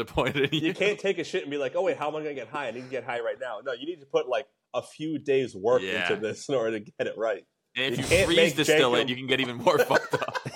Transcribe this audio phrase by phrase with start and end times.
[0.00, 0.68] disappointed in you.
[0.68, 2.48] You can't take a shit and be like, oh wait, how am I gonna get
[2.48, 2.68] high?
[2.68, 3.60] I need to get high right now.
[3.64, 6.08] No, you need to put like a few days work Yeah.
[6.10, 7.44] into this in order to get it right.
[7.76, 10.36] And if You you, freeze distill Jenkem- it, you can get even more fucked up.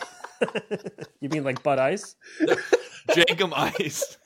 [1.20, 2.16] You mean like Bud Ice?
[3.10, 4.18] Jenkem Ice.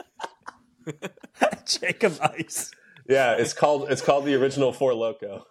[1.67, 2.73] Jacob Ice.
[3.09, 5.47] Yeah, it's called it's called the original Four Loco.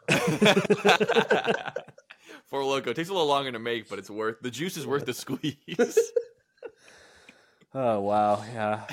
[2.48, 5.06] Four Loco takes a little longer to make, but it's worth the juice is worth
[5.06, 5.98] the squeeze.
[7.74, 8.88] Oh wow, yeah.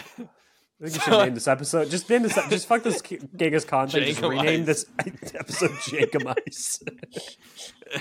[0.85, 1.89] I think you should name this episode.
[1.89, 2.35] Just name this.
[2.51, 3.01] Just fuck this
[3.37, 4.05] Genghis Khan thing.
[4.05, 4.85] Just rename Ice.
[5.07, 6.85] this episode Jacob Ice.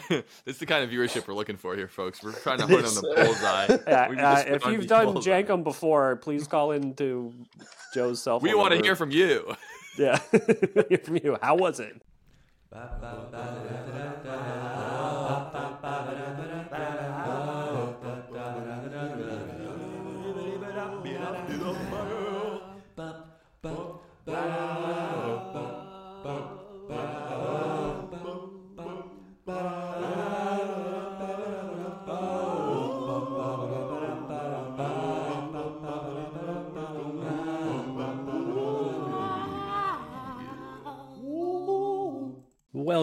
[0.10, 2.22] this is the kind of viewership we're looking for here, folks.
[2.22, 3.78] We're trying to hone on the bullseye.
[3.88, 5.44] Yeah, uh, if you've the done bullseye.
[5.44, 7.34] Jenkem before, please call into
[7.94, 8.50] Joe's cell phone.
[8.50, 9.56] we want to hear from you.
[9.98, 10.20] Yeah,
[10.90, 11.38] hear from you.
[11.42, 12.02] How was it?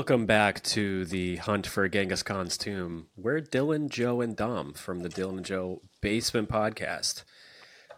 [0.00, 3.08] Welcome back to the hunt for Genghis Khan's tomb.
[3.18, 7.22] We're Dylan, Joe, and Dom from the Dylan and Joe Basement Podcast.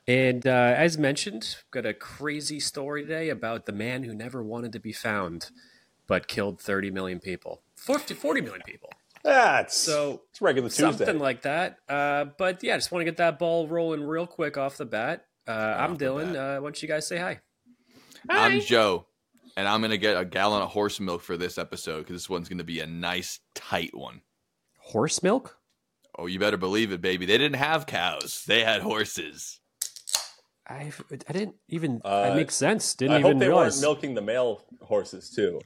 [0.08, 4.72] And uh, as mentioned, got a crazy story today about the man who never wanted
[4.72, 5.50] to be found,
[6.08, 7.62] but killed 30 million people.
[7.76, 8.90] 40, 40 million people.
[9.24, 10.82] Yeah, it's So it's regular Tuesday.
[10.82, 11.76] something like that.
[11.88, 15.26] Uh, but yeah, just want to get that ball rolling real quick off the bat.
[15.46, 16.32] Uh, I'm Off Dylan.
[16.32, 16.36] bat.
[16.36, 17.38] Uh, why don't you guys say hi?
[18.28, 19.06] I'm Joe,
[19.56, 22.48] and I'm gonna get a gallon of horse milk for this episode because this one's
[22.48, 24.22] gonna be a nice tight one.
[24.78, 25.58] Horse milk?
[26.18, 27.24] Oh, you better believe it, baby.
[27.26, 29.60] They didn't have cows; they had horses.
[30.68, 30.92] I
[31.28, 32.00] I didn't even.
[32.04, 32.94] Uh, that makes sense.
[32.94, 33.74] Didn't I even hope they realize.
[33.76, 35.60] weren't milking the male horses too.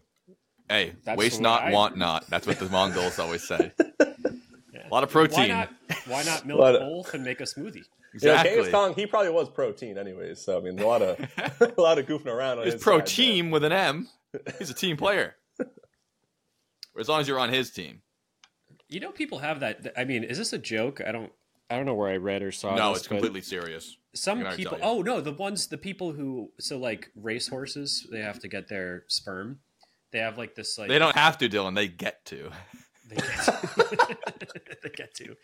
[0.69, 2.27] Hey, That's waste not, I- want not.
[2.29, 3.73] That's what the Mongols always say.
[4.73, 4.89] Yeah.
[4.89, 5.49] A lot of Why protein.
[5.49, 5.71] not?
[6.07, 7.85] Why not milk both and make a smoothie?
[8.23, 8.51] You know, Exactly.
[8.57, 10.41] Genghis Khan, he probably was protein anyways.
[10.41, 11.19] So I mean, a lot of
[11.79, 12.59] a lot of goofing around.
[12.59, 14.09] On He's his pro team with an M.
[14.59, 15.37] He's a team player.
[16.99, 18.03] as long as you're on his team.
[18.89, 19.93] You know, people have that.
[19.97, 21.01] I mean, is this a joke?
[21.07, 21.33] I don't.
[21.69, 22.77] I don't know where I read or saw.
[22.77, 23.97] no, this, it's completely serious.
[24.15, 24.79] Some I can already people.
[24.83, 26.53] Oh no, the ones, the people who.
[26.61, 29.59] So like race horses, they have to get their sperm.
[30.13, 31.75] They have like this like They don't have to, Dylan.
[31.75, 32.51] They get to.
[33.09, 34.17] They get to.
[34.83, 35.37] they get to.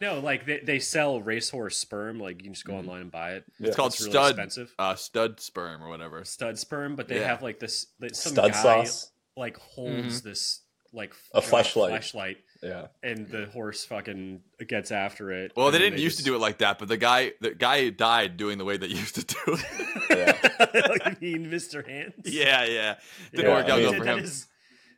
[0.00, 2.18] No, like they, they sell racehorse sperm.
[2.18, 3.44] Like you can just go online and buy it.
[3.58, 3.68] Yeah.
[3.68, 4.74] It's called It's really stud, expensive.
[4.78, 6.24] uh, stud sperm or whatever.
[6.24, 7.28] Stud sperm, but they Yeah.
[7.28, 7.86] have like this.
[8.00, 9.10] Like, some Stud guy sauce.
[9.36, 10.60] like holds this
[10.92, 11.92] like A flashlight.
[11.92, 12.36] fleshlight.
[12.36, 12.86] fleshlight, Yeah.
[13.02, 15.50] and the horse fucking gets after it.
[15.56, 18.36] Well, they didn't used to do it like that, but the guy, the guy died
[18.36, 20.08] doing the way they used to do it.
[20.10, 21.14] Yeah.
[21.20, 21.84] you mean Mr.
[21.84, 22.14] Hands?
[22.24, 22.94] yeah, yeah.
[23.32, 24.18] Didn't Yeah, work I out mean- well for him.
[24.20, 24.46] is-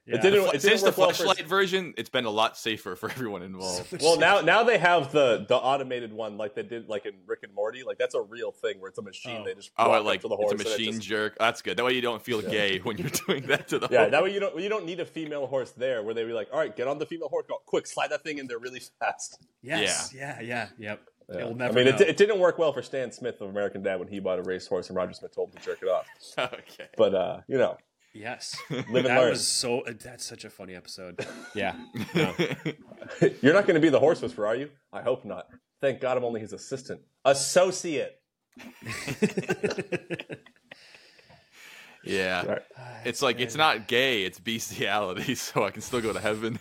[0.07, 0.41] It didn't.
[0.43, 1.23] Fle- It didn't Since the work well for.
[1.25, 4.01] flashlight version, it's been a lot safer for everyone involved.
[4.01, 7.41] Well, now now they have the the automated one like they did like in Rick
[7.43, 7.83] and Morty.
[7.83, 9.39] Like that's a real thing where it's a machine.
[9.41, 9.45] Oh.
[9.45, 11.37] They just Oh, I like to the it's a and it machine just- jerk.
[11.39, 11.77] That's good.
[11.77, 12.51] That way you don't feel Yeah.
[12.51, 13.93] gay when you're doing that to the horse.
[13.93, 14.11] Yeah, horse.
[14.13, 16.49] that way you don't you don't need a female horse there where they be like,
[16.53, 18.81] all right, get on the female horse, go quick, slide that thing in there really
[19.01, 19.39] fast.
[19.63, 20.13] Yes.
[20.15, 20.41] Yeah.
[20.41, 20.69] Yeah.
[20.79, 21.01] Yep.
[21.29, 21.39] Yeah.
[21.41, 22.07] You'll I mean, it, know.
[22.07, 24.89] it didn't work well for Stan Smith of American Dad when he bought a racehorse
[24.91, 26.07] and Roger Smith told him to jerk it off.
[26.39, 26.87] okay.
[26.97, 27.77] But uh, you know,
[28.17, 28.57] Yes.
[28.71, 29.31] live and that learn.
[29.31, 29.83] was so.
[29.87, 31.25] That's such a funny episode.
[31.55, 31.75] Yeah.
[32.15, 32.35] No.
[33.41, 34.71] You're not going to be the horse whisperer, are you?
[34.93, 35.47] I hope not.
[35.81, 37.01] Thank God I'm only his assistant.
[37.25, 38.13] Associate.
[42.05, 42.45] yeah.
[42.47, 42.63] Right.
[43.07, 46.59] It's like it's not gay, it's bestiality, so I can still go to heaven.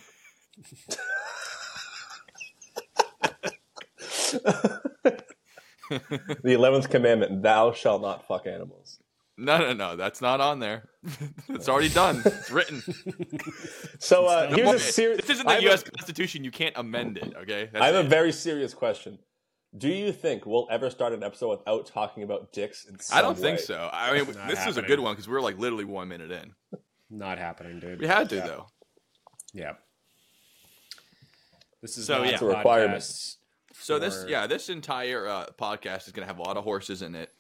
[6.44, 8.85] The eleventh commandment: Thou shalt not fuck animals.
[9.38, 10.90] No, no, no, that's not on there.
[11.50, 12.22] it's already done.
[12.26, 12.82] It's written.
[14.00, 15.22] So uh, It's here's Well, a serious.
[15.22, 15.82] This isn't the U.S.
[15.82, 16.44] A, Constitution.
[16.44, 17.34] You can't amend it.
[17.42, 17.70] Okay.
[17.72, 19.20] That's I have a very serious question.
[19.78, 22.86] Do you think we'll ever start an episode without talking about dicks?
[22.86, 23.90] In some I don't think so.
[23.92, 26.54] I mean, Not this is a good one because we're like literally one minute in.
[27.10, 28.00] Not happening, dude.
[28.00, 28.48] We had to Yeah.
[28.48, 28.68] though.
[29.54, 29.74] Yeah.
[31.82, 32.34] This is So, not yeah.
[32.34, 33.02] It's a requirement.
[33.02, 33.36] podcast
[33.74, 37.02] So this, yeah, this entire uh, podcast is going to have a lot of horses
[37.02, 37.32] in it,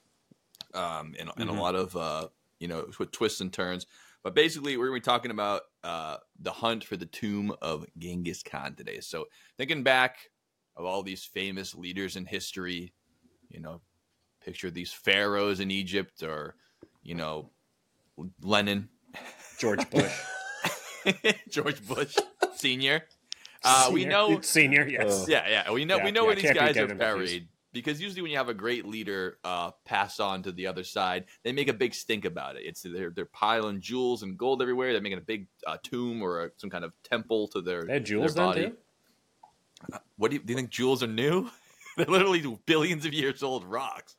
[0.75, 1.57] um, and, and Mhm.
[1.57, 2.27] a lot of uh,
[2.60, 3.86] you know with twists and turns.
[4.24, 7.86] But basically, we're going to be talking about uh, the hunt for the tomb of
[7.98, 9.00] Genghis Khan today.
[9.00, 9.25] So
[9.57, 10.18] thinking back
[10.75, 12.94] of all these famous leaders in history,
[13.50, 13.81] you know,
[14.44, 16.56] picture these pharaohs in Egypt, or
[17.04, 17.51] you know,
[18.42, 18.89] Lenin,
[19.60, 20.13] George Bush.
[21.50, 22.16] George Bush
[22.56, 23.04] Senior.
[23.63, 24.12] Uh, we Senior.
[24.12, 24.88] know senior.
[24.88, 25.25] Yes.
[25.27, 25.72] Yeah, yeah.
[25.72, 28.38] We know Yeah, we know yeah, where these guys are buried, because usually when you
[28.38, 31.94] have a great leader uh, pass on to the other side, they make a big
[31.94, 32.63] stink about it.
[32.66, 34.94] It's they're they're piling jewels and gold everywhere.
[34.94, 37.94] They're making a big uh, tomb or a, some kind of temple to their, They
[37.94, 38.62] had their jewels then body.
[38.69, 39.98] too.
[40.18, 41.50] What do you, do you think jewels are new?
[41.98, 44.16] they're literally billions of years old rocks.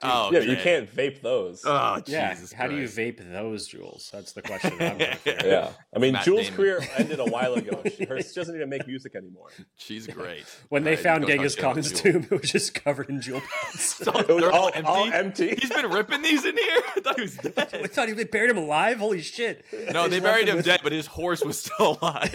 [0.00, 1.62] Oh, Yeah, you can't vape those.
[1.66, 2.32] Oh, Yeah.
[2.32, 4.10] Jesus How do you vape those jewels?
[4.12, 4.72] That's the question.
[4.74, 5.18] I'm trying to
[5.48, 6.56] yeah, I mean, Matt Jules' Damon.
[6.56, 7.82] career ended a while ago.
[7.96, 9.48] She, her, she doesn't even make music anymore.
[9.76, 10.44] She's great.
[10.68, 13.96] When they Alright, found Genghis Khan's tomb, it was just covered in Juul pods.
[13.98, 15.56] It's all- It was they're all, all all empty.
[15.60, 16.80] He's been ripping these in here.
[16.96, 17.54] I thought he was dead.
[17.56, 17.90] I dead.
[17.90, 18.98] thought they buried him alive.
[18.98, 19.64] Holy shit!
[19.92, 22.34] No, they just buried him with- dead, but his horse was still alive.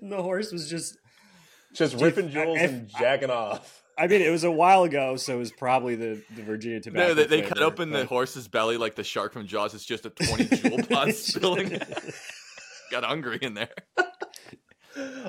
[0.00, 0.98] and the horse was just.
[1.72, 3.82] Just ripping jewels if- and jacking off.
[3.96, 7.08] I mean, it was a while ago, so it was probably the, the Virginia tobacco.
[7.08, 9.74] No, they, they cut flavor, open the horse's belly like the shark from Jaws.
[9.74, 11.78] It's just a 20 Juul pod spilling.
[12.90, 13.70] Got hungry in there.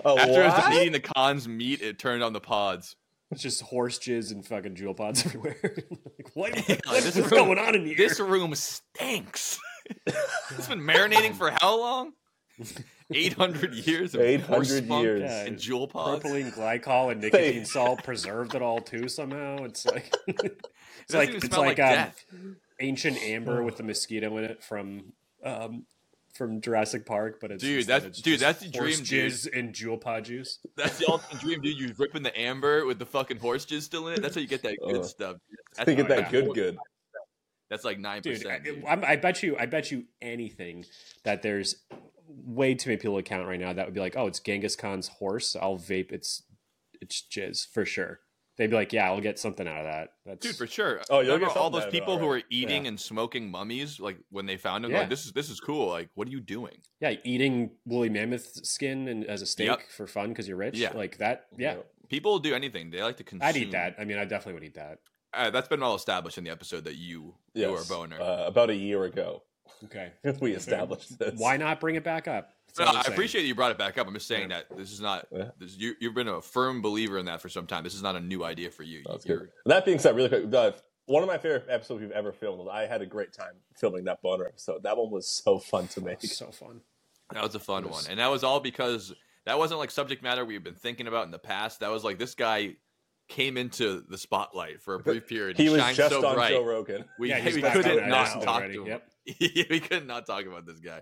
[0.04, 2.96] Oh, After it was eating the Khan's meat, it turned on the pods.
[3.32, 5.58] It's just horse jizz and fucking Juul pods everywhere.
[5.64, 7.96] like, what, Yeah, what this is room- going on in here?
[7.98, 9.60] This room stinks.
[10.06, 12.14] it's been marinating for how long?
[13.12, 14.48] 800 years of 800
[14.88, 15.22] horse years.
[15.22, 16.24] Yeah, and Juul pods.
[16.24, 19.64] propylene glycol and nicotine salt preserved it all too somehow.
[19.64, 24.64] It's like it's like it's like, like um, ancient amber with the mosquito in it
[24.64, 25.14] from
[25.44, 25.86] um,
[26.34, 29.54] from Jurassic Park, but it's Dude, that's- it's dude, that's the horse dream, dude.
[29.54, 30.60] and Juul pod juice.
[30.76, 31.78] That's the ultimate dream, dude.
[31.78, 34.22] You ripping the amber with the fucking horse jizz still in it.
[34.22, 35.38] That's how you get that good Uh, stuff.
[35.78, 36.78] That's, They get that good, good.
[37.70, 38.68] That's like nine percent.
[38.88, 40.86] I, I bet you, I bet you anything
[41.24, 41.76] that there's
[42.28, 44.76] way too many people to count right now that would be like, oh, it's Genghis
[44.76, 45.56] Khan's horse.
[45.56, 46.44] I'll vape its
[47.02, 48.20] its jizz for sure.
[48.58, 50.10] They'd be like, yeah, I'll get something out of that.
[50.26, 51.02] That's Dude, for sure.
[51.10, 52.46] Oh, you'll Remember get all those out of it, people who were alright.
[52.50, 52.90] eating Yeah.
[52.90, 55.00] and smoking mummies, like when they found them, Yeah.
[55.00, 55.90] like this is this is cool.
[55.90, 56.78] Like, what are you doing?
[57.02, 59.80] yeah, eating woolly mammoth skin and as a steak Yep.
[59.90, 60.78] for fun because you're rich.
[60.78, 60.94] Yeah.
[60.94, 61.48] like that.
[61.58, 61.82] Yeah, Yeah.
[62.08, 62.92] People will do anything.
[62.92, 63.48] They like to consume.
[63.48, 63.96] I'd eat that.
[64.00, 65.00] I mean, I definitely would eat that.
[65.34, 68.22] Uh, that's been well established in the episode that you you are a boner.
[68.22, 69.44] Uh, about a year ago,
[69.86, 71.34] Okay, we established this.
[71.38, 72.50] why not bring it back up?
[72.78, 73.06] No, I'm saying.
[73.14, 74.06] appreciate you brought it back up.
[74.08, 74.62] I'm just saying Yeah.
[74.70, 75.28] that this is not.
[75.58, 77.84] This, you, you've been a firm believer in that for some time.
[77.84, 79.02] This is not a new idea for you.
[79.08, 79.50] That's You're- good.
[79.66, 80.72] That being said, really quick, uh,
[81.06, 82.68] one of my favorite episodes we've ever filmed.
[82.70, 84.84] I had a great time filming that boner episode.
[84.84, 86.22] That one was so fun to make.
[86.24, 86.82] so fun.
[87.32, 89.14] That was a fun It one, and that was all because
[89.46, 91.80] that wasn't like subject matter we've been thinking about in the past.
[91.80, 92.76] That was like this guy
[93.30, 95.58] came into the spotlight for a brief period.
[95.58, 96.52] He was shined just so on bright.
[96.52, 97.06] Joe Rogan.
[97.18, 98.74] We, yeah, we couldn't not talk already.
[98.76, 98.88] to him.
[98.88, 99.08] Yep.
[99.70, 101.02] we could not talk about this guy.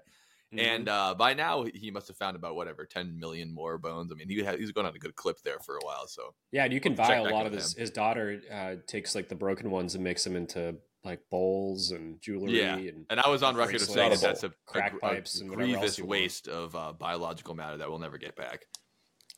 [0.54, 0.60] Mm-hmm.
[0.60, 4.12] And uh, by now, he must have found about whatever ten million more bones.
[4.12, 6.06] I mean, he had, he's going on a good clip there for a while.
[6.08, 7.74] So Yeah, and you can We'll buy a lot of his.
[7.74, 7.82] him.
[7.82, 12.22] His daughter uh, takes like the broken ones and makes them into like bowls and
[12.22, 12.76] jewelry Yeah.
[12.76, 15.42] and and I was on record of saying that that's a, Crack a, pipes a
[15.42, 16.12] and whatever else grievous you want.
[16.12, 18.68] waste of uh, biological matter that we'll never get back.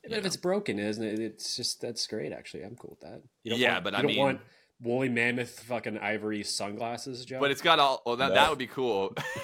[0.04, 1.18] But if it's broken, isn't it?
[1.20, 2.32] It's just that's great.
[2.34, 3.24] Actually, I'm cool with that.
[3.44, 4.42] Yeah, want, but I mean- want
[4.82, 7.40] woolly mammoth fucking ivory sunglasses, Joe.
[7.40, 8.02] But it's got all.
[8.06, 8.36] Well, that, No.
[8.36, 9.14] that would be cool.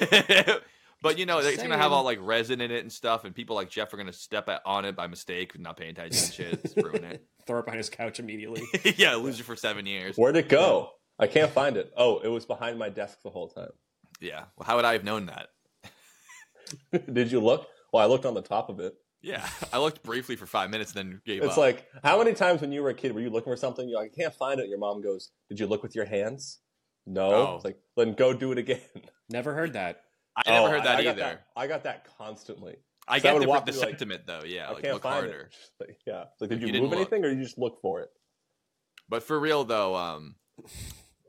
[1.01, 3.33] but you know, Just it's gonna have all like resin in it and stuff, and
[3.33, 6.33] people like Jeff are gonna step at, on it by mistake, not paying attention and
[6.33, 6.61] shit.
[6.63, 7.25] It's ruin it.
[7.47, 8.61] throw it behind his couch immediately.
[8.97, 10.15] yeah, lose you for seven years.
[10.15, 10.91] Where'd it go?
[11.19, 11.91] I can't find it.
[11.97, 13.71] Oh, it was behind my desk the whole time.
[14.19, 14.45] Yeah.
[14.57, 15.47] Well, how would I have known that?
[17.11, 17.67] Did you look?
[17.91, 18.93] Well, I looked on the top of it.
[19.21, 21.49] Yeah, I looked briefly for five minutes, and then gave It's up.
[21.51, 23.87] It's like, how many times when you were a kid were you looking for something?
[23.87, 24.67] You're like, I can't find it.
[24.69, 26.59] Your mom goes, Did you look with your hands?
[27.05, 27.31] No.
[27.31, 27.55] Oh.
[27.55, 28.79] It's like, then go do it again.
[29.29, 30.01] Never heard that.
[30.35, 31.19] I never Oh, heard that I got either.
[31.21, 32.77] that- I got that constantly.
[33.07, 34.41] I So I get would the, walk the through, like, sentiment though.
[34.45, 35.39] Yeah, I like can't look find harder.
[35.41, 35.55] it.
[35.79, 36.23] Like, yeah.
[36.31, 36.99] It's like, did You you, didn't move look.
[36.99, 38.09] anything or you just look for it?
[39.09, 40.35] But for real though, um,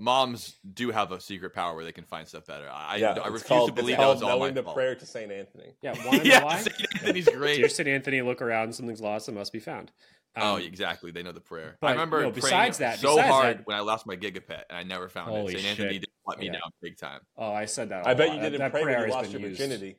[0.03, 2.69] moms do have a secret power where they can find stuff better.
[2.71, 4.75] I, yeah, I refuse called, to believe that called was all my knowing the fault.
[4.77, 5.77] prayer to Saint Anthony.
[5.81, 6.59] Yeah, want to know yeah, why?
[6.59, 7.71] Saint Anthony's Dear great.
[7.71, 7.89] St.
[7.89, 8.75] Anthony, look around.
[8.75, 9.29] Something's lost.
[9.29, 9.93] It must be found.
[10.37, 11.13] oh, Um, exactly.
[11.13, 11.77] They know the prayer.
[11.81, 14.17] but, I remember no, praying besides that- so besides hard that- when I lost my
[14.17, 15.59] gigapet and I never found Holy it.
[15.59, 16.01] Saint Anthony shit.
[16.03, 16.53] did let me Yeah.
[16.53, 17.21] down big time.
[17.37, 18.05] Oh, I said that.
[18.05, 18.37] a I bet lot.
[18.37, 19.61] you didn't that pray when prayer you lost been your used.
[19.61, 19.97] virginity.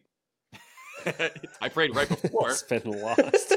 [1.61, 2.49] I prayed right before.
[2.51, 3.53] It's been lost.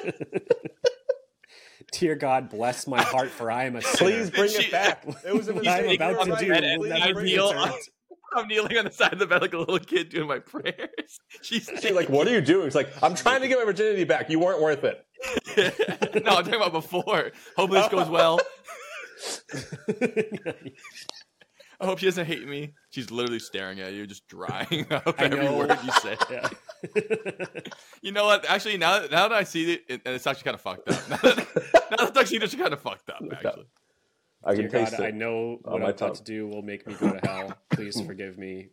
[1.93, 4.11] Dear God, bless my heart, for I am a sinner.
[4.11, 5.05] Please bring She- it back.
[5.25, 7.25] It was a What I'm about to do and- and will please I never bring
[7.27, 7.65] be it kneel back.
[7.67, 7.83] returned.
[8.35, 10.91] I'm kneeling on the side of the bed like a little kid doing my prayers.
[11.43, 12.67] She's She's like, what are you doing?
[12.67, 14.29] It's like, I'm trying to get my virginity back.
[14.29, 15.07] You weren't worth it.
[16.25, 17.31] no, I'm talking about before.
[17.57, 18.41] Hopefully this goes well.
[21.81, 22.75] I hope she doesn't hate me.
[22.91, 25.57] She's literally staring at you, just drying up I every know.
[25.59, 26.17] word you say.
[26.31, 26.49] yeah.
[28.03, 28.45] You know what?
[28.49, 31.09] Actually, now now that I see it, it and it's actually kind of fucked up.
[31.11, 31.47] Now that,
[31.91, 33.23] now that I see it, it's kind of fucked up.
[33.33, 33.67] Actually,
[34.45, 36.87] I Dear can God, taste I know what my I'm about to do will make
[36.87, 37.55] me go to hell.
[37.71, 38.69] Please forgive me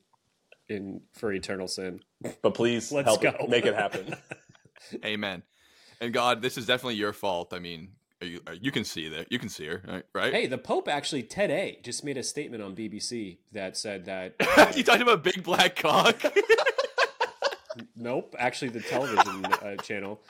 [0.69, 2.01] in for eternal sin.
[2.43, 3.29] But please Let's help go.
[3.39, 3.49] it.
[3.49, 4.15] Make it happen.
[5.03, 5.41] amen.
[5.99, 7.53] And God, this is definitely your fault.
[7.53, 7.93] I mean,
[8.23, 9.25] Are you, are, you can see there.
[9.29, 10.03] You can see her, right?
[10.15, 10.33] right?
[10.33, 14.35] Hey, the Pope actually, Ted A, just made a statement on BBC that said that.
[14.77, 16.23] you talking about big black cock?
[17.97, 20.21] nope, actually, the television uh, channel.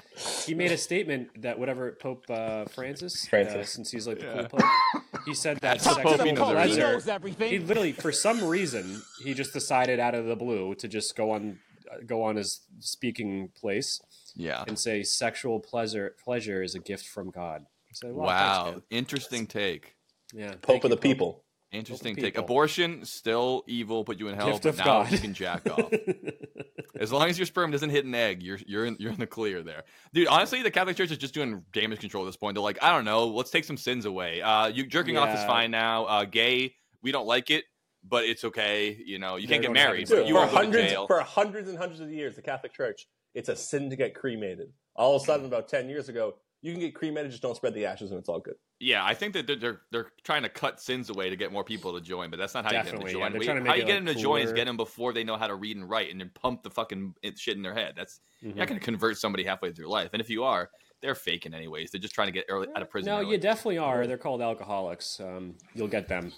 [0.44, 3.56] He made a statement that whatever Pope uh, Francis, Francis.
[3.56, 4.48] Uh, since he's like the Yeah.
[4.48, 6.56] cool Pope, he said that That's Pope, he sexual knows everything.
[6.56, 6.94] pleasure.
[6.94, 7.52] knows everything.
[7.52, 11.30] He literally, for some reason, he just decided out of the blue to just go
[11.30, 11.60] on,
[11.92, 14.02] uh, go on his speaking place
[14.36, 14.64] yeah.
[14.68, 17.68] and say sexual pleasure pleasure is a gift from God.
[17.94, 18.64] I said, well, Wow.
[18.72, 19.96] thanks, Interesting take.
[20.34, 21.44] yeah, Pope of the you, people.
[21.72, 22.28] Interesting people.
[22.30, 22.38] take.
[22.38, 25.12] Abortion still evil, put you in hell, Gift but now God.
[25.12, 25.92] you can jack off.
[27.00, 29.26] As long as your sperm doesn't hit an egg, you're you're in you're in the
[29.28, 29.84] clear there,
[30.14, 30.28] dude.
[30.28, 32.54] Honestly, the Catholic Church is just doing damage control at this point.
[32.56, 34.42] They're like, I don't know, let's take some sins away.
[34.44, 36.06] Uh, you jerking off is fine now.
[36.06, 37.66] Uh, gay, we don't like it,
[38.08, 38.96] but it's okay.
[39.04, 40.92] You know, you They're can't get married, to but you for won't go to hundreds
[40.92, 41.08] jail.
[41.08, 44.72] for hundreds and hundreds of years, the Catholic Church, it's a sin to get cremated.
[44.96, 47.74] All of a sudden, about ten years ago, you can get cremated, just don't spread
[47.76, 48.56] the ashes, and it's all good.
[48.80, 51.64] Yeah, I think that they're, they're they're trying to cut sins away to get more
[51.64, 53.46] people to join, but that's not how Definitely, you get them to join.
[53.46, 55.24] They're We- to how you get like, them to join is get them before they
[55.24, 57.94] know how to read and write, and then pump the fucking shit in their head.
[57.96, 58.48] That's Mhm.
[58.48, 61.54] you're not going to convert somebody halfway through life, and if you are, they're faking
[61.54, 61.92] anyways.
[61.92, 63.12] They're just trying to get early, out of prison.
[63.14, 63.32] No, early.
[63.32, 64.08] you definitely are.
[64.08, 65.20] They're called alcoholics.
[65.20, 66.32] Um, you'll get them.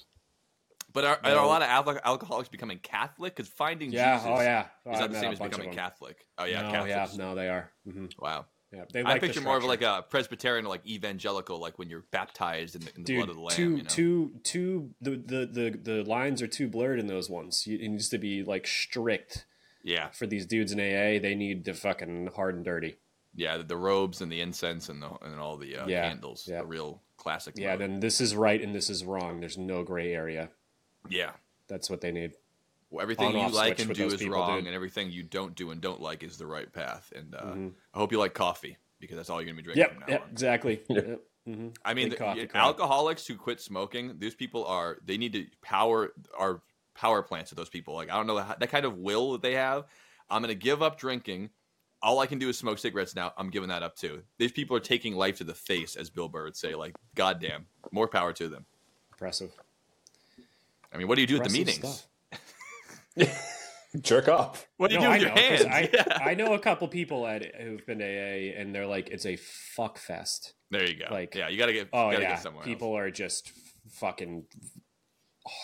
[0.92, 3.36] but are, are there a lot of alco- alcoholics becoming Catholic?
[3.36, 4.16] Because finding Yeah.
[4.18, 4.68] Jesus oh yeah.
[4.86, 5.72] Oh, is I've not the same as becoming.
[5.72, 6.26] Catholic.
[6.38, 7.18] Oh yeah, no, Catholics.
[7.18, 7.72] yeah, no, they are.
[7.84, 8.46] hmm Wow.
[8.76, 11.80] Yeah, they I like the picture more of like a Presbyterian or like evangelical, like
[11.80, 13.56] when you're baptized in the, in the Dude, blood of the Lamb.
[13.56, 13.90] two, you know?
[13.90, 14.90] two, two.
[15.02, 17.64] The, the the the lines are too blurred in those ones.
[17.68, 19.46] It needs to be like strict
[19.84, 21.22] yeah, for these dudes in AA.
[21.22, 22.98] They need the fucking hard and dirty.
[23.36, 26.48] yeah, the, the robes and the incense and the and all the uh, Yeah, candles,
[26.50, 26.60] yeah.
[26.62, 27.54] the real classic.
[27.58, 27.80] Yeah, mode.
[27.82, 29.40] then this is right and this is wrong.
[29.40, 30.50] There's no gray area.
[31.10, 31.32] yeah.
[31.68, 32.34] That's what they need.
[32.96, 34.68] Well, everything you like and do is people, wrong, dude.
[34.68, 37.12] and everything you don't do and don't like is the right path.
[37.16, 37.74] And uh, Mhm.
[37.94, 40.06] I hope you like coffee because that's all you're gonna be drinking Yep, from now
[40.08, 40.30] yep, on.
[40.32, 40.82] exactly.
[40.90, 41.20] Yep.
[41.46, 45.34] hmm I mean, the- coffee y- alcoholics who quit smoking, these people are they need
[45.34, 46.62] to power our
[46.96, 47.94] power plants of those people.
[47.96, 49.84] Like I don't know how, that kind of will that they have.
[50.30, 51.50] I'm gonna give up drinking.
[52.02, 53.34] All I can do is smoke cigarettes now.
[53.38, 54.24] I'm giving that up too.
[54.38, 56.76] These people are taking life to the face, as Bill Burr would say.
[56.76, 58.66] Like, goddamn, more power to them.
[59.12, 59.52] Impressive.
[60.94, 61.78] I mean, what do you do at the meetings?
[61.80, 62.08] stuff.
[64.02, 64.68] Jerk off.
[64.78, 65.66] What do you No, do I with your know, 'cause hands?
[65.66, 66.18] I, Yeah.
[66.22, 69.38] I know a couple people at who've been to AA, and they're like, it's a
[69.38, 70.54] fuck fest.
[70.70, 71.06] There you go.
[71.12, 71.88] Like- yeah, you gotta get.
[71.94, 72.64] Oh gotta yeah, get somewhere.
[72.64, 72.68] else.
[72.68, 73.52] people are just
[73.94, 74.46] fucking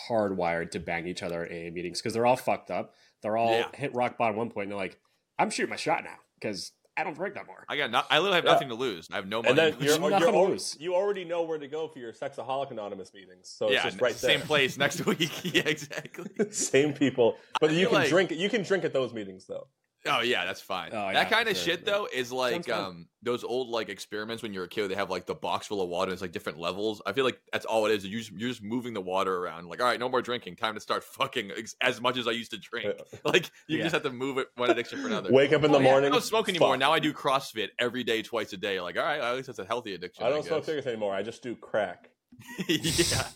[0.08, 2.94] hardwired to bang each other at AA meetings because they're all fucked up.
[3.22, 3.68] They're all Yeah.
[3.74, 4.98] hit rock bottom at one point, and they're like,
[5.38, 7.90] "I'm shooting my shot now because I don't drink no more." I got.
[7.90, 8.52] No, I literally have Yeah.
[8.52, 9.08] nothing to lose.
[9.12, 9.48] I have no money.
[9.50, 10.10] And then you're, lose.
[10.10, 10.36] nothing you're to
[10.78, 13.48] you already know where to go for your Sexaholic Anonymous meetings.
[13.48, 14.46] So yeah, it's just right same there.
[14.46, 15.54] place next week.
[15.54, 16.50] yeah, exactly.
[16.50, 17.36] Same people.
[17.60, 19.68] But I you can like- drink you can drink at those meetings though.
[20.04, 20.90] Oh yeah, that's fine.
[20.92, 21.92] Oh, yeah, that kind of sure, shit yeah.
[21.92, 24.88] though is like um those old like experiments when you're a kid.
[24.88, 26.08] They have like the box full of water.
[26.08, 27.00] And it's like different levels.
[27.06, 28.04] I feel like that's all it is.
[28.04, 29.68] You just, you're just moving the water around.
[29.68, 30.56] Like all right, no more drinking.
[30.56, 32.94] Time to start fucking ex- as much as I used to drink.
[33.24, 33.84] Like you Yeah.
[33.84, 35.30] just have to move it one addiction for another.
[35.32, 36.08] Wake up in the Oh, yeah, morning.
[36.10, 36.70] I don't smoke anymore.
[36.72, 36.80] fuck.
[36.80, 38.80] Now I do CrossFit every day, twice a day.
[38.80, 40.24] Like all right, at least that's a healthy addiction.
[40.24, 40.48] I don't guess.
[40.48, 41.14] smoke cigarettes anymore.
[41.14, 42.10] I just do crack.
[42.68, 43.28] yeah,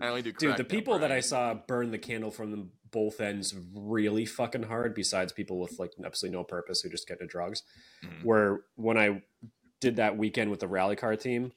[0.00, 0.32] I only do.
[0.32, 3.54] Dude, crack the now, people that I saw burn the candle from the both ends
[3.74, 4.94] really fucking hard.
[4.94, 7.62] Besides people with like absolutely no purpose who just get into drugs.
[8.04, 8.24] Mhm.
[8.24, 9.22] Where when I
[9.80, 11.52] did that weekend with the rally car team,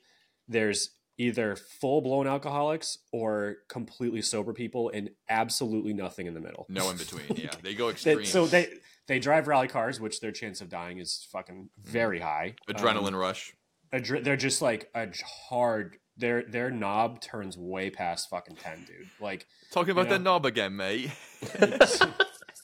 [0.48, 6.66] there's either full blown alcoholics or completely sober people, and absolutely nothing in the middle.
[6.70, 7.26] no in between.
[7.36, 8.26] Yeah, they go extreme.
[8.26, 8.68] so they
[9.08, 12.56] they drive rally cars, which their chance of dying is fucking very high.
[12.70, 13.54] adrenaline Um, rush.
[13.94, 15.08] adre- they're just like a
[15.50, 15.98] hard.
[16.18, 19.10] Their their knob turns way past fucking ten, dude.
[19.20, 20.34] Like Talking about you the know.
[20.34, 21.12] knob again, mate.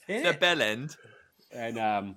[0.07, 0.95] The bell end.
[1.51, 2.15] and um,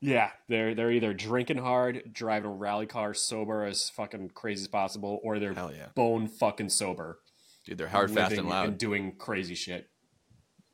[0.00, 4.68] yeah, they're they're either drinking hard, driving a rally car sober as fucking crazy as
[4.68, 7.18] possible, or they're yeah, bone fucking sober,
[7.64, 7.78] dude.
[7.78, 8.68] They're hard, fast, and loud.
[8.68, 9.88] and doing crazy shit.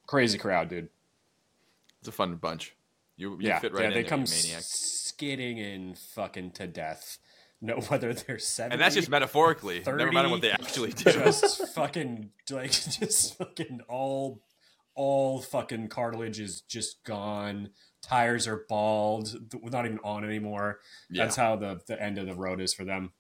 [0.07, 0.89] Crazy crowd, dude.
[2.01, 2.75] It's a fun bunch.
[3.17, 4.63] You, you yeah, fit right yeah, in they there, come maniac.
[4.63, 7.19] skidding in fucking to death.
[7.65, 9.83] No, whether they're seventy, And that's just metaphorically.
[9.87, 11.05] Never mind what they actually do.
[11.13, 14.43] just fucking like just fucking all
[14.95, 17.71] all fucking cartilage is just gone
[18.03, 22.27] tires are bald th- not even on anymore yeah, that's how the the end of
[22.27, 23.11] the road is for them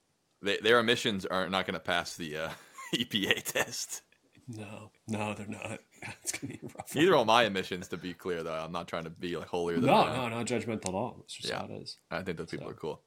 [0.42, 2.50] they, their emissions are not going to pass the uh,
[2.94, 4.02] EPA test.
[4.48, 5.78] no no they're not
[6.20, 8.42] it's gonna be rough Neither are my emissions, to be clear.
[8.42, 11.20] Though I'm not trying to be like holier than no no not judgmental at all
[11.24, 11.60] it's just Yeah.
[11.60, 13.02] how it is I think those people So- are cool.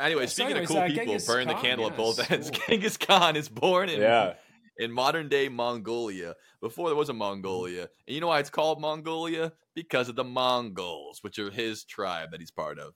[0.00, 1.96] Anyway, Yeah, so speaking anyways, of cool uh, people, Genghis burn the candle yeah, at
[1.96, 2.50] both ends.
[2.54, 2.60] cool.
[2.68, 4.34] Genghis Khan is born in Yeah.
[4.78, 6.34] in modern day Mongolia.
[6.60, 7.82] Before there was a Mongolia.
[8.06, 9.52] And you know why it's called Mongolia?
[9.74, 12.94] Because of the Mongols, which are his tribe that he's part of.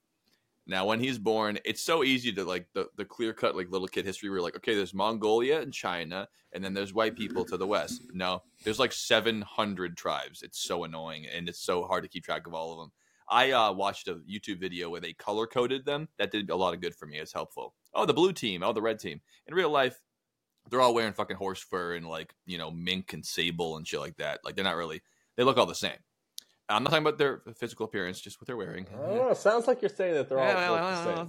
[0.66, 3.86] Now, when he's born, it's so easy to like the, the clear cut like little
[3.88, 4.30] kid history.
[4.30, 8.02] We're like, okay, there's Mongolia and China, and then there's white people to the west.
[8.14, 10.42] No, there's like 700 tribes.
[10.42, 12.92] It's so annoying, and it's so hard to keep track of all of them.
[13.28, 16.08] I uh, watched a YouTube video where they color coded them.
[16.18, 17.18] That did a lot of good for me.
[17.18, 17.74] It's helpful.
[17.94, 18.62] Oh, the blue team.
[18.62, 19.20] Oh, the red team.
[19.46, 19.98] In real life,
[20.70, 24.00] they're all wearing fucking horse fur and like you know mink and sable and shit
[24.00, 24.40] like that.
[24.44, 25.02] Like they're not really.
[25.36, 25.98] They look all the same.
[26.68, 28.86] I'm not talking about their physical appearance, just what they're wearing.
[28.98, 31.16] Oh, sounds like you're saying that they're all Yeah, look well, the well,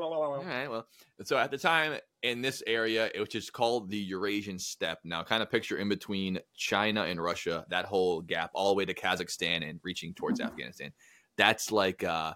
[0.00, 0.86] well, all right, well,
[1.24, 5.42] so at the time in this area, which is called the Eurasian Steppe, now kind
[5.42, 9.68] of picture in between China and Russia, that whole gap all the way to Kazakhstan
[9.68, 10.92] and reaching towards Afghanistan.
[11.38, 12.34] That's like uh,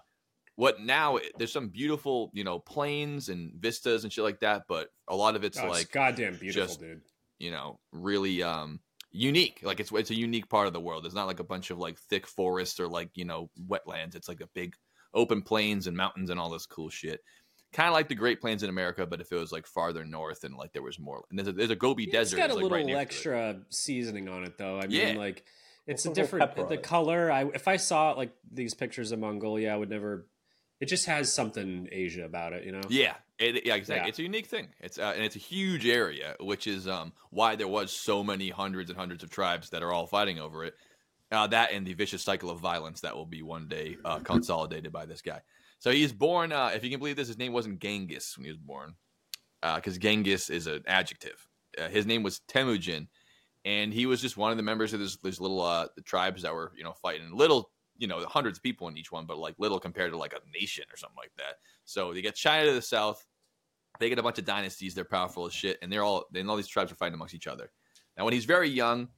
[0.55, 4.89] what now there's some beautiful, you know, plains and vistas and shit like that, but
[5.07, 7.01] a lot of it's Oh, it's like goddamn beautiful, just- dude.
[7.37, 8.79] you know, really um
[9.11, 9.59] unique.
[9.63, 11.05] Like it's it's a unique part of the world.
[11.05, 14.15] It's not like a bunch of like thick forests or like, you know, wetlands.
[14.15, 14.75] It's like a big
[15.13, 17.21] open plains and mountains and all this cool shit.
[17.73, 20.43] Kind of like the Great Plains in America, but if it was like farther north
[20.43, 21.23] and like there was more.
[21.29, 22.37] And there's a, there's a Gobi It's Desert.
[22.37, 23.35] It's got a like, little right next to it.
[23.47, 24.77] extra seasoning on it, though.
[24.77, 25.13] I mean, Yeah.
[25.17, 25.45] like
[25.87, 26.83] it's Put a a different the it.
[26.83, 27.31] color.
[27.31, 30.27] I if I saw like these pictures of Mongolia, I would never.
[30.81, 32.81] It just has something Asia about it, you know.
[32.89, 34.05] Yeah, it, yeah, exactly.
[34.05, 34.09] Yeah.
[34.09, 34.69] It's a unique thing.
[34.79, 38.49] It's uh, and it's a huge area, which is um why there was so many
[38.49, 40.75] hundreds and hundreds of tribes that are all fighting over it.
[41.31, 44.91] Uh, that and the vicious cycle of violence that will be one day uh, consolidated
[44.91, 45.41] by this guy.
[45.79, 46.51] So he's born.
[46.51, 48.95] Uh, if you can believe this, his name wasn't Genghis when he was born,
[49.75, 51.47] because Genghis is an adjective.
[51.77, 53.07] Uh, his name was Temujin,
[53.65, 56.53] and he was just one of the members of this, these little uh, tribes that
[56.53, 57.31] were you know fighting.
[57.31, 60.33] Little, you know, hundreds of people in each one, but like little compared to like
[60.33, 61.55] a nation or something like that.
[61.85, 63.25] So they get China to the south.
[64.01, 64.95] They get a bunch of dynasties.
[64.95, 67.47] They're powerful as shit, and they're all and all these tribes are fighting amongst each
[67.47, 67.71] other.
[68.17, 69.09] Now, when he's very young,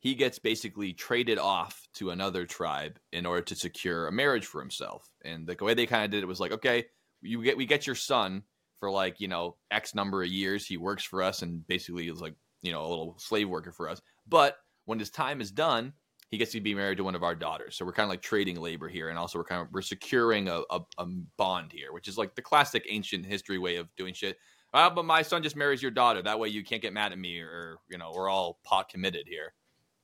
[0.00, 4.60] he gets basically traded off to another tribe in order to secure a marriage for
[4.60, 5.08] himself.
[5.24, 6.86] And the way they kind of did it was like, okay,
[7.22, 8.42] you get we get your son
[8.80, 10.66] for like you know X number of years.
[10.66, 13.88] He works for us and basically is like you know a little slave worker for
[13.88, 14.02] us.
[14.26, 15.92] But when his time is done,
[16.30, 17.76] he gets to be married to one of our daughters.
[17.76, 20.48] So we're kind of like trading labor here, and also we're kind of we're securing
[20.48, 21.06] a, a, a
[21.36, 24.38] bond here, which is like the classic ancient history way of doing shit.
[24.72, 26.20] Uh, but my son just marries your daughter.
[26.22, 29.28] That way you can't get mad at me, or you know we're all pot committed
[29.28, 29.52] here.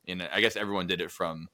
[0.09, 1.49] And I guess everyone did it from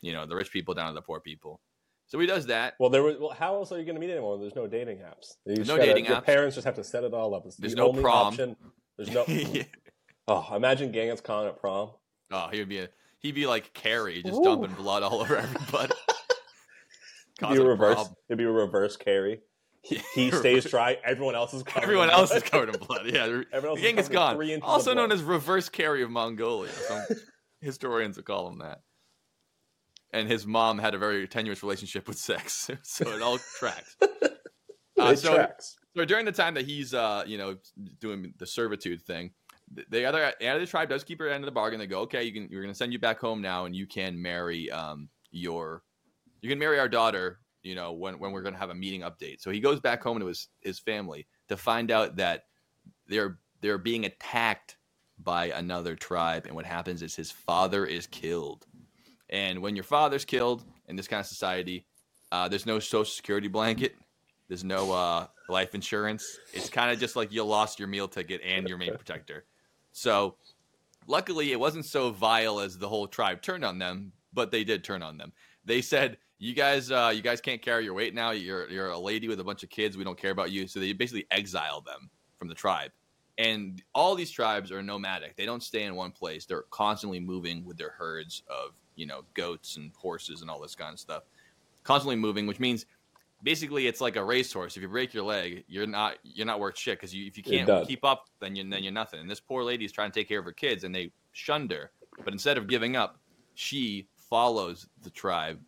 [0.00, 1.60] you know the rich people down to the poor people.
[2.08, 2.74] So he does that.
[2.78, 3.16] Well, there was.
[3.18, 4.40] Well, how else are you going to meet anyone?
[4.40, 5.34] There's no dating apps.
[5.44, 6.24] You no gotta- dating your apps.
[6.24, 7.44] Parents just have to set it all up.
[7.46, 8.28] It's There's the no only prom.
[8.28, 8.56] Option.
[8.96, 9.24] There's no.
[9.26, 9.64] Yeah.
[10.28, 11.90] Oh, imagine Genghis Khan at prom.
[12.32, 12.88] Oh, he would be a
[13.20, 14.44] he'd be like Carrie, just Ooh.
[14.44, 15.92] dumping blood all over everybody.
[17.42, 18.08] It'd be reverse.
[18.28, 19.40] It'd be a reverse Carrie.
[19.82, 20.96] He, he stays dry.
[21.04, 21.82] Everyone else is covered.
[21.84, 22.42] Everyone in else blood.
[22.42, 23.02] is covered in blood.
[23.06, 25.68] Yeah, Everyone else is Genghis covered in Khan, three inches of also known as reverse
[25.68, 26.72] Carrie of Mongolia.
[26.72, 27.04] Some
[27.60, 28.80] historians would call him that.
[30.12, 33.96] And his mom had a very tenuous relationship with sex, so it all tracks.
[34.98, 35.76] Uh, It so, tracks.
[35.94, 37.56] so during the time that he's, uh, you know,
[38.00, 39.45] doing the servitude thing, th-
[39.90, 41.78] the other the tribe does keep her end of the bargain.
[41.78, 44.20] They go, okay, you can, going to send you back home now, and you can
[44.20, 45.82] marry um, your,
[46.40, 47.40] you can marry our daughter.
[47.62, 49.40] You know, when when we're going to have a meeting update.
[49.40, 52.44] So he goes back home to his his family to find out that
[53.08, 54.76] they're they're being attacked
[55.18, 58.66] by another tribe, and what happens is his father is killed.
[59.30, 61.86] And when your father's killed in this kind of society,
[62.30, 63.96] uh, there's no social security blanket.
[64.48, 66.38] There's no uh, life insurance.
[66.52, 69.44] It's kind of just like you lost your meal ticket and your main protector.
[69.96, 70.36] So,
[71.06, 74.84] luckily, it wasn't so vile as the whole tribe turned on them, but they did
[74.84, 75.32] turn on them.
[75.64, 78.32] They said, "You guys, uh, you guys can't carry your weight now.
[78.32, 79.96] You're you're a lady with a bunch of kids.
[79.96, 82.90] We don't care about you." So they basically exiled them from the tribe.
[83.38, 85.34] And all these tribes are nomadic.
[85.34, 86.44] They don't stay in one place.
[86.44, 90.74] They're constantly moving with their herds of, you know, goats and horses and all this
[90.74, 91.22] kind of stuff.
[91.84, 92.84] Constantly moving, which means
[93.46, 94.76] basically it's like a racehorse.
[94.76, 97.42] If you break your leg, you're not you're not worth shit because you, if you
[97.42, 99.20] can't keep up, then you then you're nothing.
[99.20, 101.70] And this poor lady is trying to take care of her kids, and they shunned
[101.70, 101.92] her.
[102.24, 103.18] But instead of giving up,
[103.54, 105.58] she follows the tribe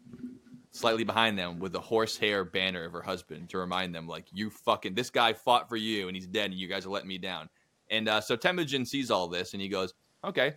[0.70, 4.50] slightly behind them with the horsehair banner of her husband to remind them, like, you
[4.50, 7.18] fucking, this guy fought for you and he's dead and you guys are letting me
[7.18, 7.48] down.
[7.90, 10.54] And uh, so Temujin sees all this and he goes, okay.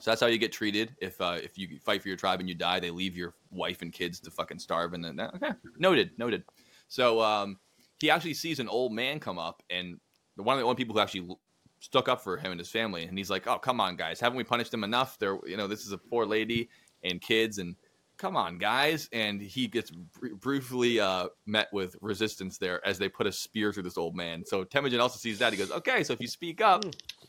[0.00, 0.94] So that's how you get treated.
[1.00, 3.82] If uh, if you fight for your tribe and you die, they leave your wife
[3.82, 4.92] and kids to fucking starve.
[4.92, 6.44] And then, okay, noted, noted.
[6.88, 7.58] So um,
[7.98, 9.98] he actually sees an old man come up and
[10.36, 11.28] one of the only people who actually
[11.80, 13.04] stuck up for him and his family.
[13.04, 14.20] And he's like, oh, come on, guys.
[14.20, 15.18] Haven't we punished them enough?
[15.18, 16.68] They're, you know, this is a poor lady
[17.02, 17.74] and kids and
[18.18, 19.08] come on, guys.
[19.12, 23.72] And he gets br- briefly uh, met with resistance there as they put a spear
[23.72, 24.44] through this old man.
[24.44, 25.52] So Temujin also sees that.
[25.52, 26.84] He goes, okay, so if you speak up,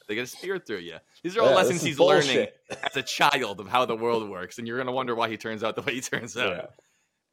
[0.08, 0.98] they get a spear through you.
[1.24, 4.58] These are all Yeah, lessons he's learning as a child of how the world works.
[4.58, 6.56] And you're going to wonder why he turns out the way he turns out.
[6.56, 6.65] Yeah.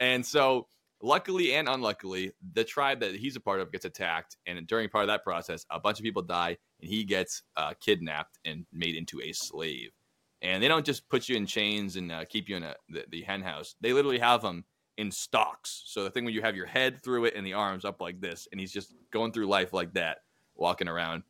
[0.00, 0.66] And so
[1.00, 5.04] luckily and unluckily, the tribe that he's a part of gets attacked, and during part
[5.04, 8.96] of that process, a bunch of people die, and he gets uh, kidnapped and made
[8.96, 9.90] into a slave.
[10.42, 13.04] And they don't just put you in chains and uh, keep you in a, the,
[13.10, 13.76] the hen house.
[13.80, 14.64] They literally have him
[14.98, 15.82] in stocks.
[15.86, 18.20] So the thing when you have your head through it and the arms up like
[18.20, 20.18] this, and he's just going through life like that,
[20.54, 21.22] walking around.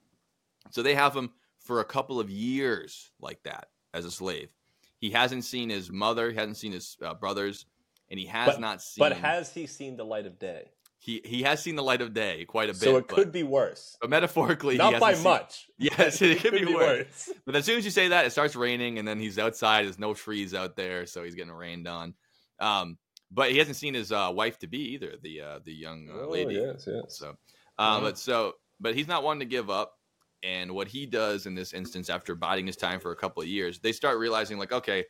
[0.70, 4.48] So they have him for a couple of years like that as a slave.
[4.98, 7.66] He hasn't seen his mother, he hasn't seen his uh, brothers,
[8.10, 9.02] and he has But- not seen.
[9.02, 10.70] But has he seen the light of day?
[10.98, 12.80] he he has seen the light of day quite a bit.
[12.80, 13.94] So it but, could be worse.
[14.00, 15.66] but metaphorically, he Not by seen- much.
[15.78, 17.28] Yes, it could be worse.
[17.28, 17.30] worse.
[17.44, 19.84] But as soon as you say that, it starts raining, and then he's outside.
[19.84, 22.14] There's no trees out there, so he's getting rained on.
[22.58, 22.96] Um,
[23.30, 26.26] but he hasn't seen his uh, wife to be either, the uh, the young uh,
[26.26, 26.58] lady.
[26.58, 27.18] Oh, yes, yes.
[27.18, 27.36] So,
[27.78, 28.00] um, Yeah.
[28.00, 29.92] but so, but he's not one to give up.
[30.44, 33.48] And what he does in this instance, after biding his time for a couple of
[33.48, 35.04] years, they start realizing like, okay,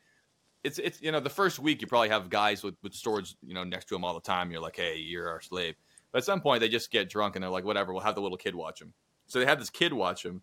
[0.62, 3.52] it's it's you know the first week you probably have guys with with swords you
[3.52, 4.50] know next to him all the time.
[4.50, 5.74] You're like, hey, you're our slave.
[6.12, 8.22] But at some point they just get drunk and they're like, whatever, we'll have the
[8.22, 8.94] little kid watch him.
[9.26, 10.42] So they have this kid watch him,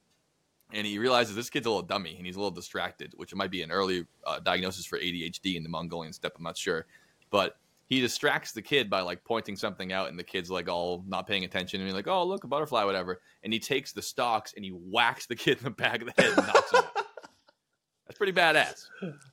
[0.73, 3.51] and he realizes this kid's a little dummy and he's a little distracted, which might
[3.51, 6.33] be an early uh, diagnosis for ADHD in the Mongolian steppe.
[6.37, 6.85] I'm not sure,
[7.29, 7.57] but
[7.91, 11.27] he distracts the kid by like pointing something out, and the kid's like all not
[11.27, 14.53] paying attention and being like, "Oh, look, a butterfly, whatever." And he takes the stalks
[14.55, 16.83] and he whacks the kid in the back of the head and knocks him.
[18.07, 18.85] That's pretty badass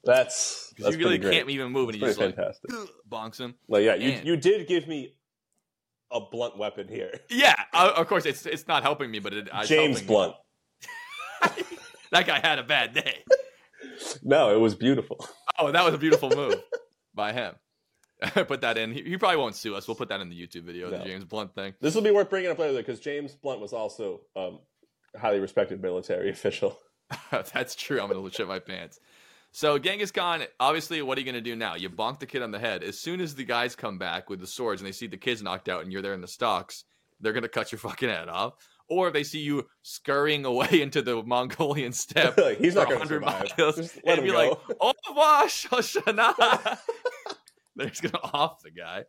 [0.05, 2.95] That's because that's you really can't even move, and he That's just pretty like fantastic.
[3.09, 3.55] bonks him.
[3.69, 5.15] Like, yeah, you And- you did give me
[6.11, 9.49] a blunt weapon here, Yeah, uh, of course it's it's not helping me, but it,
[9.53, 10.03] it's James.
[10.03, 10.35] Blunt.
[12.11, 13.25] that guy had a bad day.
[14.25, 15.25] No, it was beautiful.
[15.59, 16.57] Oh, that was a beautiful move
[17.15, 17.55] by him.
[18.47, 18.93] put that in.
[18.93, 19.87] He, he probably won't sue us.
[19.87, 21.75] We'll put that in the YouTube video, the James Blunt thing.
[21.81, 24.59] This will be worth bringing up later because James Blunt was also um,
[25.15, 26.79] a highly respected military official.
[27.31, 28.01] That's true.
[28.01, 28.99] I'm gonna shit my pants.
[29.51, 31.75] So Genghis Khan, obviously, what are you gonna do now?
[31.75, 32.83] You bonk the kid on the head.
[32.83, 35.43] As soon as the guys come back with the swords and they see the kids
[35.43, 36.85] knocked out and you're there in the stocks,
[37.21, 38.55] they're gonna cut your fucking head off.
[38.91, 43.07] Or if they see you scurrying away into the Mongolian steppe Like, he's not going
[43.07, 43.59] to 100 survive.
[43.59, 44.37] miles, Just let him be go.
[44.39, 46.79] like, "Au revoir, Shosanna."
[47.85, 49.05] they're just gonna off the guy.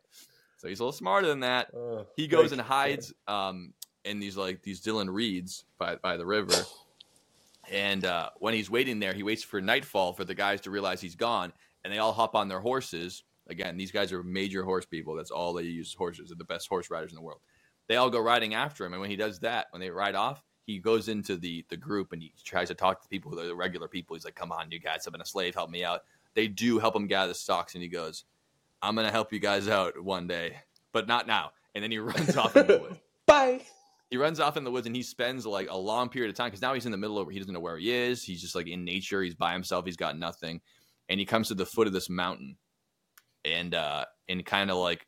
[0.58, 1.68] So he's a little smarter than that.
[1.74, 3.72] Uh, He goes and hides um,
[4.04, 6.54] in these like these Dylan reeds by by the river.
[7.70, 11.00] And uh, when he's waiting there, he waits for nightfall for the guys to realize
[11.00, 11.52] he's gone,
[11.84, 13.22] and they all hop on their horses.
[13.48, 15.14] Again, these guys are major horse people.
[15.14, 16.28] That's all they use horses.
[16.30, 17.40] They're the best horse riders in the world.
[17.88, 20.42] They all go riding after him, and when he does that, when they ride off,
[20.66, 23.46] he goes into the the group and he tries to talk to people who are
[23.46, 24.14] the regular people.
[24.14, 25.54] He's like, "Come on, you guys, I've been a slave.
[25.54, 26.02] Help me out."
[26.34, 28.24] They do help him gather stocks, and he goes,
[28.82, 30.56] "I'm gonna help you guys out one day,
[30.92, 33.60] but not now." And then he runs off in the woods Bye.
[34.10, 36.48] he runs off in the woods and he spends like a long period of time
[36.48, 38.24] because now he's in the middle of where he doesn't know where he is.
[38.24, 39.22] He's just like in nature.
[39.22, 39.84] He's by himself.
[39.84, 40.60] He's got nothing.
[41.08, 42.56] And he comes to the foot of this mountain
[43.44, 45.06] and uh and kind of like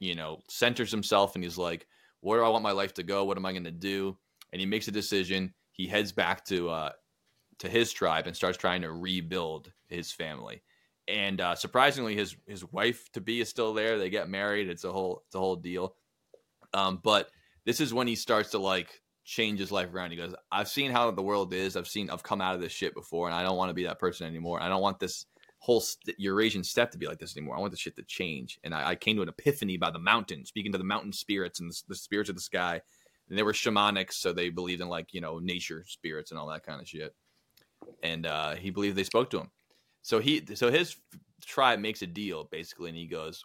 [0.00, 1.86] you know centers himself and he's like
[2.20, 3.24] where do i want my life to go?
[3.24, 4.16] What am i going to do?
[4.52, 5.54] And he makes a decision.
[5.72, 6.90] He heads back to uh
[7.60, 10.62] to his tribe and starts trying to rebuild his family
[11.08, 14.84] and uh surprisingly his his wife to be is still there they get married it's
[14.84, 15.94] a whole it's a whole deal
[16.74, 17.30] um but
[17.64, 20.10] this is when he starts to like change his life around.
[20.10, 21.76] He goes, I've seen how the world is.
[21.76, 23.84] I've seen, I've come out of this shit before, and I don't want to be
[23.84, 24.62] that person anymore.
[24.62, 25.26] I don't want this
[25.58, 27.56] whole st- Eurasian steppe to be like this anymore.
[27.56, 28.58] I want the shit to change.
[28.64, 31.60] And I, I came to an epiphany by the mountain, speaking to the mountain spirits
[31.60, 32.80] and the, the spirits of the sky.
[33.28, 36.48] And they were shamanics, so they believed in like, you know, nature spirits and all
[36.48, 37.14] that kind of shit.
[38.02, 39.50] And uh, he believed they spoke to him.
[40.08, 40.96] So he, so his
[41.44, 43.44] tribe makes a deal basically, and he goes,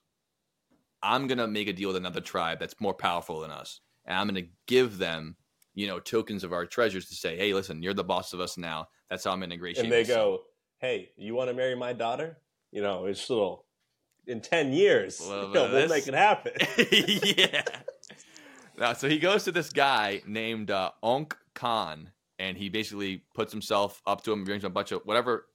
[1.02, 4.28] I'm gonna make a deal with another tribe that's more powerful than us, and I'm
[4.28, 5.36] gonna give them,
[5.74, 8.58] you know, tokens of our treasures to say, hey, listen, you're the boss of us
[8.58, 8.88] now.
[9.10, 9.84] That's how I'm gonna ingratiate.
[9.84, 10.44] And they go,
[10.78, 12.38] "Hey, you want to marry my daughter?
[12.72, 13.66] You know, it's little
[14.26, 15.20] in ten years.
[15.20, 16.54] A you know, we'll make it happen."
[17.38, 17.64] yeah.
[18.78, 23.52] Now, so he goes to this guy named uh, Ong Khan, and he basically puts
[23.52, 25.48] himself up to him, brings him a bunch of whatever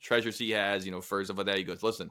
[0.00, 1.58] treasures he has, you know, furs stuff like that.
[1.58, 2.10] He goes, "Listen,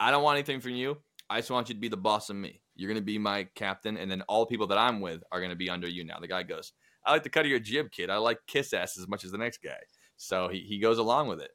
[0.00, 0.98] I don't want anything from you.
[1.30, 2.60] I just want you to be the boss of me.
[2.74, 5.40] You're going to be my captain, and then all the people that I'm with are
[5.40, 6.72] going to be under you now." The guy goes,
[7.04, 8.10] "I like the cut of your jib, kid.
[8.10, 9.78] I like kiss ass as much as the next guy."
[10.16, 11.50] So he, he goes along with it.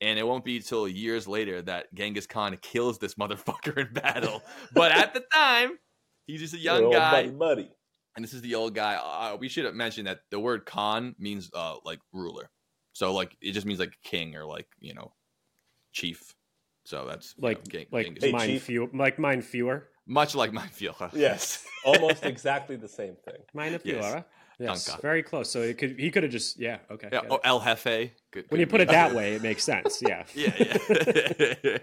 [0.00, 4.42] And it won't be until years later that Genghis Khan kills this motherfucker in battle.
[4.74, 5.78] But at the time,
[6.26, 7.10] he's just a young guy.
[7.10, 7.70] buddy, buddy.
[8.16, 8.94] And this is the old guy.
[8.94, 12.50] Uh, we should have mentioned that the word Khan means uh, like ruler.
[13.00, 15.12] So like it just means like king or like you know
[15.90, 16.34] chief.
[16.84, 18.62] So that's you like know, Gen- like Genghis Hey, mine Chief.
[18.62, 20.94] fewer, like mein Führer, much like my feel.
[21.14, 23.40] Yes, almost exactly the same thing.
[23.54, 23.82] mine Yes.
[23.82, 24.24] fewer.
[24.58, 25.00] Yes, Danke.
[25.00, 25.48] very close.
[25.50, 27.08] So it could he could have just yeah okay.
[27.10, 27.22] Yeah.
[27.30, 27.40] Oh.
[27.42, 28.10] El Jefe.
[28.32, 30.02] Good, when you put it that way, it makes sense.
[30.02, 30.24] Yeah.
[30.34, 31.78] yeah, yeah.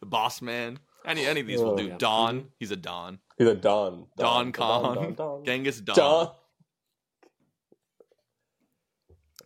[0.00, 0.80] the boss man.
[1.06, 1.86] Any any of these will Oh, do.
[1.86, 1.98] yeah.
[1.98, 2.46] Don, mm-hmm.
[2.58, 3.20] he's a Don.
[3.38, 4.06] He's a Don.
[4.16, 4.96] Don Khan.
[4.96, 5.44] Don, Don.
[5.44, 5.94] Genghis Don.
[5.96, 6.30] Don.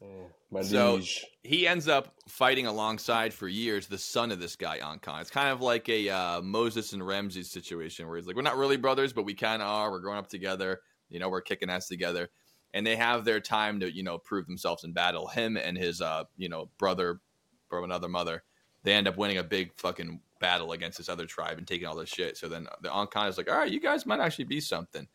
[0.02, 1.24] Oh, my So- liege.
[1.42, 5.20] He ends up fighting alongside for years the son of this guy Ong Khan.
[5.20, 8.56] It's kind of like a uh, Moses and Ramses situation where he's like, we're not
[8.56, 9.90] really brothers, but we kind of are.
[9.90, 10.80] We're growing up together.
[11.08, 12.30] You know, we're kicking ass together.
[12.74, 15.28] And they have their time to, you know, prove themselves in battle.
[15.28, 17.20] Him and his, uh, you know, brother
[17.68, 18.42] from another mother,
[18.82, 21.96] they end up winning a big fucking battle against this other tribe and taking all
[21.96, 22.36] this shit.
[22.36, 25.06] So then the Ong Khan is like, all right, you guys might actually be something.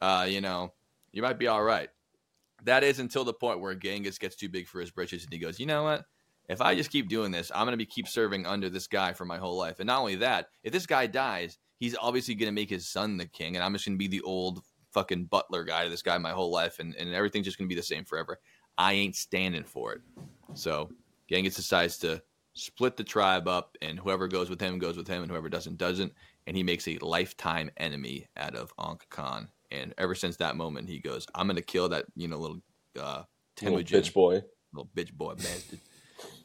[0.00, 0.74] Uh, you know,
[1.12, 1.88] you might be all right.
[2.64, 5.38] That is until the point where Genghis gets too big for his britches and he
[5.38, 6.04] goes, you know what?
[6.48, 9.12] If I just keep doing this, I'm going to be keep serving under this guy
[9.12, 9.80] for my whole life.
[9.80, 13.16] And not only that, if this guy dies, he's obviously going to make his son
[13.16, 16.02] the king, and I'm just going to be the old fucking butler guy to this
[16.02, 18.38] guy my whole life, and, and everything's just going to be the same forever.
[18.78, 20.00] I ain't standing for it.
[20.54, 20.90] So
[21.28, 22.22] Genghis decides to
[22.54, 25.76] split the tribe up, and whoever goes with him goes with him, and whoever doesn't
[25.76, 26.12] doesn't.
[26.46, 29.48] And he makes a lifetime enemy out of Ong Khan.
[29.70, 32.60] And ever since that moment, he goes, "I'm gonna kill that you know little
[32.98, 33.22] uh,
[33.60, 34.42] Little bitch boy.
[34.72, 35.80] little bitch boy bastard.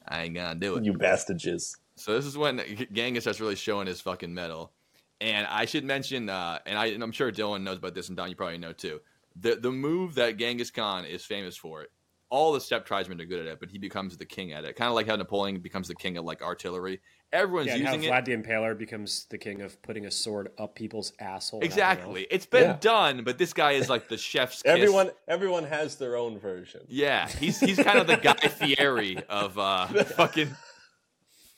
[0.07, 1.77] I ain't gonna do it." You bastards.
[1.95, 4.73] So this is when Genghis starts really showing his fucking metal.
[5.21, 8.17] And I should mention, uh, and, I, and I'm sure Dylan knows about this, and
[8.17, 8.99] Don, you probably know too.
[9.39, 11.87] The the move that Genghis Khan is famous for,
[12.29, 14.75] all the step tribesmen are good at it, but he becomes the king at it.
[14.75, 16.99] Kind of like how Napoleon becomes the king of like artillery.
[17.33, 18.13] Everyone's Yeah, and how using it.
[18.13, 21.61] Vlad the Impaler becomes the king of putting a sword up people's asshole.
[21.61, 22.27] Exactly.
[22.29, 22.77] It's been Yeah.
[22.79, 24.71] done, but this guy is like the chef's kiss.
[24.71, 26.81] Everyone, everyone has their own version.
[26.87, 30.55] Yeah, he's he's kind of the Guy Fieri of uh, fucking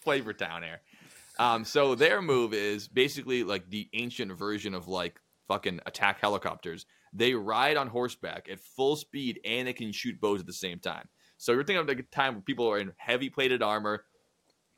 [0.02, 0.80] Flavor Town here.
[1.38, 6.86] Um, so their move is basically like the ancient version of like fucking attack helicopters.
[7.12, 10.80] They ride on horseback at full speed and they can shoot bows at the same
[10.80, 11.08] time.
[11.38, 14.06] So you're thinking of the time where people are in heavy plated armor.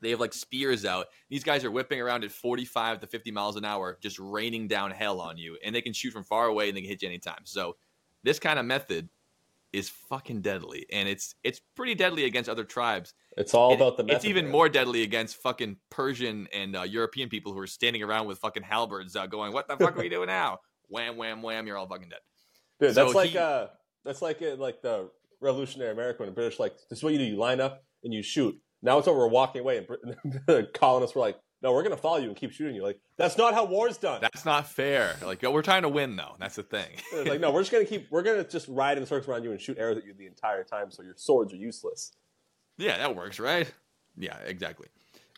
[0.00, 1.06] They have like spears out.
[1.28, 4.90] These guys are whipping around at 45 to 50 miles an hour, just raining down
[4.90, 5.56] hell on you.
[5.64, 7.40] And they can shoot from far away and they can hit you anytime.
[7.44, 7.76] So
[8.22, 9.08] this kind of method
[9.72, 10.86] is fucking deadly.
[10.92, 13.12] And it's it's pretty deadly against other tribes.
[13.36, 14.06] It's all It- about the.
[14.06, 18.26] It's even more deadly against fucking Persian and uh, European people who are standing around
[18.26, 21.66] with fucking halberds, uh, going, "What the fuck are we doing now?" Wham, wham, wham!
[21.66, 22.20] You're all fucking dead.
[22.80, 23.66] Dude, So that's like he- uh,
[24.04, 27.18] that's like uh, like the Revolutionary America when the British like this is what you
[27.18, 28.58] do: you line up and you shoot.
[28.82, 29.18] Now it's over.
[29.18, 29.86] We're walking away, and
[30.46, 33.36] the colonists were like, "No, we're gonna follow you and keep shooting you." Like that's
[33.36, 34.20] not how war's done.
[34.20, 35.16] That's not fair.
[35.24, 36.36] Like we're trying to win, though.
[36.38, 36.90] That's the thing.
[37.26, 38.06] Like, no, we're just gonna keep.
[38.10, 40.62] We're gonna just ride in circles around you and shoot arrows at you the entire
[40.64, 42.12] time, so your swords are useless.
[42.76, 43.70] yeah, that works, right?
[44.16, 44.88] Yeah, exactly.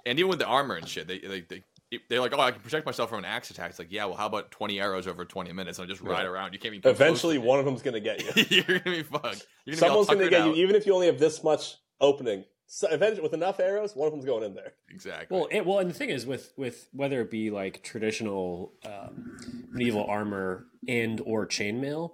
[0.06, 1.40] And even with the armor and shit, they they.
[1.42, 1.64] they
[2.08, 3.70] they're like, oh, I can protect myself from an axe attack.
[3.70, 5.80] It's like, yeah, well, how about twenty arrows over twenty minutes?
[5.80, 6.28] And I just ride Yeah.
[6.28, 6.52] around.
[6.52, 6.88] You can't even.
[6.88, 8.44] Eventually, one of them's gonna get you.
[8.68, 9.44] you're gonna be fucked.
[9.64, 12.44] You're gonna Someone's gonna get you, even if you only have this much opening.
[12.72, 14.74] So eventually, with enough arrows, one of them's going in there.
[14.90, 15.36] Exactly.
[15.36, 19.66] Well, it, well, and the thing is, with with whether it be like traditional um,
[19.72, 22.12] medieval armor and or chainmail,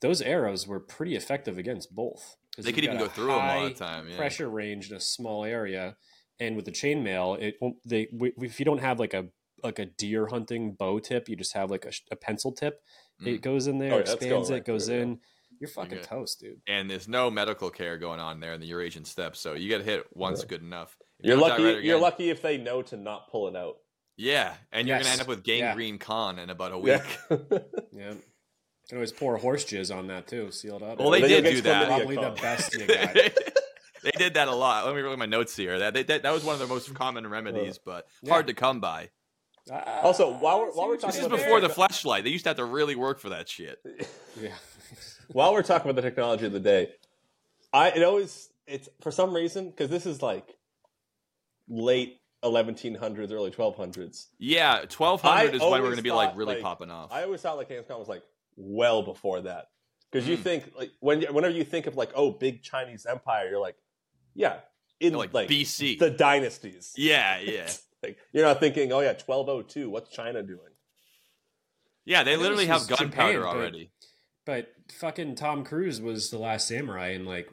[0.00, 2.36] those arrows were pretty effective against both.
[2.54, 4.08] 'Cause they could even go through them all the time.
[4.08, 4.16] Yeah.
[4.16, 5.96] Pressure range in a small area,
[6.38, 7.58] and with the chainmail, it.
[7.84, 9.26] They w- if you don't have like a
[9.64, 12.80] like a deer hunting bow tip, you just have like a, a pencil tip.
[13.20, 13.42] It Mm.
[13.42, 15.02] goes in there, Oh, yeah, that's expands going it, right goes through, yeah.
[15.56, 15.66] In.
[15.66, 16.02] You're fucking good.
[16.04, 16.60] toast, dude.
[16.66, 19.82] and there's no medical care going on there in the Eurasian steppes, so you get
[19.82, 20.46] hit once, Yeah.
[20.48, 20.96] good enough.
[21.18, 21.64] If you You're lucky.
[21.64, 23.76] right You're lucky if they know to not pull it out.
[24.18, 25.04] Yeah, and you're Yes.
[25.04, 25.58] gonna end up with Yeah.
[25.68, 27.02] gangrene Khan in about a week.
[27.30, 27.58] Yeah.
[27.92, 28.14] Yeah.
[28.88, 30.98] Can always pour horse jizz on that too, sealed up.
[31.00, 31.86] Well, they Then did do that.
[31.88, 33.14] Probably the best you got.
[33.14, 34.86] they did that a lot.
[34.86, 35.80] Let me read my notes here.
[35.80, 38.30] That, they, that that was one of the most common remedies, but Yeah.
[38.32, 39.10] hard to come by.
[39.72, 41.74] Ah, Also, while we're- while we're talking This you're is before the there.
[41.74, 42.22] flashlight.
[42.22, 43.78] They used to have to really work for that shit.
[44.40, 44.54] Yeah.
[45.28, 46.90] While we're talking about the technology of the day,
[47.72, 50.56] I it always it's for some reason because this is like
[51.68, 54.26] late 1100s, early 1200s.
[54.38, 57.10] Yeah, twelve hundred I is when we're gonna be like really like, popping off.
[57.12, 58.22] I always thought like Genghis Khan was like
[58.56, 59.66] well before that
[60.10, 60.42] because you Mm.
[60.42, 63.76] think like when whenever you think of like oh big Chinese empire, you're like
[64.34, 64.58] yeah
[65.00, 65.98] in like, like, BC.
[65.98, 66.92] the dynasties.
[66.96, 67.68] yeah, yeah,
[68.02, 69.90] Like, you're not thinking oh yeah 1202.
[69.90, 70.60] What's China doing?
[72.04, 72.22] yeah.
[72.22, 73.90] They literally have gunpowder Japan, but- already.
[74.46, 77.48] But fucking Tom Cruise was the last samurai in like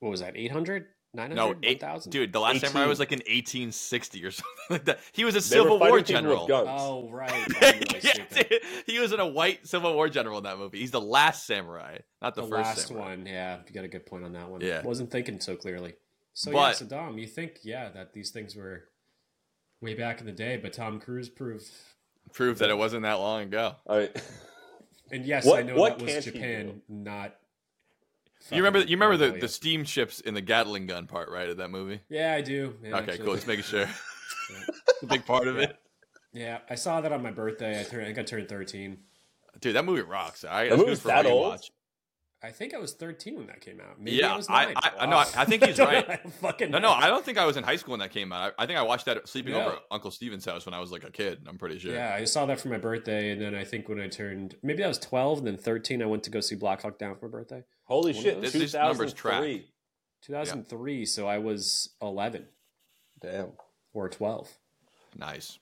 [0.00, 0.86] what was that, 800?
[1.14, 1.34] 900?
[1.34, 2.12] No, eight, 1000?
[2.12, 2.32] dude.
[2.32, 2.68] The last 18.
[2.70, 5.00] samurai was like in 1860 or something like that.
[5.12, 6.40] He was a They Civil were War general.
[6.42, 6.68] with guns.
[6.70, 7.32] Oh, right.
[8.04, 10.78] Yeah, dude, he was in a white Civil War general in that movie.
[10.78, 13.08] He's the last samurai, not the, The, first last samurai.
[13.08, 13.58] one, yeah.
[13.66, 14.60] You got a good point on that one.
[14.60, 14.82] Yeah.
[14.82, 15.94] Wasn't thinking so clearly.
[16.34, 18.84] So, But- yeah, so Dom, you think, yeah, that these things were
[19.80, 21.66] way back in the day, but Tom Cruise proved.
[22.34, 23.74] Proof that it wasn't that long ago.
[23.88, 24.10] I,
[25.10, 27.34] And yes, What- I know what that was Japan, not.
[28.50, 28.80] You remember?
[28.80, 29.40] You remember the, Mongolia.
[29.42, 32.00] the steamships in the Gatling gun part, right, of that movie?
[32.08, 32.76] Yeah, I do.
[32.82, 33.24] Yeah, okay, actually.
[33.24, 33.34] cool.
[33.34, 33.86] Just making sure.
[34.50, 34.64] Yeah.
[35.02, 35.76] a big part of it.
[36.32, 37.80] Yeah, I saw that on my birthday.
[37.80, 38.02] I turned.
[38.04, 38.98] I think I turned thirteen.
[39.60, 40.42] Dude, that movie rocks.
[40.42, 41.54] I, The that's movie's good for that old?
[41.54, 41.70] rewatch.
[42.42, 44.00] I think I was thirteen when that came out.
[44.00, 44.72] Maybe Yeah, I was nine.
[44.76, 46.06] I- I know, I think he's right.
[46.06, 48.00] know, I don't fucking No, no, I don't think I was in high school when
[48.00, 48.54] that came out.
[48.58, 49.66] I, I think I watched that sleeping Yeah.
[49.66, 51.44] over at Uncle Steven's house when I was like a kid.
[51.48, 51.92] I'm pretty sure.
[51.92, 54.84] Yeah, I saw that for my birthday, and then I think when I turned maybe
[54.84, 57.26] I was twelve, and then thirteen, I went to go see Black Hawk Down for
[57.28, 57.64] my birthday.
[57.84, 58.40] Holy One shit!
[58.40, 58.52] those.
[58.52, 59.70] This- these numbers 2003.
[60.22, 62.46] Two thousand three, so I was eleven
[63.20, 63.52] Damn.
[63.92, 64.48] or twelve.
[65.16, 65.58] Nice.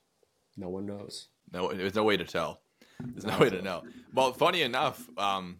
[0.55, 1.27] No one knows.
[1.51, 2.61] No, there's no way to tell.
[2.99, 3.83] There's no way to know.
[4.13, 5.57] Well, funny enough, um,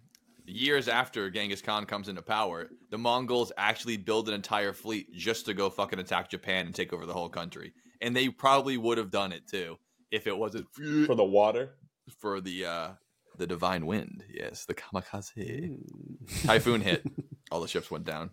[0.47, 5.45] years after Genghis Khan comes into power, the Mongols actually build an entire fleet just
[5.45, 7.73] to go fucking attack Japan and take over the whole country.
[8.01, 9.77] And they probably would have done it too
[10.11, 10.67] if it wasn't
[11.05, 11.75] For the water.
[12.19, 12.89] for the uh,
[13.37, 14.23] the divine wind.
[14.33, 16.45] Yes, the kamikaze Mm.
[16.45, 17.03] typhoon hit.
[17.51, 18.29] All the ships went down,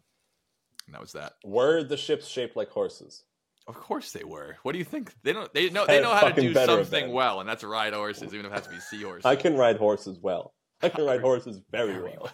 [0.87, 1.35] and that was that.
[1.45, 3.25] Were the ships shaped like horses?
[3.67, 4.57] Of course they were.
[4.63, 5.13] What do you think?
[5.23, 5.53] They don't.
[5.55, 5.87] They know.
[5.87, 8.65] They know how to do something well, and that's ride horses, even if it has
[8.65, 9.25] to be seahorses.
[9.25, 10.53] I can ride horses well.
[10.85, 12.31] I can ride horses very well.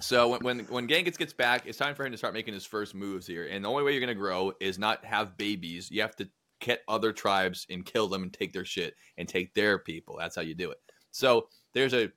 [0.00, 2.64] So when, when when Genghis gets back, it's time for him to start making his
[2.64, 3.46] first moves here.
[3.46, 5.90] And the only way you're gonna grow is not have babies.
[5.90, 6.28] You have to
[6.60, 10.16] get other tribes and kill them and take their shit and take their people.
[10.18, 10.78] That's how you do it.
[11.10, 12.10] So there's a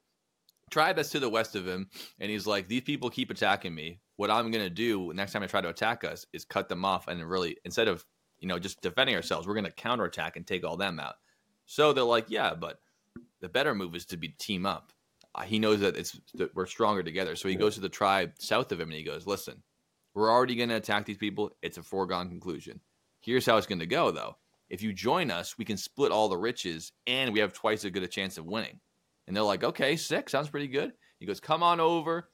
[0.72, 4.00] tribe that's to the west of him, and he's like, these people keep attacking me.
[4.16, 7.08] What I'm gonna do next time they try to attack us is cut them off
[7.10, 8.06] and really instead of
[8.40, 11.16] you know just defending ourselves, we're gonna counterattack and take all them out.
[11.66, 12.80] So they're like, yeah, but
[13.44, 14.92] the better move is to be team up.
[15.36, 17.36] Uh, he knows that it's that we're stronger together.
[17.36, 19.62] So he goes to the tribe south of him and he goes, "Listen,
[20.16, 21.52] we're already going to attack these people.
[21.62, 22.80] It's a foregone conclusion.
[23.22, 24.38] Here's how it's going to go, though.
[24.70, 27.92] If you join us, we can split all the riches, and we have twice as
[27.92, 28.80] good a chance of winning."
[29.28, 30.30] And they're like, "Okay, sick.
[30.30, 32.30] Sounds pretty good." He goes, "Come on over.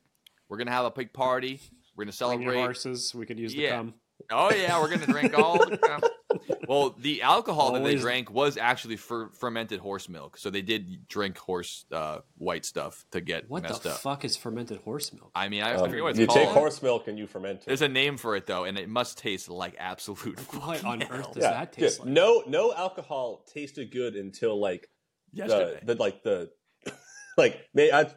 [0.48, 1.60] We're going to have a big party.
[1.96, 2.62] We're going to Bring your celebrate.
[2.62, 3.14] horses.
[3.16, 3.78] We could use the Yeah.
[3.78, 3.94] cum.
[4.32, 6.12] Oh yeah, we're going to drink all the."
[6.68, 11.08] well, the alcohol that they drank was actually fer- fermented horse milk, so they did
[11.08, 13.98] drink horse uh, white stuff to get What messed the up.
[13.98, 15.32] fuck is fermented horse milk?
[15.34, 16.40] I mean, I, I Um, forget what it's you called.
[16.40, 17.66] take horse milk and you ferment it.
[17.66, 20.40] There's a name for it though, and it must taste like absolute.
[20.54, 21.10] What on hell.
[21.18, 22.06] earth does yeah, that taste yeah.
[22.06, 22.14] like?
[22.14, 24.88] No, no alcohol tasted good until like
[25.34, 25.80] the, Yesterday.
[25.84, 26.52] the like the
[27.38, 28.12] like may I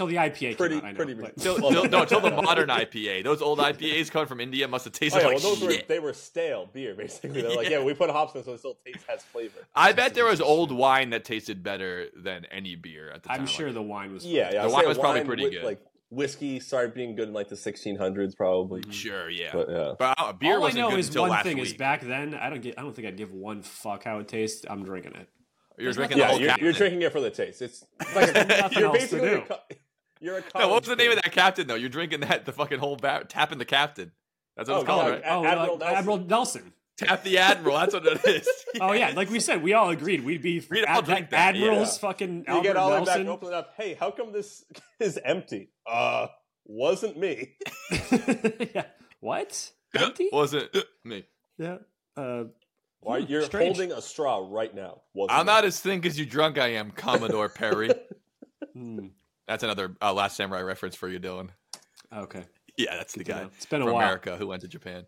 [0.00, 2.30] Till the IPA Pretty- came out, I know, pretty but- Till, till, no, till the
[2.30, 3.22] modern IPA.
[3.22, 5.70] Those old IPAs coming from India must have Oh, tasted yeah, like well, those were
[5.72, 5.88] shit.
[5.88, 7.42] they were stale beer basically.
[7.42, 9.58] They're like, yeah, we put hops in so it still tastes has flavor.
[9.74, 13.40] I bet there was old wine that tasted better than any beer at the time.
[13.42, 14.24] I'm sure Like, the wine was.
[14.24, 14.62] Yeah, yeah.
[14.62, 15.64] The wine was probably wine pretty with, good.
[15.64, 18.82] Like whiskey started being good in like the 1600s, probably.
[18.90, 19.50] sure, yeah.
[19.52, 21.56] But yeah, But uh, beer All I wasn't know good is until one last thing
[21.58, 21.66] week.
[21.66, 22.34] is back then.
[22.34, 22.78] I don't get.
[22.78, 24.64] I don't think I'd give one fuck how it tastes.
[24.70, 25.28] I'm drinking it.
[25.78, 27.62] You're there's drinking nothing the yeah, whole you're, you're drinking it for the taste.
[27.62, 27.84] It's
[28.14, 29.36] like Nothing you're else to do.
[29.36, 29.58] a, co-
[30.20, 31.74] you're a No, what was the name of that captain though?
[31.74, 34.12] You're drinking that the fucking whole bar, tapping the captain.
[34.56, 35.10] That's what Oh, it's called, God.
[35.12, 35.22] right?
[35.26, 35.96] Oh, Admiral like Nelson.
[35.98, 36.72] Admiral Nelson.
[36.98, 37.76] Tap the admiral.
[37.78, 38.48] That's what it is.
[38.80, 41.54] Oh yeah, like we said, we all agreed we'd be We'd all ad- drink that,
[41.56, 41.96] admirals.
[41.96, 42.00] yeah.
[42.08, 43.28] Fucking You Albert get all the way back, Nelson.
[43.28, 43.72] open it up.
[43.76, 44.64] Hey, how come this
[45.00, 45.70] is empty?
[45.86, 46.26] Uh,
[46.66, 47.56] wasn't me.
[48.74, 48.84] yeah.
[49.20, 49.70] What?
[49.96, 50.28] Empty?
[50.32, 51.24] Wasn't me.
[51.58, 51.78] yeah.
[52.16, 52.44] Uh,
[53.00, 53.76] Why Hmm, you're strange.
[53.76, 55.00] holding a straw right now?
[55.14, 55.52] Wasn't I'm me.
[55.52, 57.90] not as thin as you drunk I am, Commodore Perry.
[58.72, 59.06] hmm,
[59.50, 61.48] That's another uh, Last Samurai reference for you, Dylan.
[62.16, 62.44] okay.
[62.76, 63.50] Yeah, that's the Good to guy know.
[63.56, 64.04] It's been a from while.
[64.04, 65.06] America who went to Japan.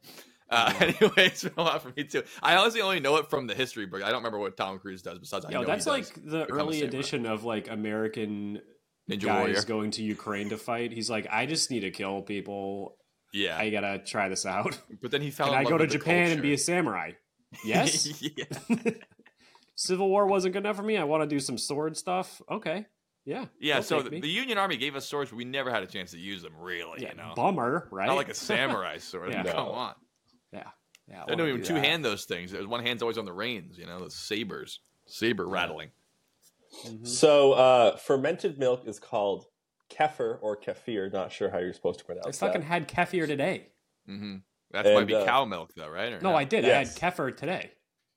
[0.51, 2.25] Uh, anyway, it's been a while for me too.
[2.43, 4.03] I honestly only know it from the history book.
[4.03, 7.25] I don't remember what Tom Cruise does besides I know that's like the early edition
[7.25, 8.61] of like American
[9.09, 9.63] Ninja guys Warrior.
[9.63, 10.93] going to Ukraine to fight.
[10.93, 12.97] He's like, I just need to kill people.
[13.33, 14.77] Yeah, I gotta try this out.
[15.01, 15.31] but then he.
[15.31, 17.13] Can I go to the Japan and be a samurai?
[17.65, 18.09] Yes.
[19.77, 20.97] Civil War wasn't good enough for me.
[20.97, 22.43] I want to do some sword stuff.
[22.51, 22.87] Okay.
[23.25, 23.47] Yeah.
[23.61, 26.11] Yeah, so the, the Union Army gave us swords, but we never had a chance
[26.11, 26.53] to use them.
[26.59, 28.07] Really, yeah, you know, bummer, right?
[28.07, 29.31] not like a samurai sword.
[29.31, 29.45] Yeah.
[29.45, 29.95] Come on,
[30.53, 30.65] yeah.
[31.09, 31.23] Yeah.
[31.23, 31.85] I they don't even do two that.
[31.85, 32.53] hand those things.
[32.53, 33.79] One hand's always on the reins.
[33.79, 35.91] You know, the sabers, saber rattling.
[36.87, 37.07] Mhm.
[37.07, 39.45] So uh, fermented milk is called
[39.91, 41.13] kefir or kefir.
[41.13, 42.43] Not sure how you're supposed to pronounce it.
[42.43, 42.67] I fucking that.
[42.67, 43.69] had kefir today.
[44.07, 44.37] hmm
[44.71, 46.13] That might be uh, cow milk, though, right?
[46.13, 46.39] Or No, not?
[46.39, 46.65] I did.
[46.65, 46.97] Yes.
[46.97, 47.73] I had kefir today.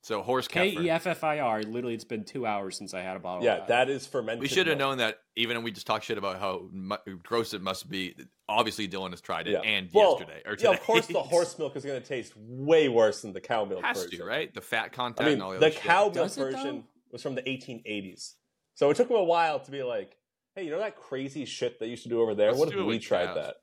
[0.06, 0.84] So horse K kefir.
[0.84, 1.64] E F F I R.
[1.64, 3.44] Literally, it's been two hours since I had a bottle.
[3.44, 3.88] Yeah, of that.
[3.88, 4.40] that is fermented.
[4.40, 5.18] We should have known that.
[5.36, 8.16] Even when we just talked shit about how mu- gross it must be.
[8.48, 9.62] Obviously, Dylan has tried it, Yeah.
[9.62, 10.74] and Well, yesterday or Yeah, today.
[10.74, 13.84] of course, the horse milk is going to taste way worse than the cow milk
[13.84, 14.20] has version.
[14.20, 14.54] to, right?
[14.54, 15.22] The fat content.
[15.22, 15.82] I mean, and all the, the other shit.
[15.82, 18.34] cow milk Does version was from the 1880s,
[18.76, 20.18] so it took them a while to be like,
[20.56, 22.50] "Hey, you know that crazy shit they used to do over there?
[22.52, 23.56] Let's what if we tried cows." that?"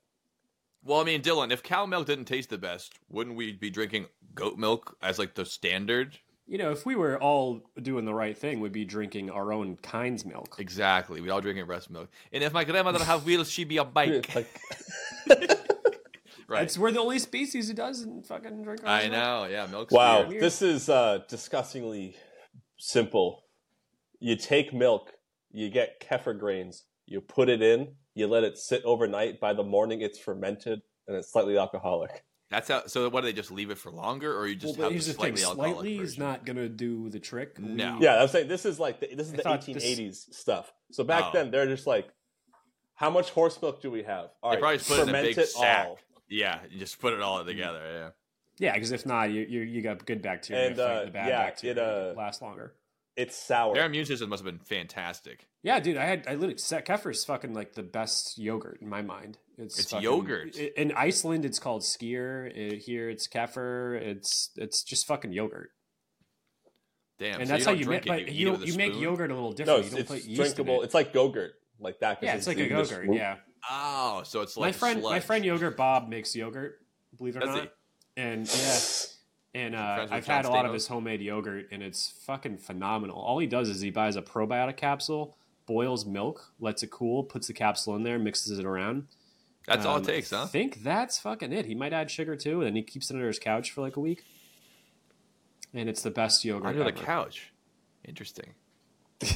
[0.83, 4.07] Well, I mean, Dylan, if cow milk didn't taste the best, wouldn't we be drinking
[4.35, 6.19] goat milk as like the standard?
[6.47, 9.77] You know, if we were all doing the right thing, we'd be drinking our own
[9.81, 10.57] kind's milk.
[10.59, 11.21] Exactly.
[11.21, 12.11] We'd all drinking breast milk.
[12.33, 14.35] And if my grandmother have wheels, she'd be a bike.
[14.35, 14.49] Like,
[16.49, 16.65] Right.
[16.65, 18.83] It's we're the only species who doesn't fucking drink.
[18.85, 19.13] I milk.
[19.13, 19.47] know.
[19.51, 20.43] Yeah, milk's Wow, weird.
[20.43, 22.15] this is uh, disgustingly
[22.77, 23.45] simple.
[24.21, 25.13] You take milk,
[25.51, 29.41] you get kefir grains, you put it in, you let it sit overnight.
[29.41, 32.23] By the morning, it's fermented and it's slightly alcoholic.
[32.53, 32.87] That's how.
[32.87, 35.07] So, what do they just leave it for longer, or you just well, have here's
[35.07, 37.59] the the thing: slightly alcoholic slightly is not gonna do the trick.
[37.59, 37.97] No.
[37.99, 40.35] We- Yeah, I'm saying this is like the, this is I the thought this- 1880s
[40.35, 40.73] stuff.
[40.93, 41.31] So back Oh.
[41.33, 42.09] then, they're just like,
[42.95, 44.31] how much horse milk do we have?
[44.43, 45.87] All They right, probably just put it in a ferment big it sack.
[45.89, 45.99] all.
[46.29, 47.81] Yeah, you just put it all together.
[47.85, 48.11] Yeah.
[48.59, 51.29] Yeah, because if not, you, you you got good bacteria And, fighting uh, the bad
[51.29, 51.73] yeah, bacteria.
[51.73, 52.75] it, uh, It lasts longer.
[53.17, 53.75] It's sour.
[53.75, 55.47] Their immune system must have been fantastic.
[55.63, 59.03] Yeah, dude, I had I literally Kefir is fucking like the best yogurt in my
[59.03, 59.39] mind.
[59.59, 60.57] It's, It's fucking- yogurt.
[60.59, 62.51] i- In Iceland, it's called skyr.
[62.75, 64.01] I- Here, it's Kefir.
[64.01, 65.71] It's it's just fucking yogurt,
[67.19, 67.41] Damn.
[67.41, 68.03] and so that's you how you make.
[68.05, 69.03] drink it, But eat you it don't, with a you make spoon?
[69.03, 69.81] yogurt a little no, different.
[69.81, 70.81] it's, you don't it's put drinkable.
[70.83, 70.85] it.
[70.87, 72.23] It's like Gogurt, like that.
[72.23, 73.13] yeah, it's like a you yogurt.
[73.13, 73.37] Yeah,
[73.71, 76.79] Oh, so it's like my friend, my friend yogurt Bob makes yogurt.
[77.17, 77.61] Believe it or Does he?
[77.61, 77.73] not,
[78.17, 78.79] and yeah.
[79.55, 83.21] And uh, I've John had a lot of his homemade yogurt, and it's fucking phenomenal.
[83.21, 85.37] All he does is he buys a probiotic capsule,
[85.67, 89.09] boils milk, lets it cool, puts the capsule in there, mixes it around.
[89.67, 90.43] That's all Um, it takes, huh?
[90.43, 91.67] I think that's fucking it.
[91.67, 93.97] He might add sugar too, and then he keeps it under his couch for like
[93.97, 94.25] a week.
[95.75, 97.05] And it's the best yogurt Under the ever.
[97.05, 97.53] couch.
[98.05, 98.55] Interesting.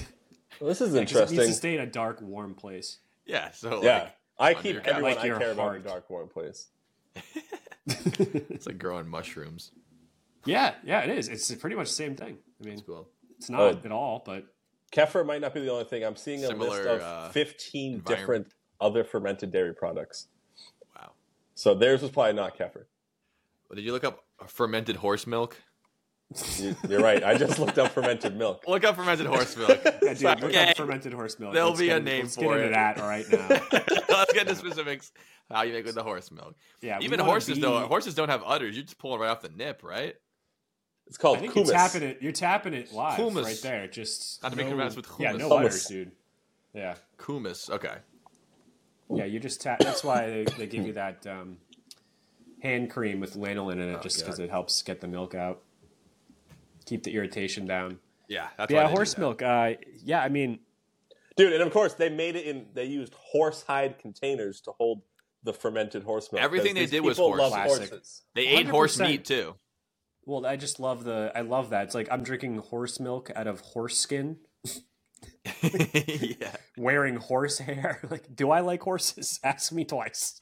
[0.58, 1.46] Well, this is Yeah, 'cause It needs interesting.
[1.48, 2.98] to stay in a dark, warm place.
[3.26, 3.50] Yeah.
[3.50, 4.08] So yeah,
[4.40, 6.68] like, I keep everyone Like I your care about in a dark, warm place.
[7.86, 9.72] it's like growing mushrooms.
[10.46, 11.28] yeah, yeah, it is.
[11.28, 12.38] It's pretty much the same thing.
[12.60, 13.08] I mean, It's cool.
[13.38, 13.68] it's not Oh.
[13.84, 14.46] at all, but
[14.92, 16.04] Kefir might not be the only thing.
[16.04, 18.06] I'm seeing a Similar, list of uh, 15 environment.
[18.18, 20.28] different other fermented dairy products.
[20.94, 21.12] Wow.
[21.54, 22.84] So theirs was probably not kefir.
[23.74, 25.56] Did you look up fermented horse milk?
[26.58, 27.22] You, you're right.
[27.22, 28.64] I just looked up fermented milk.
[28.66, 29.78] Look up fermented horse milk.
[30.02, 30.70] yeah, dude, look Okay.
[30.70, 31.54] up fermented horse milk.
[31.54, 32.70] There'll Let's be a name let's for get into it.
[32.72, 33.48] that right now.
[34.18, 35.12] Let's get into specifics.
[35.50, 36.56] How you make with the horse milk?
[36.80, 37.78] Yeah, Even horses be- though.
[37.86, 38.74] Horses don't have udders.
[38.74, 40.16] You're just pull it right off the nip, right?
[41.06, 42.18] It's called I think you're tapping it.
[42.20, 43.44] You're tapping it live Hummus.
[43.44, 43.86] right there.
[43.86, 45.38] Just Not to make no, it mess with Yeah, hummus.
[45.38, 45.58] no Hummus.
[45.66, 46.12] udders, dude.
[46.74, 47.70] Yeah, Kumis.
[47.70, 47.94] Okay.
[49.14, 49.24] Yeah.
[49.24, 49.78] You just tap.
[49.80, 51.58] That's why they, they give you that um,
[52.62, 55.62] hand cream with lanolin in it, Oh, just because it helps get the milk out,
[56.86, 57.98] keep the irritation down.
[58.28, 58.48] Yeah.
[58.58, 59.20] That's yeah, they horse that.
[59.20, 59.42] milk.
[59.42, 60.58] Uh, yeah, I mean,
[61.36, 62.66] Dude, and of course they made it in.
[62.72, 65.02] They used horsehide containers to hold
[65.44, 66.42] the fermented horse milk.
[66.42, 67.38] Everything they did was horse.
[67.38, 67.90] love Classic.
[67.90, 68.22] horses.
[68.34, 69.00] They ate horse 100%.
[69.06, 69.54] meat too.
[70.24, 71.30] well, I just love the.
[71.36, 71.84] I love that.
[71.84, 74.38] It's like I'm drinking horse milk out of horse skin,
[75.62, 76.52] yeah.
[76.76, 78.00] wearing horse hair.
[78.10, 79.40] Like, do I like horses?
[79.44, 80.38] Ask me twice.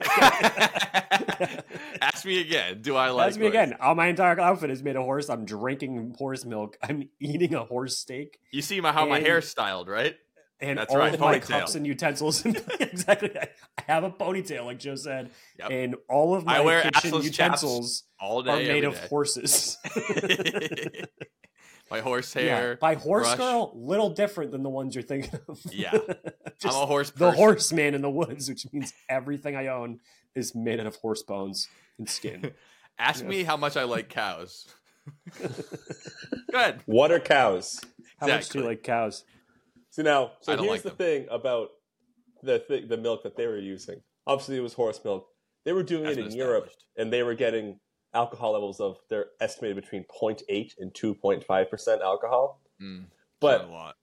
[2.00, 2.82] Ask me again.
[2.82, 3.54] Do I like Ask me horse?
[3.54, 3.74] again.
[3.80, 5.28] All oh, my entire outfit is made of horse.
[5.28, 6.76] I'm drinking horse milk.
[6.82, 8.38] I'm eating a horse steak.
[8.52, 10.16] You see my how my And- hair's styled, right?
[10.60, 12.46] and That's all right, of my cups and utensils.
[12.80, 13.48] exactly, I
[13.88, 15.70] have a ponytail, like Joe said, Yep.
[15.70, 16.62] and all of my
[16.92, 19.06] kitchen utensils All day, are made of day.
[19.08, 19.76] horses.
[21.90, 22.76] My horse yeah, hair.
[22.80, 23.38] by horse brush.
[23.38, 25.60] girl, little different than the ones you're thinking of.
[25.70, 25.92] Yeah.
[26.64, 27.10] I'm a horse.
[27.10, 27.36] the person.
[27.38, 30.00] horseman in the woods, which means everything I own
[30.34, 31.68] is made out of horse bones
[31.98, 32.52] and skin.
[32.98, 33.28] Ask Yeah.
[33.28, 34.66] me how much I like cows.
[36.50, 36.80] Good.
[36.86, 37.80] What are cows?
[38.18, 39.24] How much do you like cows?
[39.90, 40.96] So now, so here's like the them.
[40.96, 41.68] thing about
[42.42, 44.00] the th- the milk that they were using.
[44.26, 45.26] Obviously, it was horse milk.
[45.64, 47.78] They were doing That's it in Europe, and they were getting
[48.14, 52.60] alcohol levels of they're estimated between 0.8 and 2.5 percent alcohol.
[52.80, 53.04] Mm,
[53.40, 53.96] But a lot.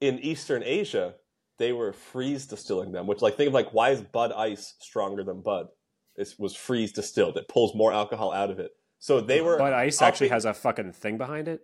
[0.00, 1.14] in Eastern Asia,
[1.58, 3.06] they were freeze distilling them.
[3.06, 5.68] Which, like, think of like why is Bud Ice stronger than Bud?
[6.16, 7.36] It was freeze distilled.
[7.36, 8.72] It pulls more alcohol out of it.
[8.98, 9.58] So they were.
[9.58, 11.62] But ice actually upping- has a fucking thing behind it.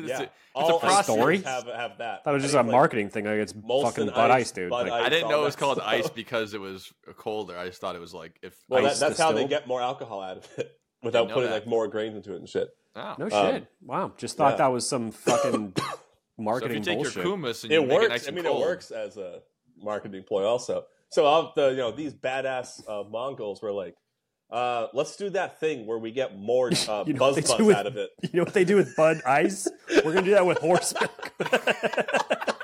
[0.04, 1.06] It's Yeah, a- it's all a process.
[1.14, 1.38] Story?
[1.42, 2.24] have have that.
[2.24, 3.24] That was just a like, marketing thing.
[3.24, 4.70] Like it's Molson fucking Bud Ice, Ice, dude.
[4.70, 5.06] Bud Like, Ice.
[5.06, 5.88] I didn't know it was called stuff.
[5.88, 7.56] ice because it was colder.
[7.56, 9.80] I just thought it was like if Well, ice that, that's how they get more
[9.80, 11.54] alcohol out of it without putting that.
[11.54, 12.68] like more grains into it and shit.
[12.96, 13.14] oh.
[13.18, 13.66] no Um, shit.
[13.82, 14.12] Wow.
[14.16, 14.56] Just thought yeah.
[14.58, 15.82] that was some fucking So
[16.42, 17.22] if marketing you take bullshit.
[17.24, 18.06] your kumis and you It make works.
[18.06, 19.40] it nice I mean, cold, it works as a
[19.80, 20.86] marketing ploy also.
[21.10, 23.94] So the you know these badass uh, Mongols were like,
[24.50, 27.42] uh, let's do that thing where we get more uh, You know buzz what they
[27.42, 28.10] do buzz with- out of it.
[28.22, 29.68] You know what they do with Bud Ice?
[30.04, 31.32] We're gonna do that with horse milk.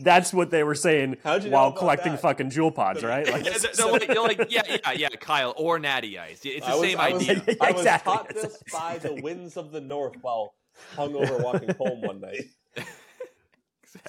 [0.00, 2.22] That's what they were saying How'd you know while collecting that?
[2.22, 3.30] fucking Juul pods, right?
[3.30, 6.40] Like, Yeah, they're, they're like, they're like, yeah, yeah, yeah, Kyle or Natty Ice.
[6.44, 7.56] It's the was, same I was, idea.
[7.60, 8.12] I was Exactly.
[8.12, 10.54] taught this by the winds of the north while
[10.94, 12.46] hungover walking home one night.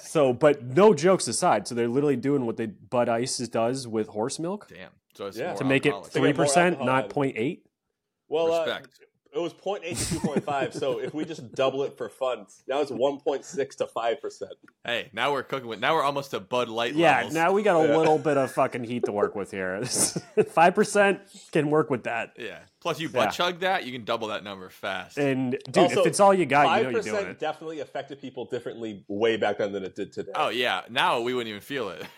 [0.00, 4.08] so, but no jokes aside, so they're literally doing what they Bud Ice does with
[4.08, 4.90] horse milk Damn.
[5.18, 5.52] So it's Yeah.
[5.54, 7.62] to make it three percent, not of 0.8.
[8.28, 8.78] Well, uh,
[9.34, 10.72] it was 0.8 to 2.5.
[10.72, 14.52] so if we just double it for fun, now it's 1.6 to 5 percent.
[14.84, 15.80] Hey, now we're cooking with.
[15.80, 17.34] Now we're almost to Bud Light Yeah, levels.
[17.34, 17.96] now we got a Yeah.
[17.96, 19.84] little bit of fucking heat to work with here.
[20.50, 22.34] Five percent can work with that.
[22.38, 22.60] yeah.
[22.80, 23.30] Plus, you butt Yeah.
[23.30, 25.18] chug that, you can double that number fast.
[25.18, 27.38] And dude, Also, if it's all you got, you Five know you're doing percent it.
[27.40, 30.30] definitely affected people differently way back then than it did today.
[30.36, 32.04] oh yeah, now we wouldn't even feel it.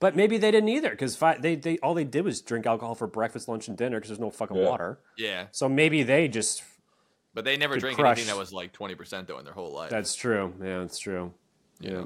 [0.00, 3.06] But maybe they didn't either because they they all they did was drink alcohol for
[3.08, 4.68] breakfast, lunch, and dinner because there's no fucking Yeah.
[4.68, 4.98] water.
[5.16, 6.62] yeah, So maybe they just.
[7.34, 8.18] but they never Could drank crush.
[8.18, 9.90] anything that was like twenty percent though in their whole life.
[9.90, 10.54] That's true.
[10.62, 11.32] Yeah, that's true.
[11.80, 12.04] you yeah.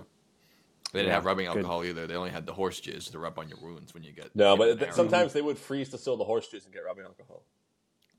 [0.93, 1.57] They didn't Yeah, have rubbing good.
[1.59, 2.07] alcohol either.
[2.07, 4.35] They only had the horse jizz to rub on your wounds when you get.
[4.37, 7.43] No, but th- sometimes they would freeze distill the horse juice and get rubbing alcohol.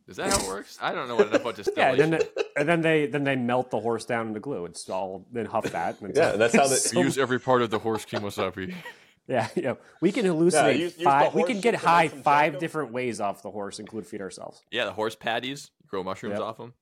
[0.08, 0.78] is that how it works?
[0.82, 1.64] I don't know what enough about Yeah,
[1.96, 2.10] distillation.
[2.12, 4.66] then they, and then they then they melt the horse down into glue.
[4.66, 6.00] It's all then huff that.
[6.02, 8.74] And Yeah, that's how they- so- use every part of the horse kimasabi.
[9.28, 9.74] Yeah, yeah.
[10.02, 11.34] We can hallucinate use- use five.
[11.34, 14.62] We can get high five different ways off the horse, include feed ourselves.
[14.72, 15.72] yeah, the horse patties.
[15.88, 16.42] Grow mushrooms Yep.
[16.42, 16.74] off them.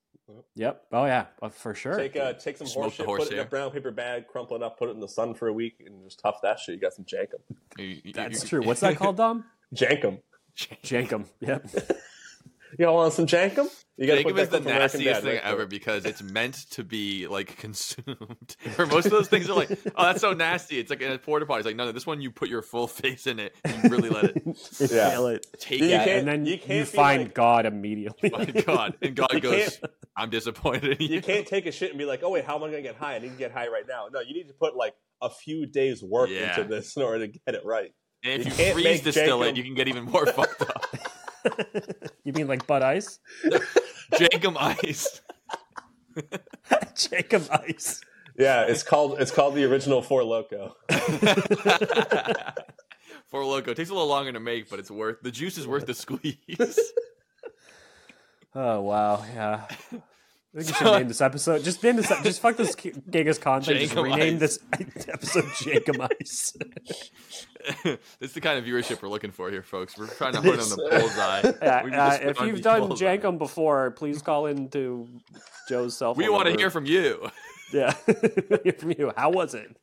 [0.56, 0.84] Yep.
[0.94, 1.98] Oh yeah, uh, for sure.
[1.98, 4.28] Take uh, take some Smoke horse shit, horse put it in a brown paper bag,
[4.30, 6.58] crumple it up, put it in the sun for a week, and just tough that
[6.60, 6.76] shit.
[6.76, 7.42] You got some Jenkem.
[7.78, 8.62] You- you- That's true.
[8.64, 9.44] What's that called, Dom?
[9.76, 10.20] Jenkem.
[10.58, 11.26] Jenkem.
[11.42, 11.68] Yep.
[12.80, 13.67] You all want some Jenkem?
[13.97, 15.65] You got to Jacob put is the clip from American nastiest thing right ever there.
[15.67, 18.55] because it's meant to be like consumed.
[18.72, 20.80] For most of those things are like, oh, that's so nasty.
[20.80, 21.59] It's like in a porta potty.
[21.59, 23.53] It's like, no, no, this one you put your full face in it.
[23.63, 24.43] And you really let it
[24.91, 25.09] Yeah.
[25.11, 25.45] Feel it.
[25.59, 26.07] take You it.
[26.07, 28.30] and then you you, can't be find like- God immediately.
[28.63, 28.95] God.
[29.01, 29.80] And God goes,
[30.17, 31.15] I'm disappointed in you.
[31.15, 32.89] You can't take a shit and be like, oh wait, how am I going to
[32.89, 33.15] get high?
[33.15, 34.07] I need to get high right now.
[34.11, 36.57] No, you need to put like a few days work Yeah.
[36.57, 37.91] into this in order to get it right.
[38.24, 40.86] And if you you, freeze make distill it, you can get even more fucked up.
[42.24, 43.20] you mean like Bud Ice?
[44.14, 45.22] Jenkem ice.
[46.96, 48.02] Jacob Ice.
[48.38, 50.76] Yeah, it's called it's called the original Four Loco.
[53.28, 55.66] For loco, it takes a little longer to make, but it's worth the juice is
[55.66, 56.92] worth the squeeze.
[58.54, 59.68] Oh wow, yeah.
[60.54, 61.64] I think you should name this episode.
[61.64, 62.10] Just name this.
[62.24, 62.76] Just fuck this
[63.10, 63.78] Genghis Khan thing.
[63.78, 64.60] Just rename this
[65.08, 66.54] episode Jacob Ice.
[67.86, 69.97] this is the kind of viewership we're looking for here, folks.
[69.97, 71.54] We're trying to put on the bullseye.
[71.62, 73.18] Yeah, uh, if you've done bullseye.
[73.18, 75.08] Jenkem before, please call into
[75.70, 76.24] Joe's cell phone.
[76.24, 77.30] we want to hear from you.
[77.72, 77.93] Yeah,
[78.64, 79.14] hear from you.
[79.16, 79.78] How was it?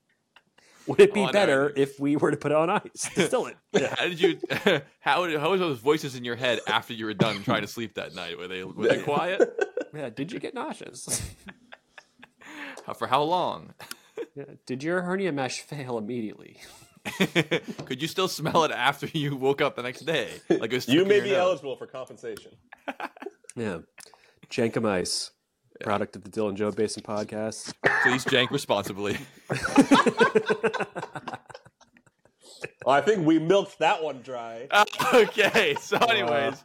[0.89, 1.32] Would it be Oh, no.
[1.32, 3.09] better if we were to put it on ice?
[3.14, 3.57] Distill it.
[3.72, 3.95] Yeah.
[3.99, 4.39] How did you?
[5.01, 7.95] How how was those voices in your head after you were done trying to sleep
[7.95, 8.36] that night?
[8.39, 9.41] Were they were they quiet?
[9.95, 10.09] yeah.
[10.11, 11.22] Did you get nauseous?
[12.97, 13.74] For how long?
[14.34, 14.45] Yeah.
[14.66, 16.59] Did your hernia mesh fail immediately?
[17.86, 20.28] Could you still smell it after you woke up the next day?
[20.49, 21.39] Like it was You may be nose?
[21.39, 22.53] eligible for compensation.
[23.55, 23.78] Yeah.
[24.51, 25.30] Jenkem Ice,
[25.81, 27.74] product of the Dylan Joe Basin podcast.
[28.03, 29.18] Please jank responsibly.
[32.85, 34.68] Oh, I think we milked that one dry.
[35.14, 36.64] okay, so anyways,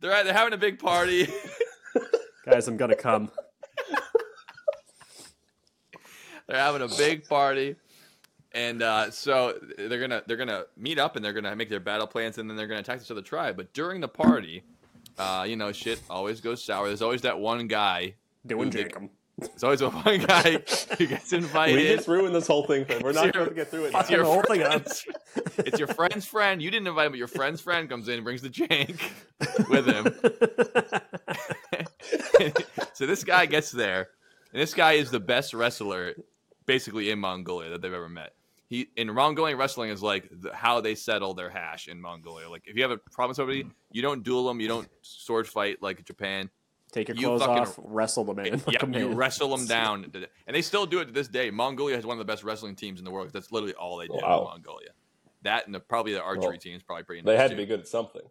[0.00, 1.28] they're at, they're having a big party.
[2.44, 3.30] Guys, I'm gonna come.
[6.46, 7.76] they're having a big party
[8.54, 12.06] and uh, so they're gonna they're gonna meet up and they're gonna make their battle
[12.06, 14.62] plans and then they're gonna attack this other tribe but during the party
[15.18, 18.14] uh, you know shit always goes sour there's always that one guy
[18.46, 19.08] Doing Who they- Jenkem.
[19.38, 20.58] there's always a one guy
[20.98, 21.76] who gets invited.
[21.76, 22.84] We just ruined this whole thing.
[23.02, 23.94] We're not It's your- going to get through it.
[23.94, 24.86] it's your, whole thing up.
[25.58, 28.24] it's your friend's friend you didn't invite him but your friend's friend comes in and
[28.24, 29.00] brings the jank
[29.70, 30.12] with him
[32.92, 34.08] so this guy gets there,
[34.52, 36.14] and this guy is the best wrestler,
[36.66, 38.34] basically in Mongolia that they've ever met.
[38.68, 42.48] He in Mongolian wrestling is like the, how they settle their hash in Mongolia.
[42.48, 45.46] Like if you have a problem with somebody, you don't duel them, you don't sword
[45.46, 46.48] fight like Japan.
[46.92, 48.62] Take your You clothes off, wrestle the man.
[48.66, 50.12] like yeah, you wrestle them down,
[50.46, 51.50] and they still do it to this day.
[51.50, 53.30] Mongolia has one of the best wrestling teams in the world.
[53.32, 54.40] That's literally all they do Wow.
[54.40, 54.90] in Mongolia.
[55.42, 57.22] That and the, probably the archery Well, team is probably pretty.
[57.22, 58.22] They nice had to be good at something.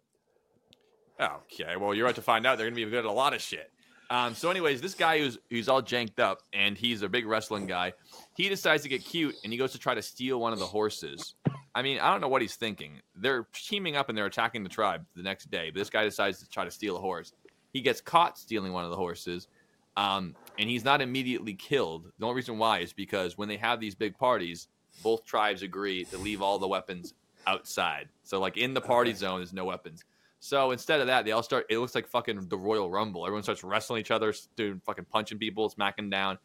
[1.20, 3.34] Okay, well, you're about to find out they're going to be good at a lot
[3.34, 3.70] of shit.
[4.10, 7.66] Um, so, anyways, this guy who's who's all janked up and he's a big wrestling
[7.66, 7.94] guy.
[8.36, 10.66] He decides to get cute and he goes to try to steal one of the
[10.66, 11.34] horses.
[11.74, 13.00] I mean, I don't know what he's thinking.
[13.14, 15.70] They're teaming up and they're attacking the tribe the next day.
[15.70, 17.32] But this guy decides to try to steal a horse.
[17.72, 19.48] He gets caught stealing one of the horses,
[19.96, 22.10] um, and he's not immediately killed.
[22.18, 24.68] The only reason why is because when they have these big parties,
[25.02, 27.14] both tribes agree to leave all the weapons
[27.46, 28.08] outside.
[28.22, 30.04] So, like in the party zone, there's no weapons.
[30.44, 31.66] So instead of that, they all start.
[31.70, 33.24] It looks like fucking the Royal Rumble.
[33.24, 36.36] Everyone starts wrestling each other, doing fucking punching people, smacking down.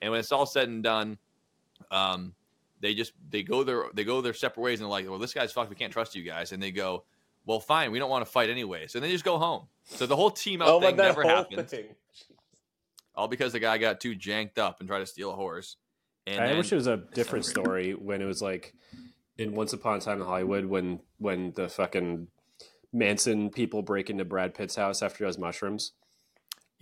[0.00, 1.18] And when it's all said and done,
[1.90, 2.34] um,
[2.80, 5.34] they just they go their they go their separate ways and they're like, well, this
[5.34, 5.68] guy's fucked.
[5.68, 6.52] We can't trust you guys.
[6.52, 7.04] And they go,
[7.46, 7.90] well, fine.
[7.92, 8.86] We don't want to fight anyway.
[8.88, 9.68] So they just go home.
[9.84, 11.68] So the whole team up Oh, thing never happened.
[11.70, 11.86] thing.
[13.14, 15.76] All because the guy got too janked up and tried to steal a horse.
[16.26, 18.74] And I then- wish it was a different story when it was like
[19.38, 22.26] in Once Upon a Time in Hollywood when when the fucking
[22.92, 25.92] Manson people break into Brad Pitt's house after he has mushrooms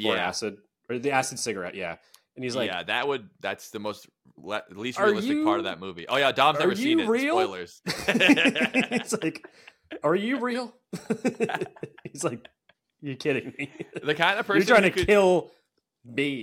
[0.05, 0.57] or Yeah, acid
[0.89, 1.75] or the acid cigarette.
[1.75, 1.97] Yeah,
[2.37, 4.09] and he's like, yeah, that would that's the most
[4.39, 6.07] le- least Are realistic part of that movie.
[6.09, 7.09] Oh yeah, Dom's Are never seen it.
[7.09, 7.35] real?
[7.35, 7.83] Spoilers.
[7.87, 9.47] it's like,
[10.03, 10.74] "Are you real?"
[12.12, 12.47] he's like,
[13.01, 13.70] You're kidding me?
[14.03, 15.51] the kind of person You're trying to could, kill
[16.05, 16.42] me."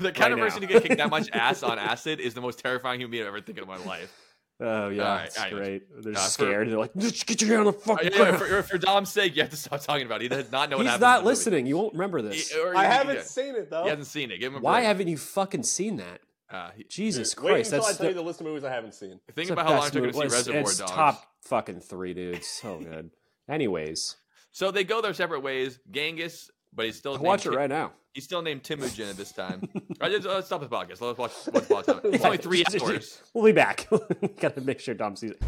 [0.00, 0.68] the kind right of person now.
[0.68, 3.28] who get kicked that much ass on acid is the most terrifying human being I've
[3.28, 4.12] ever thinking in my life.
[4.60, 5.52] Oh yeah, All right, it's all right.
[5.54, 5.82] great.
[6.04, 6.68] They're Uh, for- scared.
[6.70, 9.34] They're like, "Just get your hand on the fucking yeah, ground." for, for Dom's sake,
[9.34, 10.24] you have to stop talking about it.
[10.24, 11.26] He does not know what He's not the movie.
[11.26, 11.66] listening.
[11.66, 12.50] You won't remember this.
[12.52, 13.84] He- I haven't yeah, seen it though.
[13.84, 14.38] He hasn't seen it.
[14.38, 14.86] Give him a Why break.
[14.86, 16.20] haven't you fucking seen that?
[16.48, 18.62] Uh, he- Jesus Wait Christ, until that's I tell you the, the list of movies
[18.62, 19.18] I haven't seen.
[19.34, 20.78] think about how long it took him to see Reservoir Dogs.
[20.82, 22.44] top fucking three, dude.
[22.44, 23.10] So good.
[23.48, 24.16] Anyways,
[24.52, 25.78] So they go their separate ways.
[25.90, 27.92] Genghis, but he's still I'll watch it right now.
[28.14, 29.68] He's still named Temujin at this time.
[30.00, 31.00] I just, let's stop the podcast.
[31.00, 32.00] Let's watch Once Upon a Time.
[32.04, 33.22] It's only three hours.
[33.32, 33.88] We'll be back.
[34.40, 35.42] Gotta make sure Dom sees it.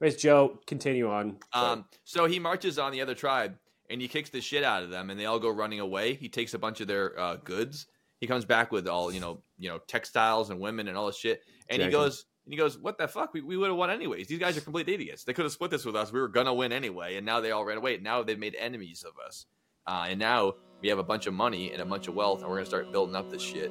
[0.00, 1.36] Anyways, Joe, continue on.
[1.52, 3.56] Um, so he marches on the other tribe
[3.90, 6.14] and he kicks the shit out of them, and they all go running away.
[6.14, 7.86] He takes a bunch of their uh, goods.
[8.20, 11.18] He comes back with all you know, you know, textiles and women and all this
[11.18, 11.42] shit.
[11.68, 13.34] And he goes, and he goes, "What the fuck?
[13.34, 14.28] We, we would have won anyways.
[14.28, 15.24] These guys are complete idiots.
[15.24, 16.12] They could have split this with us.
[16.12, 17.98] We were gonna win anyway, and now they all ran away.
[17.98, 19.46] Now they've made enemies of us.
[19.86, 22.48] Uh, and now we have a bunch of money and a bunch of wealth, and
[22.48, 23.70] we're gonna start building up this shit.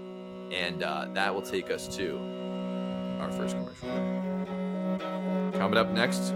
[0.51, 2.17] And uh, that will take us to
[3.19, 5.34] our first commercial.
[5.57, 6.33] Coming up next,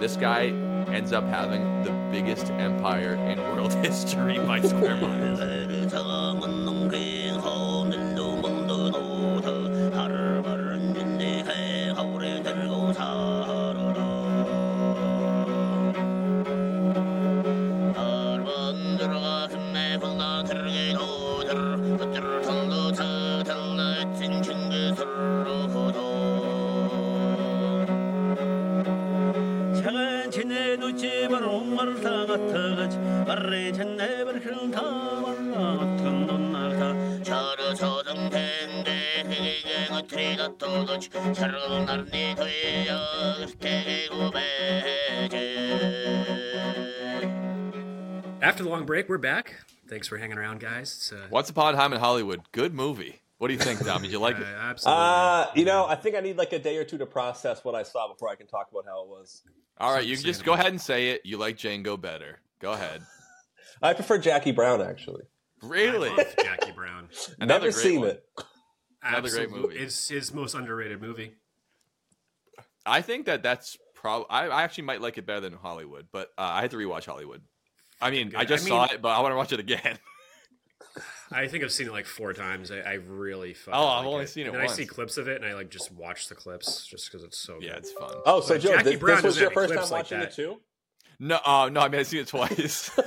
[0.00, 0.46] this guy
[0.92, 5.94] ends up having the biggest empire in world history by square miles.
[49.04, 49.54] After the long break, we're back.
[49.88, 50.94] Thanks for hanging around, guys.
[50.94, 53.20] It's, uh, Once Upon a Time in Hollywood, good movie.
[53.38, 54.02] What do you think, Dom?
[54.02, 54.46] Did you like uh, it?
[54.46, 55.02] absolutely.
[55.04, 57.74] Uh, you know, I think I need like a day or two to process what
[57.74, 59.42] I saw before I can talk about how it was.
[59.78, 61.22] All right, you just go ahead and say it.
[61.24, 62.40] You like Django better.
[62.60, 63.02] Go ahead.
[63.82, 65.24] I prefer Jackie Brown actually.
[65.62, 66.08] Really?
[66.10, 67.08] I love Jackie Brown.
[67.40, 68.08] Another Never great seen one.
[68.10, 68.24] it.
[69.02, 69.76] Another great movie.
[69.76, 71.32] It's his most underrated movie.
[72.86, 74.26] I think that that's probably.
[74.30, 77.04] I, I actually might like it better than Hollywood, but uh, I had to rewatch
[77.06, 77.42] Hollywood.
[78.00, 78.40] I mean, Good.
[78.40, 79.98] I just I saw it, but I want to watch it again.
[81.32, 82.70] I think I've seen it like four times.
[82.70, 84.28] I, I really fucking Oh, I've like only it.
[84.28, 84.72] seen it And once.
[84.72, 87.38] I see clips of it, and I like just watch the clips just because it's
[87.38, 87.78] so yeah, good.
[87.78, 88.14] it's fun.
[88.26, 90.18] Oh, so But Joe, Jackie this, Brown this was your first time clips like watching
[90.20, 90.28] that.
[90.28, 90.60] it too?
[91.18, 92.90] No, uh, no, I mean I've seen it twice.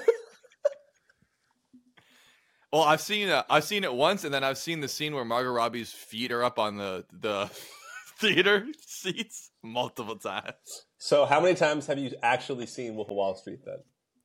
[2.71, 5.25] well, I've seen uh, I've seen it once, and then I've seen the scene where
[5.25, 7.49] Margot Robbie's feet are up on the the
[8.19, 10.85] theater seats multiple times.
[10.97, 13.77] So, how many times have you actually seen Wolf of Wall Street then?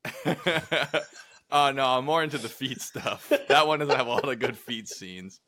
[0.04, 3.32] Oh no, I'm more into the feet stuff.
[3.48, 5.40] That one doesn't have a lot of good feet scenes.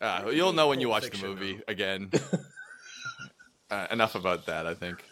[0.00, 2.10] Uh, you'll know when you watch the movie again.
[3.70, 5.02] Uh, enough about that, I think.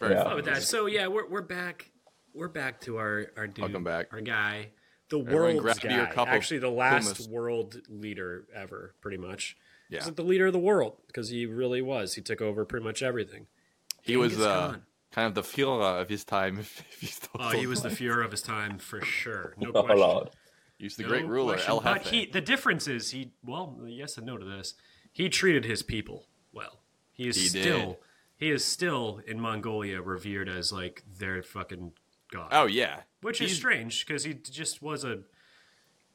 [0.00, 0.24] Very Yeah.
[0.24, 0.62] fun that.
[0.62, 1.90] So yeah, we're we're back.
[2.32, 4.06] We're back to our our dude, Welcome back.
[4.10, 4.70] our guy,
[5.10, 6.10] the world world's guy.
[6.16, 7.28] Actually, the last hummus.
[7.28, 9.58] world leader ever, pretty much.
[9.90, 10.02] Yeah.
[10.02, 12.14] He's the leader of the world because he really was.
[12.14, 13.48] He took over pretty much everything.
[14.00, 14.82] He was Genghis uh, Khan.
[15.12, 16.58] Kind of the Führer of his time.
[16.60, 19.54] If, if you still Oh, he was the Führer of his time for sure.
[19.58, 19.98] No Oh, question.
[20.00, 20.30] Lord.
[20.78, 21.70] He was the No great ruler, question.
[21.70, 22.10] El But Jefe.
[22.12, 23.32] he, the difference is he.
[23.44, 24.74] Well, yes and no to this.
[25.12, 26.80] He treated his people well.
[27.12, 27.86] He is He still.
[27.86, 27.96] did.
[28.36, 31.92] He is still in Mongolia revered as like their fucking
[32.30, 32.48] god.
[32.52, 35.20] oh yeah, Which He's- is strange because he just was a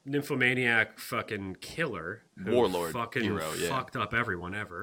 [0.04, 3.68] nymphomaniac fucking killer, who Warlord fucking hero, yeah.
[3.68, 4.80] fucked up everyone ever.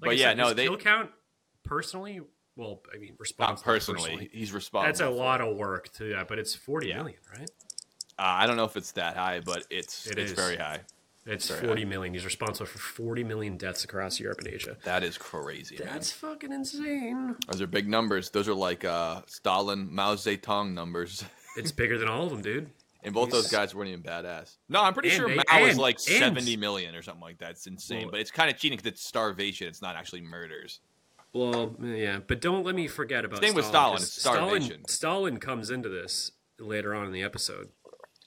[0.00, 1.10] But I yeah, said, no, his they- kill count
[1.62, 2.20] personally.
[2.56, 4.30] Well, I mean, not responsible personally.
[4.32, 4.86] He's responsible.
[4.86, 6.98] That's a lot of work to that, but it's forty Yeah.
[6.98, 7.50] million, right?
[8.18, 10.36] Uh, I don't know if it's that high, but it's It it's is.
[10.38, 10.80] very high.
[11.26, 12.12] It's forty million.
[12.14, 14.76] He's responsible for forty million deaths across Europe and Asia.
[14.84, 15.88] That is crazy, man.
[15.94, 17.34] That's fucking insane.
[17.50, 18.30] Those are big numbers.
[18.30, 21.24] Those are like uh, Stalin, Mao Zedong numbers.
[21.56, 22.68] It's bigger than all of them, dude.
[23.04, 24.56] And both those guys weren't even badass.
[24.68, 27.38] No, I'm pretty And sure they- Mao is like and- 70 million or something like
[27.38, 27.52] that.
[27.52, 28.02] It's insane.
[28.02, 29.68] Well- but it's kind of cheating because it's starvation.
[29.68, 30.80] It's not actually murders.
[31.34, 33.98] Well, yeah, but don't let me forget about Same with Stalin.
[33.98, 34.88] Stalin, 'cause it's Stalin.
[34.88, 36.30] Stalin comes into this
[36.60, 37.70] later on in the episode.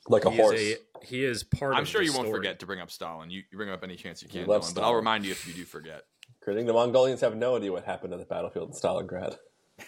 [0.09, 0.59] Like a he horse.
[0.59, 2.91] Is a, he is part I'm of sure the you won't forget to bring up
[2.91, 3.29] Stalin.
[3.29, 5.53] You, you bring up any chance you can, Dylan, but I'll remind you if you
[5.53, 6.03] do forget.
[6.41, 9.37] Crediting the Mongolians have no idea what happened on the battlefield in Stalingrad.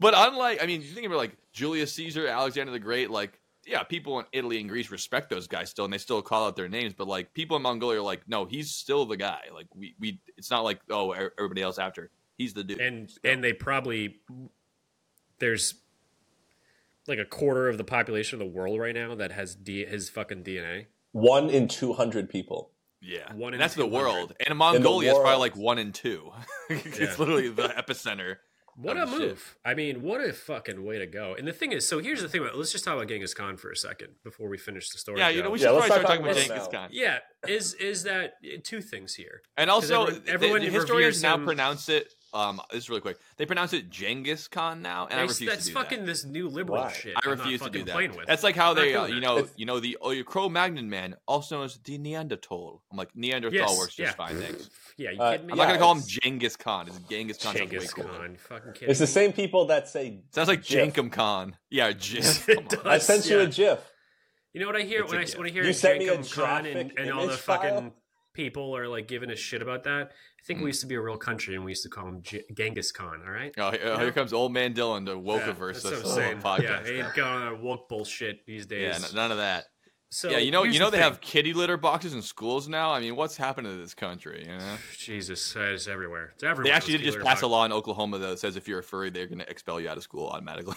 [0.00, 3.82] But unlike, I mean, you think about like Julius Caesar, Alexander the Great, like, yeah,
[3.82, 6.68] people in Italy and Greece respect those guys still, and they still call out their
[6.68, 6.92] names.
[6.94, 9.42] But like, people in Mongolia are like, no, he's still the guy.
[9.54, 12.10] Like, we, we, it's not like oh, everybody else after.
[12.38, 12.80] He's the dude.
[12.80, 13.30] and still.
[13.32, 14.16] and they probably
[15.38, 15.74] there's
[17.06, 20.08] like a quarter of the population of the world right now that has D, his
[20.08, 20.86] fucking DNA.
[21.12, 22.70] One in 200 people.
[23.00, 24.32] yeah, one and in that's the world.
[24.40, 26.30] And in Mongolia, it's probably like one in two.
[26.70, 27.14] it's Yeah.
[27.18, 28.36] literally the epicenter.
[28.74, 29.18] What Oh, a shit.
[29.18, 29.56] move!
[29.66, 31.34] I mean, what a fucking way to go!
[31.38, 32.56] And the thing is, so here's the thing about.
[32.56, 35.18] Let's just talk about Genghis Khan for a second before we finish the story.
[35.18, 36.88] Yeah, you know, we should let's probably start start talking about Genghis Khan.
[36.90, 39.42] Yeah, is is that two things here?
[39.58, 41.44] And also, everyone- the- everyone the, reveres historians now him.
[41.44, 42.14] pronounce it.
[42.34, 43.18] Um, this is really quick.
[43.36, 46.06] They pronounce it Genghis Khan now, and I That's, refuse that's to do fucking that.
[46.06, 46.92] this new liberal Why?
[46.92, 47.14] shit.
[47.16, 47.96] I I'm refuse to do that.
[47.96, 48.26] with.
[48.26, 51.14] That's like how they, uh, you know, It's- you know the oh, your Cro-Magnon man,
[51.28, 52.82] also known as the Neanderthal.
[52.90, 54.26] I'm like Neanderthal yes, works just yeah.
[54.26, 54.70] fine, thanks.
[54.98, 55.52] Yeah, you Uh, kidding me?
[55.52, 56.86] I'm not gonna call him Genghis Khan.
[56.88, 57.56] It's Genghis Khan.
[57.56, 58.08] sounds way Genghis cooler.
[58.08, 58.36] Khan.
[58.36, 60.20] Fucking kidding It's the same people that say.
[60.30, 61.56] Sounds like Jenkem Khan.
[61.70, 62.48] Yeah, GIF.
[62.48, 62.68] It Come on.
[62.68, 62.86] does.
[62.86, 63.42] I sent you yeah.
[63.44, 63.92] a GIF.
[64.54, 65.38] You know what I hear It's when I gift.
[65.38, 67.92] when I hear You sent me a Jenkem Khan and, and all the fucking
[68.34, 70.12] people are like giving a shit about that.
[70.42, 70.62] I think Mm.
[70.64, 72.90] we used to be a real country and we used to call him J- Genghis
[72.90, 73.22] Khan.
[73.24, 73.54] All right.
[73.58, 75.74] Oh, here, here comes old man Dylan to Yeah, Wokeverse.
[75.74, 76.38] that's what I'm this saying.
[76.40, 76.86] podcast.
[76.96, 79.04] Yeah, ain't going on woke bullshit these Yeah, days.
[79.10, 79.66] n- none of that.
[80.10, 81.04] so yeah, you know, you know the they thing.
[81.04, 82.90] have kitty litter boxes in schools now.
[82.92, 84.42] I mean, what's happened to this country?
[84.46, 86.32] You know, Jesus, it's everywhere.
[86.34, 86.64] It's everywhere.
[86.64, 89.10] they actually did just pass a law in Oklahoma that says if you're a furry,
[89.10, 90.76] they're going to expel you out of school automatically.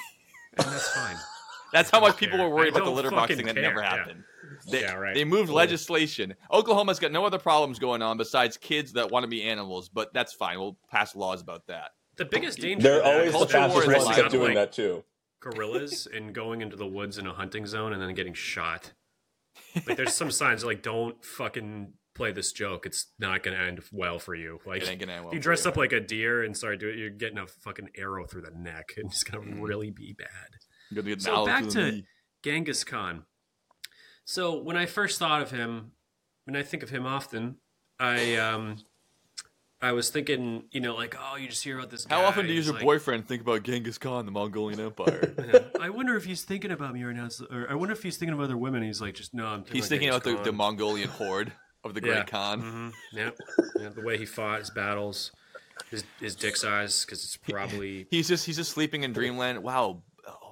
[0.58, 1.18] And that's fine.
[1.74, 3.98] That's how much people were worried about the litter box thing that care, never yeah.
[3.98, 4.24] happened.
[4.70, 5.14] They, Yeah, right.
[5.16, 6.36] they moved legislation.
[6.52, 10.14] Oklahoma's got no other problems going on besides kids that want to be animals, but
[10.14, 10.60] that's fine.
[10.60, 11.92] We'll pass laws about that.
[12.18, 12.82] The biggest danger.
[12.84, 14.72] They're of that always is the Culture war fastest is ones at doing like, that
[14.72, 15.04] too.
[15.42, 18.94] gorillas and going into the woods in a hunting zone and then getting shot.
[19.88, 22.86] Like there's some signs like don't fucking play this joke.
[22.86, 24.60] It's not gonna end well for you.
[24.66, 25.72] Like It ain't gonna end well if you for dress you.
[25.72, 28.52] up like a deer and start doing, it, you're getting a fucking arrow through the
[28.58, 29.62] neck, and it's gonna Mm.
[29.62, 30.28] really be bad.
[30.92, 32.06] You're gonna get So back to me.
[32.44, 33.24] Genghis Khan.
[34.26, 35.92] So when I first thought of him,
[36.46, 37.58] when I think of him often,
[38.00, 38.78] I um,
[39.82, 42.06] I was thinking, you know, like, oh, you just hear about this.
[42.10, 45.34] How guy, often does he's your like- boyfriend think about Genghis Khan, the Mongolian Empire?
[45.80, 48.34] I wonder if he's thinking about me right now, or I wonder if he's thinking
[48.34, 48.84] of other women.
[48.84, 51.52] He's like, just no, I'm thinking He's thinking about the, the Mongolian horde
[51.84, 52.24] of the Great Yeah.
[52.24, 52.62] Khan.
[52.62, 52.94] Mhm.
[53.14, 53.38] Yep.
[53.80, 55.32] Yeah, the way he fought his battles,
[55.92, 59.62] his his dick size, because it's probably He's just he's just sleeping in dreamland.
[59.62, 60.02] Wow,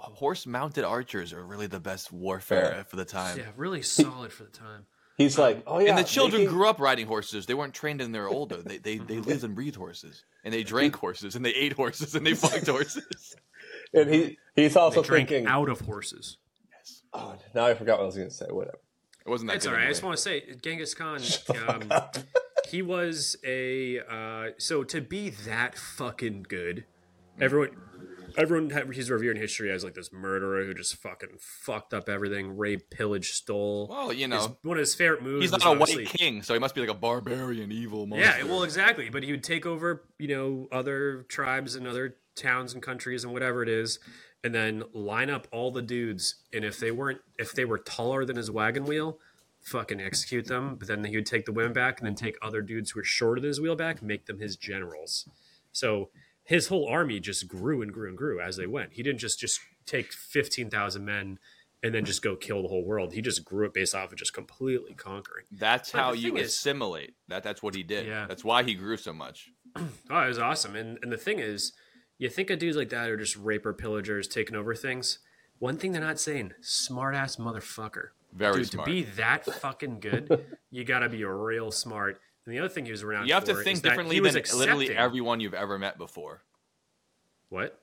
[0.09, 2.83] horse mounted archers are really the best warfare Fair.
[2.85, 3.37] for the time.
[3.37, 4.85] yeah, really solid for the time.
[5.17, 5.89] He's like, oh yeah.
[5.89, 7.45] and the children making- grew up riding horses.
[7.45, 8.57] They weren't trained in their older.
[8.61, 12.15] They they they lived and breathed horses, and they drank horses, and they ate horses,
[12.15, 13.35] and they fucked horses.
[13.93, 15.47] and he he's They also drank thinking.
[15.47, 16.37] out of horses.
[16.71, 17.03] Yes.
[17.13, 18.45] Oh, now I forgot what I was going to say.
[18.49, 18.79] Whatever.
[19.25, 19.73] It wasn't that It's good.
[19.73, 19.85] all right.
[19.85, 21.21] I just want to say, Genghis Khan.
[21.69, 21.89] Um,
[22.67, 26.85] he was a uh, so to be that fucking good.
[27.39, 27.69] Everyone,
[28.37, 32.57] everyone, he's revered in history as like this murderer who just fucking fucked up everything,
[32.57, 33.87] raped, pillaged, stole.
[33.89, 35.43] Well, you His- know, one of his favorite moves.
[35.43, 38.39] he's not a obviously- white king, so he must be like a barbarian, evil monster.
[38.39, 39.09] Yeah, well, exactly.
[39.09, 43.31] But he would take over, you know, other tribes and other towns and countries and
[43.33, 43.99] whatever it is,
[44.43, 46.35] and then line up all the dudes.
[46.51, 49.19] And if they weren't, if they were taller than his wagon wheel,
[49.61, 50.75] fucking execute them.
[50.75, 53.03] But then he would take the women back and then take other dudes who were
[53.05, 55.29] shorter than his wheel back, make them his generals.
[55.71, 56.09] So
[56.43, 58.93] his whole army just grew and grew and grew as they went.
[58.93, 61.39] He didn't just just take fifteen thousand men.
[61.85, 63.11] And then just go kill the whole world.
[63.11, 65.43] He just grew it based off of just completely conquering.
[65.51, 67.13] That's But how you thing is- assimilate.
[67.27, 68.07] That that's what he did.
[68.07, 68.25] Yeah.
[68.25, 69.51] That's why he grew so much.
[70.09, 70.77] Oh, it was awesome.
[70.77, 71.73] And and the thing is,
[72.17, 75.19] you think of dudes like that are just raper pillagers taking over things.
[75.59, 78.11] One thing they're not saying, smart ass motherfucker.
[78.31, 78.87] Very Dude, smart.
[78.87, 82.21] to be that fucking good, you gotta be real smart.
[82.45, 85.39] And the other thing he was around you have to think differently than literally everyone
[85.39, 86.43] you've ever met before.
[87.49, 87.79] What?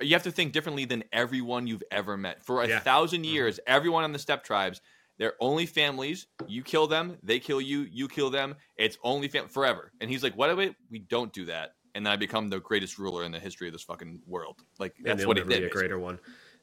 [0.00, 2.44] You have to think differently than everyone you've ever met.
[2.44, 2.78] For a Yeah.
[2.80, 3.32] thousand Mhm.
[3.32, 4.80] years, everyone on the steppe tribes,
[5.18, 6.26] they're only families.
[6.46, 8.54] You kill them, they kill you, you kill them.
[8.76, 9.92] It's only fam- forever.
[10.00, 10.56] And he's like, "What?
[10.56, 13.66] Wait, we don't do that." And then I become the greatest ruler in the history
[13.66, 14.62] of this fucking world.
[14.78, 15.48] Like and that's what he did.
[15.62, 16.20] be a greater one.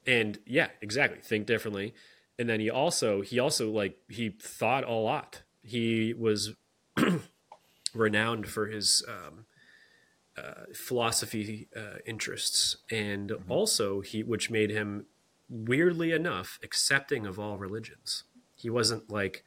[0.08, 1.20] And yeah, exactly.
[1.22, 1.94] Think differently.
[2.40, 5.44] And then he also he also like he thought a lot.
[5.62, 6.54] He was
[7.96, 9.46] renowned for his um,
[10.38, 13.52] uh, philosophy uh, interests, and Mm-hmm.
[13.52, 15.06] also he which made him
[15.50, 18.24] weirdly enough accepting of all religions.
[18.56, 19.44] He wasn't like,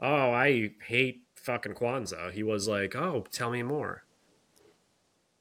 [0.00, 2.32] oh, I hate fucking Kwanzaa.
[2.32, 4.04] He was like, oh, tell me more.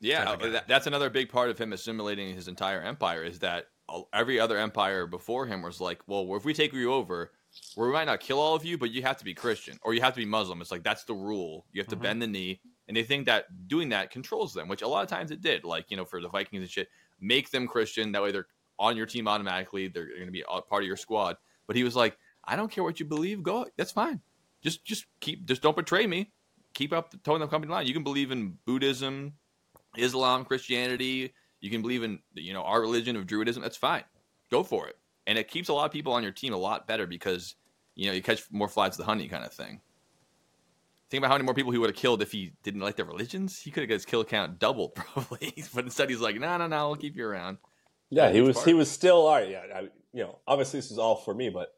[0.01, 0.49] Yeah, type of guy.
[0.51, 3.67] that, that's another big part of him assimilating his entire empire is that
[4.13, 7.31] every other empire before him was like, well, if we take you over,
[7.77, 10.01] we might not kill all of you, but you have to be Christian or you
[10.01, 10.61] have to be Muslim.
[10.61, 11.65] It's like that's the rule.
[11.71, 12.01] You have to Mhm.
[12.01, 15.09] bend the knee, and they think that doing that controls them, which a lot of
[15.09, 15.63] times it did.
[15.63, 16.89] Like you know, for the Vikings and shit,
[17.19, 18.11] make them Christian.
[18.11, 18.47] That way, they're
[18.79, 19.87] on your team automatically.
[19.87, 21.37] They're going to be a part of your squad.
[21.67, 23.41] But he was like, I don't care what you believe.
[23.41, 24.21] Go, that's fine.
[24.61, 26.31] Just just keep, just don't betray me.
[26.73, 27.87] Keep up the towing the company line.
[27.87, 29.33] You can believe in Buddhism,
[29.97, 31.33] Islam, Christianity.
[31.61, 33.61] You can believe in you know our religion of Druidism.
[33.61, 34.03] That's fine.
[34.51, 34.97] Go for it.
[35.27, 37.55] And it keeps a lot of people on your team a lot better because
[37.95, 39.81] you know you catch more flies with the honey kind of thing.
[41.09, 43.05] Think about how many more people he would have killed if he didn't like their
[43.05, 43.59] religions.
[43.59, 46.67] He could have got his kill count doubled probably, but instead he's like, no, no,
[46.67, 47.57] no, I'll keep you around.
[48.09, 48.67] Yeah, he was part?
[48.67, 49.49] he was still all right.
[49.49, 49.81] Yeah, I,
[50.13, 51.69] you know, obviously this is all for me, but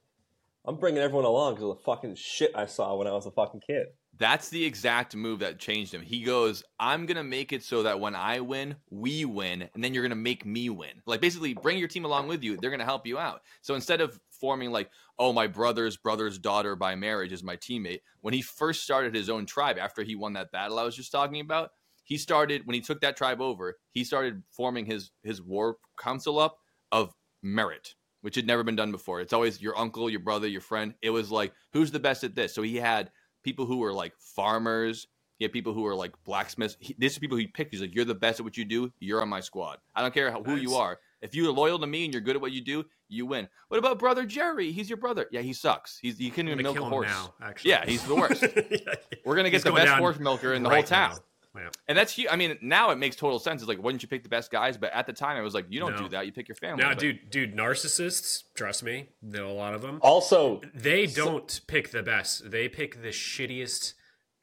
[0.65, 3.31] I'm bringing everyone along because of the fucking shit I saw when I was a
[3.31, 3.87] fucking kid.
[4.20, 6.01] That's the exact move that changed him.
[6.01, 9.84] He goes, I'm going to make it so that when I win, we win, and
[9.84, 11.01] then you're going to make me win.
[11.05, 12.57] Like, basically, bring your team along with you.
[12.57, 13.41] They're going to help you out.
[13.61, 14.89] So instead of forming, like,
[15.20, 19.30] oh, my brother's brother's daughter by marriage is my teammate, when he first started his
[19.30, 21.72] own tribe after he won that battle I was just talking about,
[22.03, 26.39] he started, when he took that tribe over, he started forming his, his war council
[26.39, 26.57] up
[26.91, 27.13] of
[27.43, 27.93] merit.
[28.22, 29.22] Which had never been done before.
[29.22, 30.95] It's always your uncle, your brother, your friend.
[31.03, 32.53] It was like, who's the best at this?
[32.53, 33.11] So he had
[33.47, 35.07] people who were like farmers.
[35.37, 36.75] He had people who were like blacksmiths.
[36.79, 37.71] He, these are people he picked.
[37.71, 38.91] He's like, you're the best at what you do.
[38.99, 39.77] You're on my squad.
[39.95, 40.99] I don't care how, who you are.
[41.21, 43.47] If you're loyal to me and you're good at what you do, you win.
[43.69, 44.71] What about brother Jerry?
[44.71, 45.27] He's your brother.
[45.31, 45.97] Yeah, he sucks.
[45.99, 47.07] He's you can't even milk a horse.
[47.07, 47.33] now.
[47.41, 48.43] Actually, Yeah, he's the worst.
[48.71, 48.93] Yeah.
[49.25, 51.11] We're gonna get He's the best horse milker in the right whole town.
[51.11, 51.17] now.
[51.57, 51.69] Yeah.
[51.87, 52.27] And that's huge.
[52.31, 53.61] I mean, now it makes total sense.
[53.61, 54.77] It's like, wouldn't you pick the best guys?
[54.77, 56.03] But at the time, I was like, you don't No.
[56.03, 56.25] do that.
[56.25, 56.83] You pick your family.
[56.83, 58.43] Now, But- dude, dude, narcissists.
[58.55, 59.99] Trust me, know a lot of them.
[60.01, 62.49] Also, They don't pick the best.
[62.51, 63.93] They pick the shittiest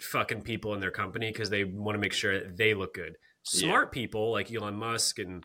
[0.01, 3.17] fucking people in their company because they want to make sure that they look good.
[3.53, 3.61] Yeah.
[3.69, 5.45] Smart people like Elon Musk and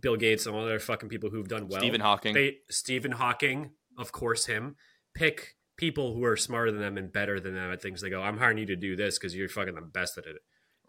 [0.00, 1.80] Bill Gates and all other fucking people who've done well.
[1.80, 2.34] Stephen Hawking.
[2.34, 4.76] They Stephen Hawking, of course, him
[5.14, 8.00] pick people who are smarter than them and better than them at things.
[8.00, 10.36] They go, I'm hiring you to do this because you're fucking the best at it.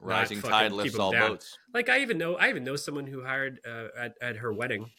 [0.02, 1.30] Rising tide lifts all down.
[1.32, 1.58] boats.
[1.74, 4.90] Like I even know, I even know someone who hired uh, at at her wedding,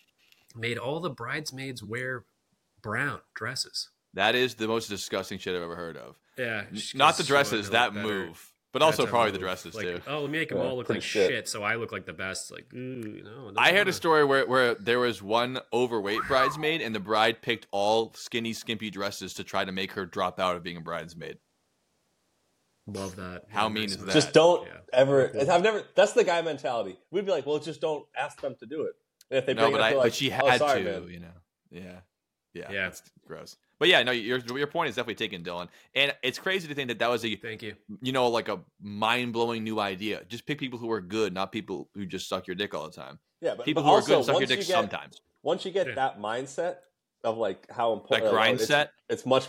[0.56, 2.24] made all the bridesmaids wear
[2.82, 3.90] brown dresses.
[4.14, 6.16] That is the most disgusting shit I've ever heard of.
[6.38, 8.06] Yeah, Not the dresses, to that better.
[8.06, 10.00] move, but also a probably the dresses Like, too.
[10.06, 11.30] Oh, let me make them Yeah, all look like shit.
[11.30, 11.48] shit.
[11.48, 12.50] so I look like the best.
[12.50, 13.30] Like, ooh, no.
[13.46, 17.00] don't I heard a wanna- story where, where there was one overweight bridesmaid, and the
[17.00, 20.76] bride picked all skinny, skimpy dresses to try to make her drop out of being
[20.76, 21.38] a bridesmaid.
[22.86, 23.44] Love that.
[23.48, 24.12] How mean is that?
[24.12, 24.72] just don't Yeah.
[24.92, 25.32] ever.
[25.50, 25.84] I've never.
[25.94, 26.98] That's the guy mentality.
[27.10, 28.94] We'd be like, well, just don't ask them to do it.
[29.30, 30.82] And if they no, bring but it up, I, like, but she oh, had sorry,
[30.84, 31.08] to, man.
[31.08, 31.28] you know.
[31.70, 31.80] Yeah,
[32.54, 32.82] yeah, Yeah.
[32.84, 33.56] That's gross.
[33.78, 35.68] But yeah, no, your your point is definitely taken, Dylan.
[35.94, 37.74] And it's crazy to think that that was a Thank you.
[38.00, 40.22] you know like a mind blowing new idea.
[40.28, 42.94] Just pick people who are good, not people who just suck your dick all the
[42.94, 43.18] time.
[43.40, 45.20] Yeah, but, People but who are good suck your dick you get, sometimes.
[45.42, 45.94] Once you get Yeah.
[45.94, 46.76] that mindset
[47.24, 48.92] of like how That important grind it's, set.
[49.08, 49.48] it's much.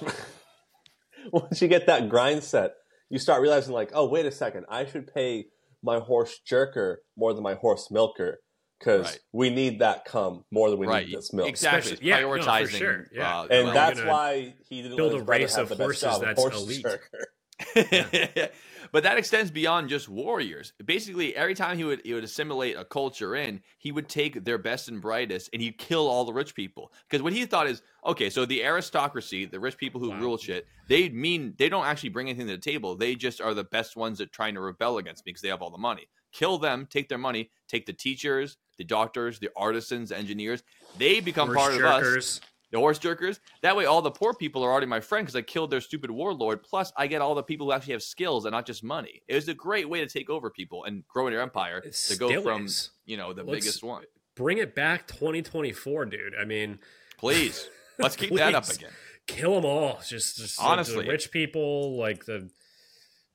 [1.31, 2.75] once you get that grind set,
[3.09, 5.45] you start realizing like, oh, wait a second, I should pay
[5.83, 8.39] my horse jerker more than my horse milker
[8.79, 9.19] because Right.
[9.31, 11.47] we need that cum more than we Right, need this milk.
[11.49, 11.79] exactly.
[11.79, 12.77] Especially- It's yeah, no, for prioritizing.
[12.77, 13.39] sure, yeah.
[13.39, 15.69] uh, And Well, that's why he didn't build let a his brother race have of
[15.69, 16.85] the best horses job, that's horse elite.
[16.85, 18.49] jerker.
[18.93, 20.71] but that extends beyond just warriors.
[20.85, 24.59] Basically, every time he would he would assimilate a culture in, he would take their
[24.59, 26.93] best and brightest and he'd kill all the rich people.
[27.09, 30.19] Because what he thought is, okay, so the aristocracy, the rich people who Wow.
[30.21, 32.95] rule shit, they mean they don't actually bring anything to the table.
[32.95, 35.63] They just are the best ones at trying to rebel against me because they have
[35.63, 36.07] all the money.
[36.31, 40.63] Kill them, take their money, take the teachers, the doctors, the artisans, engineers.
[40.99, 42.41] They become part of us jerkers.
[42.73, 43.39] The horse jerkers.
[43.61, 46.11] That way, all the poor people are already my friend because I killed their stupid
[46.11, 46.63] warlord.
[46.63, 49.21] Plus, I get all the people who actually have skills and not just money.
[49.29, 52.17] It was a great way to take over people and grow your empire It to
[52.17, 52.89] go from is.
[53.05, 54.03] you know the Let's- biggest one.
[54.35, 56.33] Bring it back 2024, dude.
[56.41, 56.79] I mean,
[57.19, 57.69] Please,
[57.99, 58.89] let's keep that up again.
[59.27, 60.01] kill them all.
[60.05, 61.05] Just, just like, Honestly.
[61.05, 62.49] the rich people, like the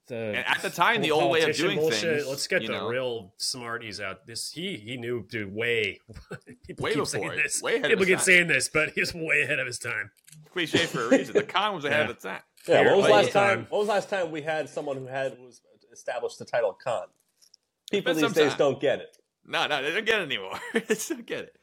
[0.09, 0.17] the.
[0.17, 2.17] And at the time, the old way of doing bullshit.
[2.19, 2.27] things.
[2.29, 4.27] Let's get the know, real smarties out.
[4.27, 6.01] This he he knew dude way.
[6.67, 7.37] people Way keep before saying it.
[7.37, 7.63] this.
[7.63, 8.25] Way ahead people his keep time.
[8.25, 10.11] saying this, but he's way ahead of his time.
[10.53, 11.35] cliche for a reason.
[11.35, 12.05] The Khan was ahead Yeah.
[12.05, 12.41] of its time.
[12.67, 13.67] Yeah, what was last time?
[13.71, 15.61] What was last time we had someone who had was
[15.93, 17.07] established the title Khan?
[17.91, 18.59] People these days time.
[18.59, 19.17] don't get it.
[19.47, 20.59] No, no, they don't get it anymore.
[20.75, 21.57] they don't get it.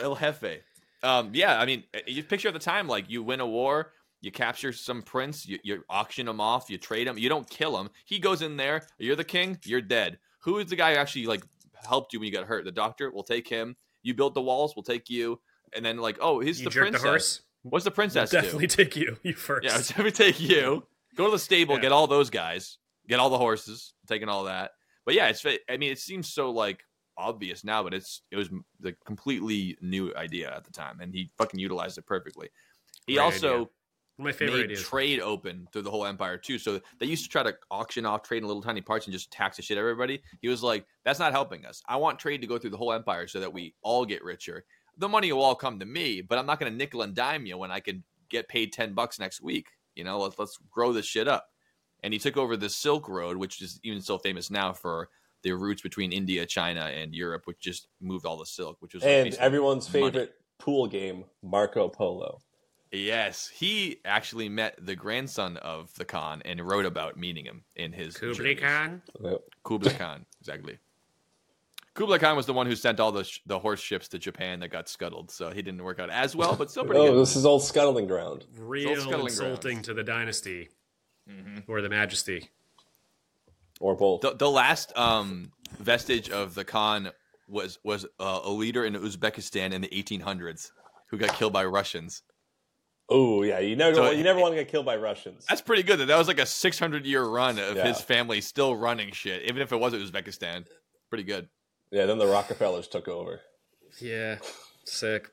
[0.00, 0.60] El Jefe.
[1.02, 4.30] Um, yeah, I mean, you picture at the time, like you win a war, you
[4.32, 7.90] capture some prince, you, you auction them off, you trade them, you don't kill him.
[8.04, 10.18] He goes in there, you're the king, you're dead.
[10.40, 11.44] Who is the guy who actually like
[11.86, 12.64] helped you when you got hurt?
[12.64, 13.76] The doctor, we'll take him.
[14.02, 15.40] You built the walls, we'll take you.
[15.74, 17.02] And then like, oh, he's the princess.
[17.02, 17.40] the horse.
[17.62, 18.40] What's the We'll princess do?
[18.40, 19.16] definitely take you.
[19.24, 19.64] You first.
[19.64, 20.86] Yeah, every take you.
[21.16, 21.80] Go to the stable, Yeah.
[21.82, 24.70] get all those guys, get all the horses, taking all that.
[25.04, 25.44] but yeah, it's.
[25.68, 26.82] I mean, it seems so like
[27.18, 28.50] obvious now, but it's it was
[28.80, 32.48] the completely new idea at the time, and he fucking utilized it perfectly.
[33.06, 33.66] He Great also idea.
[34.16, 34.82] One of my favorite made ideas.
[34.82, 36.58] trade open through the whole empire too.
[36.58, 39.30] So they used to try to auction off trade in little tiny parts and just
[39.30, 40.22] tax the shit out of everybody.
[40.40, 41.82] He was like, "That's not helping us.
[41.86, 44.64] I want trade to go through the whole empire so that we all get richer.
[44.96, 47.44] The money will all come to me, but I'm not going to nickel and dime
[47.44, 49.66] you when I can get paid ten bucks next week.
[49.94, 51.48] You know, let's let's grow this shit up."
[52.02, 55.10] And he took over the Silk Road, which is even still famous now for
[55.42, 59.02] the routes between India, China, and Europe, which just moved all the silk, which was
[59.02, 60.06] and everyone's money.
[60.06, 62.40] favorite pool game, Marco Polo.
[63.04, 67.92] Yes, he actually met the grandson of the Khan and wrote about meeting him in
[67.92, 68.60] his Kublai journeys.
[68.60, 69.02] Khan.
[69.64, 70.78] Kublai Khan, exactly.
[71.94, 74.60] Kublai Khan was the one who sent all the sh- the horse ships to Japan
[74.60, 77.08] that got scuttled, so he didn't work out as well, but still pretty good.
[77.08, 77.22] Oh, good.
[77.22, 78.44] this is old scuttling ground.
[78.58, 79.86] Real scuttling insulting grounds.
[79.88, 80.68] to the dynasty
[81.28, 81.64] Mhm.
[81.66, 82.50] or the majesty.
[83.80, 84.20] Or both.
[84.22, 87.10] The, the last um, vestige of the Khan
[87.48, 90.70] was was uh, a leader in Uzbekistan in the 1800s
[91.08, 92.22] who got killed by Russians.
[93.08, 95.46] Oh yeah, you never So- you never want to get killed by Russians.
[95.48, 95.98] That's pretty good.
[96.00, 97.86] That that was like a 600 year run of Yeah.
[97.86, 100.66] his family still running shit, even if it wasn't Uzbekistan.
[101.08, 101.48] Pretty good.
[101.92, 103.40] Yeah, then the Rockefellers took over.
[104.00, 104.38] Yeah,
[104.84, 105.30] sick.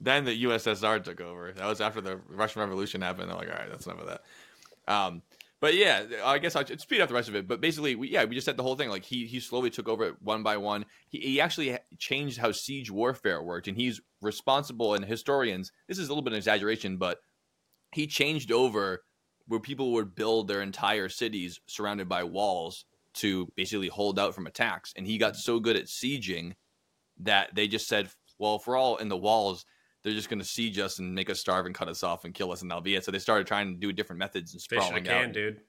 [0.00, 1.52] Then the USSR took over.
[1.52, 3.30] That was after the Russian Revolution happened.
[3.30, 4.22] They're like, all right, that's enough of that.
[4.86, 5.22] Um,
[5.60, 7.48] but yeah, I guess I'll speed up the rest of it.
[7.48, 8.90] But basically, we, yeah, we just said the whole thing.
[8.90, 10.84] Like he he slowly took over it one by one.
[11.08, 14.94] He, he actually changed how siege warfare worked, and he's responsible.
[14.94, 17.18] And historians, this is a little bit of an exaggeration, but
[17.92, 19.02] he changed over
[19.46, 24.46] where people would build their entire cities surrounded by walls to basically hold out from
[24.46, 24.92] attacks.
[24.96, 26.52] And he got so good at sieging
[27.20, 28.08] that they just said,
[28.38, 29.64] well, if we're all in the walls,
[30.02, 32.34] they're just going to siege us and make us starve and cut us off and
[32.34, 33.04] kill us, and that'll be it.
[33.04, 35.32] So they started trying to do different methods and Fish in a can, out.
[35.32, 35.60] dude.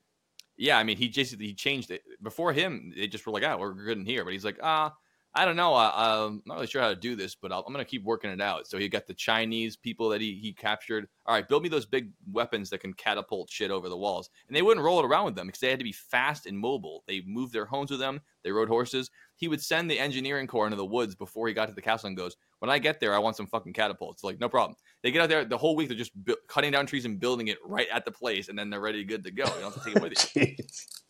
[0.58, 2.01] Yeah, I mean, he just he changed it.
[2.22, 4.93] Before him, they just were like, "Ah, we're good in here," but he's like, "Ah,
[5.36, 5.74] I don't know.
[5.74, 7.90] I, um, I'm not really sure how to do this, but I'll, I'm going to
[7.90, 11.08] keep working it out." So he got the Chinese people that he he captured.
[11.26, 14.56] All right, build me those big weapons that can catapult shit over the walls, and
[14.56, 17.04] they wouldn't roll it around with them because they had to be fast and mobile.
[17.08, 18.22] They moved their homes with them.
[18.44, 19.12] They rode horses.
[19.36, 22.08] He would send the engineering corps into the woods before he got to the castle
[22.08, 24.78] and goes, "When I get there, I want some fucking catapults." Like, no problem.
[25.04, 25.90] They get out there the whole week.
[25.90, 28.70] They're just bu- cutting down trees and building it right at the place, and then
[28.70, 29.44] they're ready, good to go.
[29.44, 30.56] You don't have to take it with you.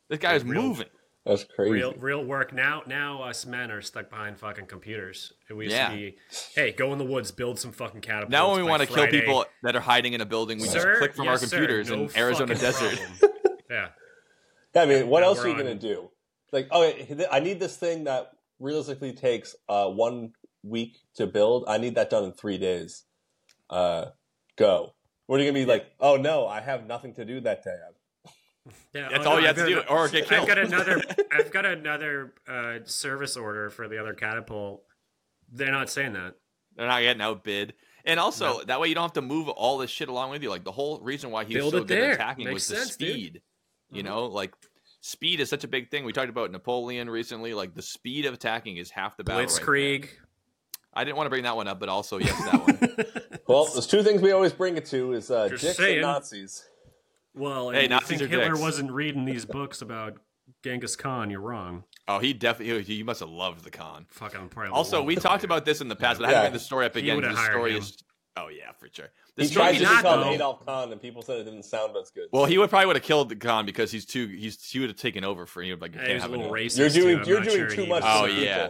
[0.08, 0.86] This guy is moving.
[1.26, 1.72] That's crazy.
[1.74, 2.54] Real, real work.
[2.54, 5.34] Now, now us men are stuck behind fucking computers.
[5.50, 5.90] And we used Yeah.
[5.90, 6.18] to be,
[6.56, 8.32] hey, go in the woods, build some fucking catapults.
[8.32, 10.74] Now, when we want to kill people that are hiding in a building, we Sir?
[10.84, 11.58] just click from our Yes, sir.
[11.58, 13.00] computers No in Arizona desert.
[13.70, 13.90] yeah.
[14.76, 15.58] Yeah, I mean, what Now else we're you on.
[15.60, 16.12] gonna do?
[16.52, 21.66] Like, okay, I need this thing that realistically takes uh, one week to build.
[21.68, 23.04] I need that done in three days.
[23.70, 24.08] Uh,
[24.58, 24.94] go.
[25.28, 25.88] What are you gonna be like?
[26.00, 27.76] Oh no, I have nothing to do that day.
[28.94, 30.42] Yeah, That's oh, all no, you I've have to got do, or get killed.
[30.42, 31.02] I've got another.
[31.32, 34.84] I've got another uh, service order for the other catapult.
[35.52, 36.36] They're not saying that.
[36.76, 37.74] They're not getting outbid.
[38.06, 40.50] And also, that way you don't have to move all this shit along with you.
[40.50, 42.10] Like, the whole reason why he was Build so good there.
[42.12, 43.10] at attacking Makes was the sense, dude.
[43.12, 43.42] speed.
[43.92, 44.06] You Mhm.
[44.06, 44.54] know, like,
[45.02, 46.04] speed is such a big thing.
[46.06, 47.54] We talked about Napoleon recently.
[47.54, 49.42] Like, the speed of attacking is half the battle.
[49.42, 49.66] right there.
[49.66, 50.10] Blitzkrieg.
[50.94, 53.42] I didn't want to bring that one up, but also, yes, that one.
[53.48, 55.94] Well, there's two things we always bring it to: is uh, Just dicks saying.
[55.98, 56.68] and Nazis.
[57.36, 58.60] Well, Hey, if Nazis think Hitler dicks.
[58.60, 60.18] wasn't reading these books about
[60.64, 61.84] Genghis Khan, you're wrong.
[62.08, 64.06] Oh, he definitely, You must have loved the Khan.
[64.10, 64.72] Fucking probably.
[64.72, 66.36] Also, we talked about this in the past, but I Yeah.
[66.38, 67.22] haven't bring the story up again.
[67.22, 67.78] The story him.
[67.80, 67.98] is,
[68.38, 69.10] oh yeah, for sure.
[69.36, 70.24] The He story tried to not, become.
[70.34, 72.28] Adolf Khan, and people said it didn't sound as good.
[72.32, 74.28] Well, he would probably would have killed the Khan because he's too.
[74.28, 75.76] He's he would have taken over for you.
[75.76, 76.78] Like you He can't was a have little any- racist.
[76.78, 77.22] you're doing too.
[77.24, 78.04] I'm you're doing sure too much.
[78.06, 78.70] Oh, yeah.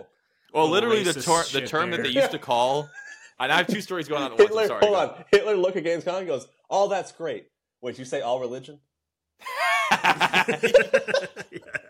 [0.53, 2.89] Well, literally the, racist tor- the shit term that they used to call.
[3.37, 4.47] And I have two stories going on at once.
[4.49, 4.79] Hitler, I'm sorry.
[4.85, 5.25] hold go on.
[5.29, 7.47] Hitler look against Khan and goes, "All that's great."
[7.85, 8.79] Wait, you say all religion?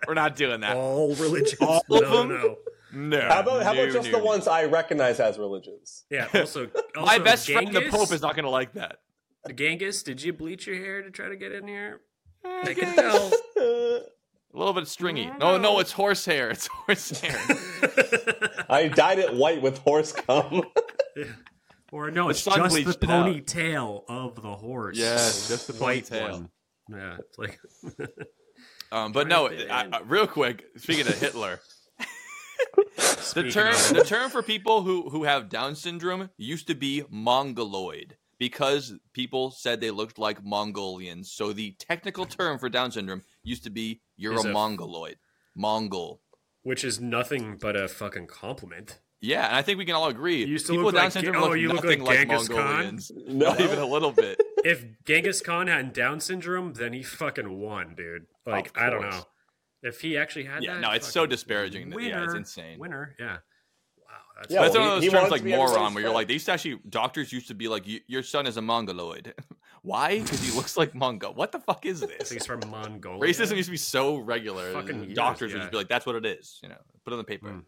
[0.06, 0.76] We're not doing that.
[0.76, 1.62] All religions.
[1.62, 2.28] All no, of them?
[2.28, 2.58] no.
[2.92, 3.22] No.
[3.22, 6.04] How about how no, about just no, the ones I recognize as religions?
[6.10, 6.28] Yeah.
[6.36, 8.98] Also, My also, best friend, the Pope, is not going to like that.
[9.56, 12.02] Genghis, did you bleach your hair to try to get in here?
[12.44, 13.32] I can tell.
[13.58, 14.02] A
[14.54, 15.32] little bit stringy.
[15.40, 16.50] No, no, it's horsehair.
[16.50, 17.40] It's horsehair.
[18.70, 20.64] I dyed it white with horse cum.
[21.96, 23.26] Or no, it's sun just the bleached it out.
[23.26, 24.98] ponytail of the horse.
[24.98, 26.50] Yes, just the ponytail.
[26.90, 27.60] Yeah, it's like
[28.92, 29.90] Um, but no, I.
[29.92, 30.66] I- real quick.
[30.78, 31.60] Speaking of Hitler,
[33.34, 37.04] the term of- the term for people who who have Down syndrome used to be
[37.10, 41.32] mongoloid because people said they looked like Mongolians.
[41.32, 45.16] So the technical term for Down syndrome used to be you're a a- mongoloid,
[45.56, 46.22] Mongol.
[46.64, 49.00] which is nothing but a fucking compliment.
[49.26, 50.42] Yeah, and I think we can all agree.
[50.42, 52.20] You used to people look with Down like- syndrome oh, look you look nothing like
[52.20, 52.58] like, Genghis Khan?
[52.58, 53.12] Mongolians.
[53.28, 53.50] No.
[53.50, 54.42] Not even a little bit.
[54.66, 58.26] If Genghis Khan had Down syndrome, then he fucking won, dude.
[58.48, 59.24] Like Of I don't know.
[59.84, 61.90] If he actually had Yeah, that, no, it's so fucking disparaging.
[61.92, 62.80] That, yeah, it's insane.
[62.80, 63.26] Winner, yeah.
[63.28, 64.08] Wow,
[64.40, 65.78] that's Yeah, That's well, one he- of he those terms wanted like to be everybody's
[65.78, 68.48] moron, where you're like, they used to actually doctors used to be like, your son
[68.48, 69.36] is a mongoloid.
[69.84, 70.20] Why?
[70.20, 71.36] Because he looks like Mongo.
[71.36, 72.32] What the fuck is this?
[72.32, 73.22] he's from Mongolia.
[73.22, 74.74] Racism used to be so regular.
[74.74, 75.64] Fucking and years, doctors would yeah.
[75.66, 77.50] just be like, "That's what it is." You know, put it on the paper.
[77.50, 77.62] Mm.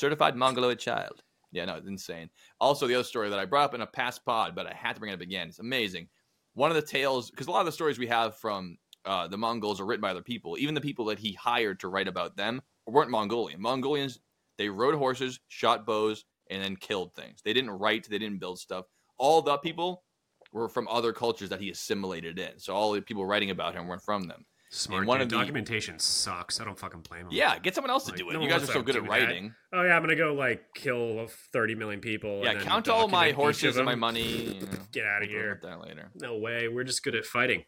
[0.00, 1.22] Certified mongoloid child.
[1.52, 2.30] Yeah, no, it's insane.
[2.58, 4.94] Also, the other story that I brought up in a past pod, but I had
[4.94, 5.48] to bring it up again.
[5.48, 6.08] It's amazing.
[6.54, 9.36] One of the tales, because a lot of the stories we have from uh, the
[9.36, 10.56] Mongols are written by other people.
[10.58, 13.60] Even the people that he hired to write about them weren't Mongolian.
[13.60, 14.20] Mongolians,
[14.56, 17.42] they rode horses, shot bows, and then killed things.
[17.44, 18.86] They didn't write, they didn't build stuff.
[19.18, 20.04] All the people
[20.50, 22.58] were from other cultures that he assimilated in.
[22.58, 24.46] So all the people writing about him weren't from them.
[24.72, 25.04] Smart.
[25.04, 25.24] One dude.
[25.24, 26.60] of the- documentation sucks.
[26.60, 27.32] I don't fucking blame him.
[27.32, 28.34] Yeah, get someone else to do it.
[28.34, 29.10] no you guys are so good at do that.
[29.10, 29.52] writing.
[29.72, 32.42] Oh yeah, I'm gonna go like kill thirty million people.
[32.44, 34.22] Yeah, and then count all my horses and my money.
[34.54, 35.60] You know, Get out of we'll here.
[35.64, 36.10] that later.
[36.14, 36.68] No way.
[36.68, 37.64] We're just good at fighting.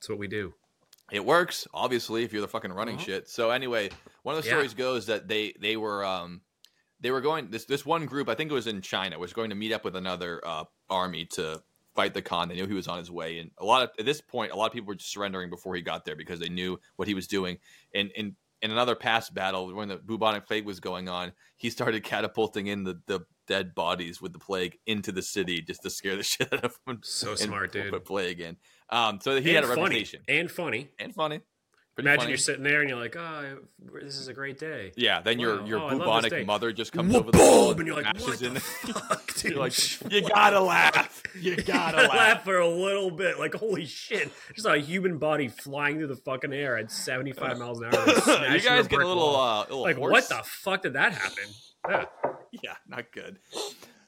[0.00, 0.54] That's what we do.
[1.10, 3.04] It works, obviously, if you're the fucking running Uh-huh.
[3.04, 3.28] shit.
[3.28, 3.90] So anyway,
[4.22, 4.54] one of the Yeah.
[4.54, 6.42] stories goes that they they were um
[7.00, 9.50] they were going this this one group, I think it was in China, was going
[9.50, 11.60] to meet up with another uh, army to
[11.94, 12.48] fight the Khan.
[12.48, 14.56] They knew he was on his way, and a lot of at this point, a
[14.56, 17.14] lot of people were just surrendering before he got there because they knew what he
[17.14, 17.58] was doing.
[17.94, 22.02] And in in another past battle, when the bubonic plague was going on, he started
[22.04, 26.16] catapulting in the the dead bodies with the plague into the city just to scare
[26.16, 27.00] the shit out of them.
[27.02, 27.90] So and smart, dude.
[27.92, 28.56] Put plague in.
[28.88, 29.80] Um, so he and had a funny.
[29.82, 30.90] reputation And funny.
[30.98, 31.40] and funny.
[31.94, 32.30] Pretty Imagine funny.
[32.30, 33.58] you're sitting there and you're like, oh,
[34.02, 34.92] this is a great day.
[34.96, 35.66] Yeah, then your Wow.
[35.66, 38.40] your Oh, love this bubonic mother just comes over the boom, and you're like, what
[38.40, 38.54] in.
[38.54, 39.56] the fuck, dude?
[39.56, 39.74] Like,
[40.10, 41.22] you gotta laugh.
[41.38, 42.14] You gotta I laugh.
[42.16, 43.38] laugh for a little bit.
[43.38, 44.30] Like, holy shit.
[44.54, 48.06] Just a human body flying through the fucking air at 75 miles an hour.
[48.54, 50.12] you guys get a little uh, little like, horse.
[50.12, 51.44] what the fuck did that happen?
[51.90, 52.04] Yeah.
[52.62, 53.38] Yeah, not good.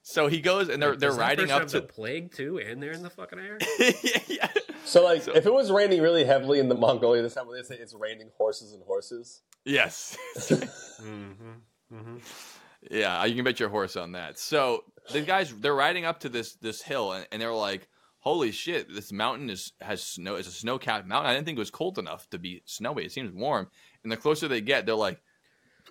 [0.07, 2.93] So he goes and they're Like, they're riding up to the plague too, and they're
[2.93, 3.57] in the fucking air.
[3.81, 4.49] yeah, yeah.
[4.85, 7.59] So, like, So- if it was raining really heavily in the Mongolia this time, would
[7.59, 9.41] they say it's raining horses and horses?
[9.65, 10.15] Yes.
[10.39, 11.53] mm-hmm.
[11.93, 12.17] Mm-hmm.
[12.91, 14.39] Yeah, you can bet your horse on that.
[14.39, 17.89] So the guys they're riding up to this this hill and, and they're like,
[18.19, 18.95] "Holy shit!
[18.95, 20.35] This mountain is has snow.
[20.35, 21.31] It's a snow capped mountain.
[21.31, 23.07] I didn't think it was cold enough to be snowy.
[23.07, 23.71] It seems warm."
[24.03, 25.23] And the closer they get, they're like,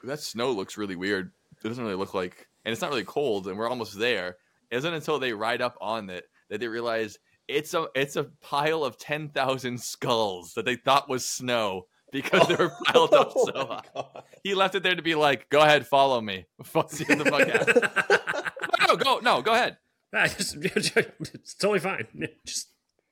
[0.03, 1.32] "That snow looks really weird.
[1.64, 3.47] It doesn't really look like, and it's not really cold.
[3.47, 4.38] And we're almost there."
[4.72, 8.26] It isn't until they ride up on it that they realize it's a it's a
[8.41, 13.34] pile of ten thousand skulls that they thought was snow because they were piled up
[13.36, 13.82] Oh so high.
[13.93, 14.24] God.
[14.43, 18.51] He left it there to be like, "Go ahead, follow me." Fuck the fuck happens.
[18.88, 19.78] no, go, no, go ahead.
[20.16, 22.07] Ah, just, it's totally fine.
[22.45, 22.70] Just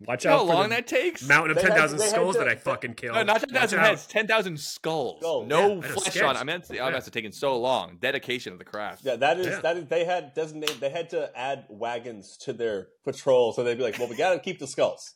[0.08, 1.28] watch You out how for long the that takes?
[1.28, 3.16] mountain of They had- ten thousand they had skulls to- that I fucking killed.
[3.16, 3.86] No, not ten Watch thousand out.
[3.88, 5.20] heads, ten thousand skulls.
[5.22, 5.48] Skulls.
[5.48, 6.36] No Yeah, I flesh on.
[6.36, 6.40] it.
[6.40, 6.90] I meant, oh, Yeah.
[6.92, 7.98] that's taking so long.
[8.00, 9.02] Dedication of the craft.
[9.04, 9.60] Yeah, that is Yeah.
[9.62, 9.86] that is.
[9.86, 10.80] They had designated.
[10.80, 14.34] They had to add wagons to their patrol, so they'd be like, "Well, we got
[14.34, 15.16] to keep the skulls."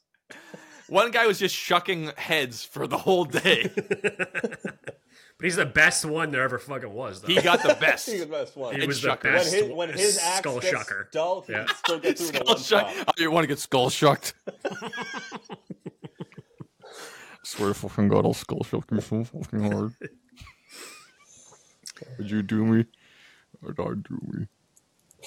[0.87, 3.71] One guy was just shucking heads for the whole day.
[5.37, 7.21] but he's the best one there ever fucking was.
[7.21, 7.27] Though.
[7.27, 8.09] he got the best.
[8.09, 8.73] He's the best one.
[8.75, 9.23] He Head was the shucker.
[9.23, 9.53] when best.
[9.53, 11.11] his, when his axe skull gets shucker.
[11.11, 11.65] dull, he Yeah.
[11.75, 12.89] still get through the skull one shuck.
[12.89, 13.05] shot.
[13.07, 14.33] Oh, you want to get skull shucked?
[17.43, 19.93] Swear to fucking God, I'll skull shuck you so fucking hard.
[22.17, 22.85] Would you do me?
[23.63, 24.19] Or God do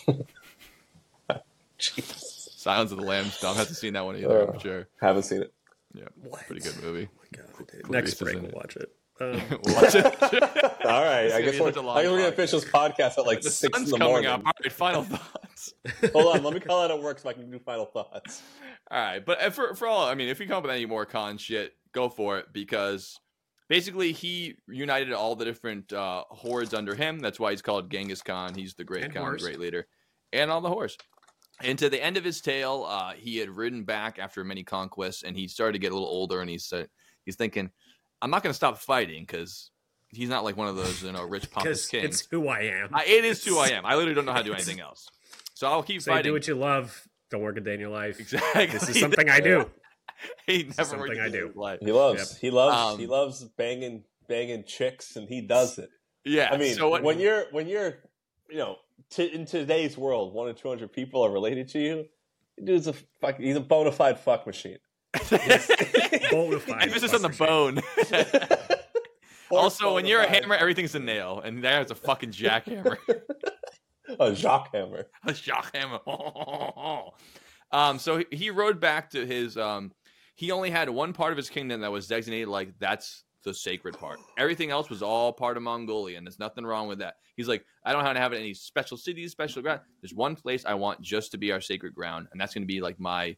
[0.06, 0.14] me?
[1.78, 2.48] Jesus.
[2.56, 3.38] Silence of the Lambs.
[3.40, 4.59] Dom hasn't seen that one either, I'm Uh.
[4.59, 4.88] sure.
[5.00, 5.54] Haven't seen it.
[5.94, 6.44] Yeah, What?
[6.46, 7.09] pretty good movie.
[7.32, 7.88] God, dude.
[7.90, 8.54] Next is break, we'll it.
[8.54, 8.92] watch it.
[9.20, 9.32] Um,
[9.64, 10.04] Watch it.
[10.84, 13.18] All right, I guess we're, such a long I guess we're gonna finish this podcast
[13.18, 14.30] at like the six in sun's the coming morning.
[14.30, 14.42] up.
[14.44, 15.74] All right, final thoughts.
[16.12, 18.42] Hold on, let me call out at work so I can do final thoughts.
[18.90, 20.86] All right, but uh, for for all, I mean, if we come up with any
[20.86, 23.18] more Khan shit, go for it because
[23.68, 27.18] basically he united all the different uh, hordes under him.
[27.18, 28.54] That's why he's called Genghis Khan.
[28.54, 29.42] He's the great And Khan, horse.
[29.42, 29.86] great leader,
[30.32, 30.97] and all the horse.
[31.60, 35.24] And to the end of his tale, uh, he had ridden back after many conquests,
[35.24, 36.84] and he started to get a little older, and he's uh,
[37.24, 37.70] he's thinking,
[38.23, 39.70] "I'm not going to stop fighting because
[40.11, 42.05] he's not like one of those you know rich pompous kings.
[42.05, 42.90] it's who I am.
[42.95, 43.85] I, it is who I am.
[43.86, 45.09] I literally don't know how to do anything else.
[45.55, 46.31] So I'll keep Say fighting.
[46.31, 47.07] do what you love.
[47.31, 48.19] Don't work a day in your life.
[48.20, 48.66] exactly.
[48.66, 49.69] This is something I do.
[50.47, 51.47] he never something worked a I day do.
[51.49, 51.78] in life.
[51.82, 55.90] He loves, he loves, Um, he loves banging, banging chicks, and he does it.
[56.24, 56.49] Yeah.
[56.51, 57.99] I mean, so what, when you're when you're,
[58.51, 58.77] you know,
[59.11, 62.05] t- in today's world, one in two hundred people are related to you.
[62.62, 63.39] Dude's a fuck.
[63.39, 64.78] He's a bona fide fuck machine.
[66.31, 67.81] Bona fide emphasis on the bone.
[69.51, 72.99] Also, when you're a hammer, everything's a nail, and there's a fucking jackhammer,
[74.20, 75.07] a jock hammer.
[75.27, 77.12] a jackhammer.
[77.73, 79.57] um, so he- he rode back to his.
[79.57, 79.93] Um,
[80.35, 83.99] he only had one part of his kingdom that was designated like that's the sacred
[83.99, 84.19] part.
[84.36, 87.15] Everything else was all part of Mongolia, and there's nothing wrong with that.
[87.35, 89.81] He's like, I don't want to have any special cities, special ground.
[90.03, 92.66] There's one place I want just to be our sacred ground, and that's going to
[92.66, 93.35] be like my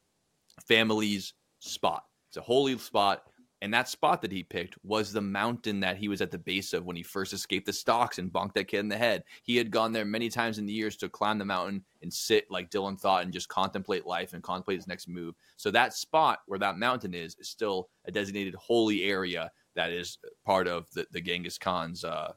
[0.67, 2.05] family's spot.
[2.29, 3.23] It's a holy spot.
[3.63, 6.73] And that spot that he picked was the mountain that he was at the base
[6.73, 9.23] of when he first escaped the stocks and bonked that kid in the head.
[9.43, 12.47] He had gone there many times in the years to climb the mountain and sit
[12.51, 15.35] like Dylan thought and just contemplate life and contemplate his next move.
[15.59, 20.19] So that spot where that mountain is is still a designated holy area that is
[20.47, 22.33] part of the, the Genghis Khan's uh,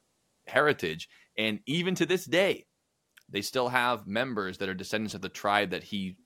[0.47, 1.07] heritage.
[1.37, 2.65] And even to this day,
[3.29, 6.17] they still have members that are descendants of the tribe that he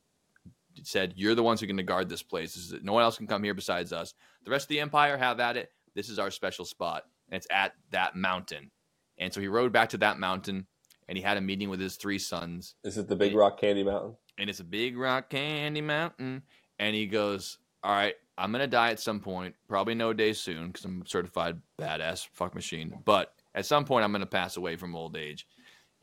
[0.86, 2.54] said, "You're the ones who are going to guard this place.
[2.54, 4.14] This is, no one else can come here besides us.
[4.44, 5.72] The rest of the empire have at it.
[5.96, 8.72] This is our special spot, and it's at that mountain."
[9.18, 10.68] And so he rode back to that mountain,
[11.08, 12.76] and he had a meeting with his three sons.
[12.84, 14.16] Is it the Big Rock Candy Mountain?
[14.38, 16.44] And it's a big rock candy mountain.
[16.78, 19.56] And he goes, "All right, I'm gonna die at some point.
[19.68, 23.02] Probably no day soon, because I'm a certified badass fuck machine.
[23.04, 25.48] But at some point, I'm gonna pass away from old age."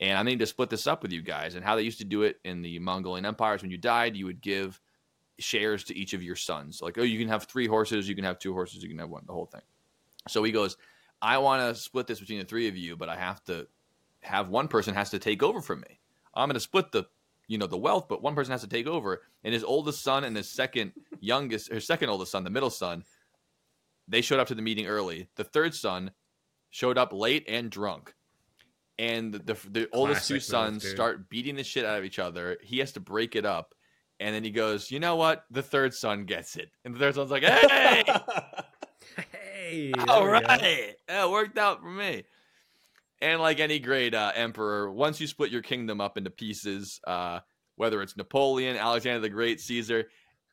[0.00, 1.54] And I need to split this up with you guys.
[1.54, 4.26] And how they used to do it in the Mongolian empires, when you died, you
[4.26, 4.80] would give
[5.38, 6.80] shares to each of your sons.
[6.82, 9.10] Like, oh, you can have three horses, you can have two horses, you can have
[9.10, 9.62] one, the whole thing.
[10.28, 10.76] So he goes,
[11.22, 13.66] I want to split this between the three of you, but I have to
[14.22, 16.00] have one person has to take over from me.
[16.34, 17.04] I'm going to split the,
[17.46, 19.22] you know, the wealth, but one person has to take over.
[19.44, 23.04] And his oldest son and his second youngest, or second oldest son, the middle son,
[24.08, 25.28] they showed up to the meeting early.
[25.36, 26.10] The third son
[26.70, 28.14] showed up late and drunk
[28.98, 32.58] and the the, the oldest two sons start beating the shit out of each other.
[32.62, 33.74] He has to break it up,
[34.20, 35.44] and then he goes, "You know what?
[35.50, 38.04] The third son gets it." And the third son's like, "Hey,
[39.16, 40.64] Hey, all right, there we go.
[40.64, 42.24] right, yeah, it worked out for me."
[43.20, 47.40] And like any great uh, emperor, once you split your kingdom up into pieces, uh,
[47.76, 50.04] whether it's Napoleon, Alexander the Great, Caesar,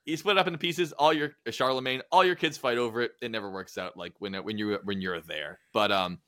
[0.06, 0.94] you split it up into pieces.
[0.94, 3.12] All your Charlemagne, all your kids fight over it.
[3.22, 5.60] It never works out like when when you when you're there.
[5.74, 6.20] But um,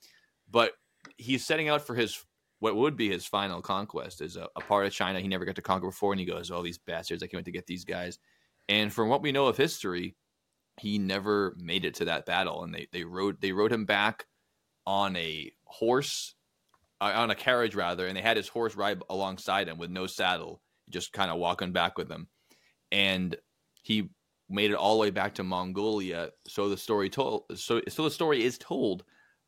[0.52, 0.74] but
[1.18, 2.24] he's setting out for his
[2.60, 5.56] what would be his final conquest is a, a part of China he never got
[5.56, 7.22] to conquer before, and he goes, "Oh, these bastards!
[7.22, 8.20] I can't to get these guys."
[8.70, 10.16] And from what we know of history,
[10.80, 14.26] he never made it to that battle, and they they rode they rode him back
[14.86, 16.36] on a horse,
[17.02, 20.08] uh, on a carriage rather, and they had his horse ride alongside him with no
[20.08, 22.28] saddle, just kind of walking back with him,
[22.92, 23.36] and
[23.82, 24.10] he
[24.50, 26.30] made it all the way back to Mongolia.
[26.48, 29.04] So the story told, so so the story is told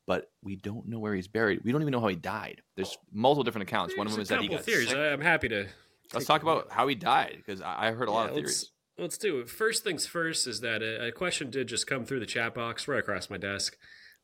[0.08, 1.62] but we don't know where he's buried.
[1.64, 2.62] We don't even know how he died.
[2.76, 3.98] There's multiple different accounts.
[3.98, 4.90] One of them is that he couple got theories.
[4.90, 4.98] sick.
[4.98, 5.68] I'm happy to.
[6.14, 8.72] Let's talk about how he died because I I heard a lot Yeah, of theories.
[8.98, 9.50] Let's, let's do it.
[9.50, 12.88] First things first is that a, a question did just come through the chat box
[12.88, 13.78] right across my desk.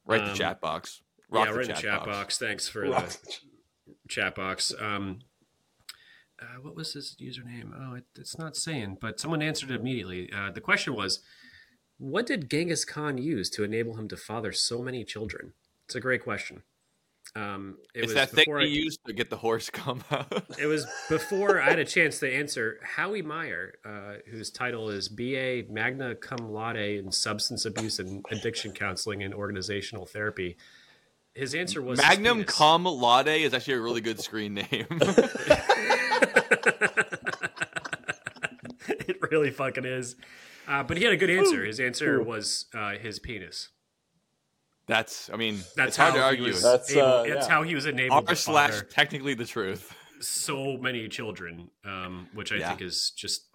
[0.05, 1.01] Right, um, the chat box.
[1.29, 2.07] Rock yeah, the right in chat the chat box.
[2.07, 2.37] box.
[2.37, 4.73] Thanks for Rock the chat box.
[4.79, 5.19] Um,
[6.41, 7.71] uh, what was his username?
[7.75, 10.29] Oh, it, it's not saying, but someone answered it immediately.
[10.35, 11.19] Uh, the question was,
[11.97, 15.53] what did Genghis Khan use to enable him to father so many children?
[15.91, 16.63] It's a great question.
[17.35, 20.45] Um, it It's was that thing I- used to get the horse come out.
[20.57, 22.79] It was before I had a chance to answer.
[22.81, 28.71] Howie Meyer, uh, whose title is BA Magna Cum Laude in Substance Abuse and Addiction
[28.71, 30.55] Counseling and Organizational Therapy.
[31.33, 32.45] His answer was Magnum.
[32.45, 34.67] Cum Laude is actually a really good screen name.
[38.87, 40.15] it really fucking is.
[40.69, 41.65] Uh, but he had a good answer.
[41.65, 43.67] His answer was uh, his penis.
[44.87, 46.45] That's, I mean, That's it's hard how to argue.
[46.45, 46.61] was.
[46.63, 47.53] That's, able, uh, That's yeah.
[47.53, 49.93] how he was enabled R to slash technically the truth.
[50.19, 52.69] so many children, um, which I Yeah.
[52.69, 53.47] think is just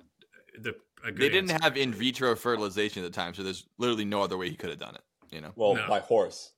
[0.58, 0.74] the.
[1.04, 1.62] A good They didn't answer.
[1.64, 4.70] have in vitro fertilization at the time, so there's literally no other way he could
[4.70, 5.86] have done it, you know, well, No.
[5.88, 6.52] by horse.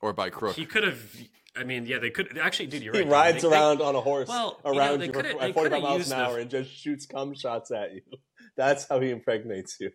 [0.00, 0.56] or by crook.
[0.56, 1.16] He could have.
[1.56, 2.66] I mean, yeah, they could actually.
[2.66, 3.08] Dude, you're He right.
[3.32, 5.54] rides They- they- around on a horse Well, you know, around you, for, they at
[5.54, 8.02] 45 miles used an the- hour and just shoots cum shots at you.
[8.56, 9.90] That's how he impregnates you.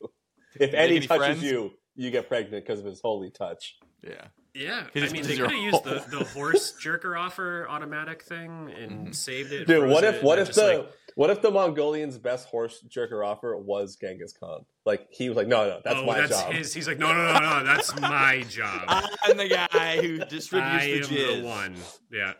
[0.55, 1.43] If make Eddie any touches friends?
[1.43, 3.77] you, you get pregnant because of his holy touch.
[4.03, 4.25] yeah.
[4.55, 8.21] Yeah, He I just mean, they could have used the, the horse jerker offer automatic
[8.21, 9.15] thing and Mhm.
[9.15, 9.65] saved it.
[9.65, 13.57] Dude, what if what if the like, what if the Mongolians' best horse jerker offer
[13.57, 14.63] was Genghis Khan?
[14.85, 16.53] Like he was like, no, no, that's oh, my that's job.
[16.53, 16.71] his?
[16.71, 18.83] He's like, no, no, no, no, that's my job.
[19.23, 21.41] I'm the guy who distributes I the am jizz.
[21.41, 21.75] the one.
[22.11, 22.33] Yeah,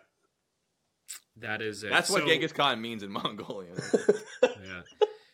[1.38, 1.90] that is it.
[1.90, 3.74] That's what Genghis Khan means in Mongolian.
[4.44, 4.82] yeah.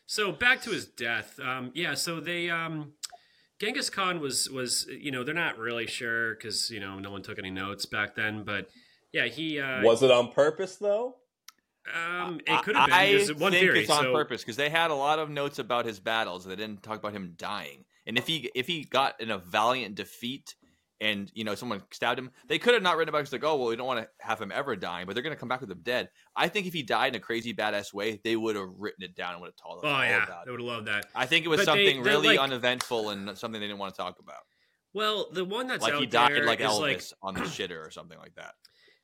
[0.05, 1.37] So back to his death.
[1.41, 1.93] Um, yeah.
[1.95, 2.93] So they, um,
[3.59, 7.21] Genghis Khan was was you know they're not really sure because you know no one
[7.21, 8.69] took any notes back then, but
[9.11, 11.17] yeah, he uh, was it on purpose though?
[11.93, 12.95] Um, it could have been.
[12.95, 13.81] I one think theory.
[13.81, 16.45] it's on so, purpose because they had a lot of notes about his battles.
[16.45, 17.85] They didn't talk about him dying.
[18.05, 20.55] And if he if he got in a valiant defeat
[21.01, 23.43] and you know someone stabbed him, they could have not written about it 'cause like,
[23.43, 25.49] oh well, we don't want to have him ever dying, but they're going to come
[25.49, 26.09] back with him dead.
[26.35, 29.15] I think if he died in a crazy badass way, they would have written it
[29.15, 30.51] down and would have told us Oh all yeah, about I it.
[30.51, 31.05] would have loved that.
[31.15, 33.93] I think it was But something they're really like- uneventful and something they didn't want
[33.95, 34.41] to talk about.
[34.93, 37.41] Well, the one that's like out he died there like is Elvis like on the
[37.41, 38.53] shitter or something like that.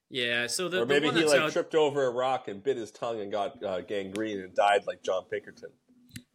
[0.10, 0.48] yeah.
[0.48, 2.64] So the, or the maybe one he that's like out, tripped over a rock and
[2.64, 5.70] bit his tongue and got uh, gangrene and died like John Pinkerton.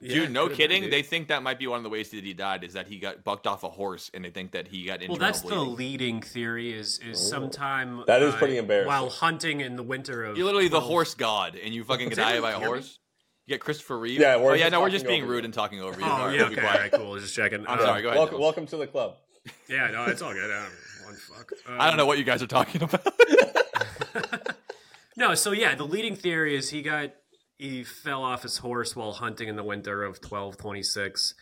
[0.03, 0.91] Dude, no could've been, kidding.
[0.91, 2.99] They think that might be one of the ways that he died is that he
[2.99, 5.11] got bucked off a horse, and they think that he got injured.
[5.11, 6.73] Well, that's while the leading theory.
[6.73, 8.89] Is is sometime That is uh, pretty embarrassing.
[8.89, 12.19] While hunting in the winter of You're literally the horse god, and you fucking Does
[12.19, 12.67] die by a hear me?
[12.67, 12.99] horse.
[13.47, 14.21] You get Christopher Reeve.
[14.21, 15.47] Yeah, we're oh, yeah, just no, we're just being rude you.
[15.47, 16.07] and talking over you.
[16.07, 16.81] Oh All right, yeah, we'll okay, all quiet.
[16.81, 17.19] right, cool.
[17.19, 17.67] Just checking.
[17.67, 18.19] I'm Um, sorry, go ahead.
[18.19, 19.17] Welcome, welcome to the club.
[19.69, 20.51] Yeah, no, it's all good.
[20.51, 20.67] Um,
[21.05, 21.51] one fuck.
[21.69, 23.07] I don't know Um, what you guys are talking about.
[25.17, 27.11] No, so yeah, the leading theory is he got
[27.61, 31.35] he fell off his horse while hunting in the winter of twelve twenty six,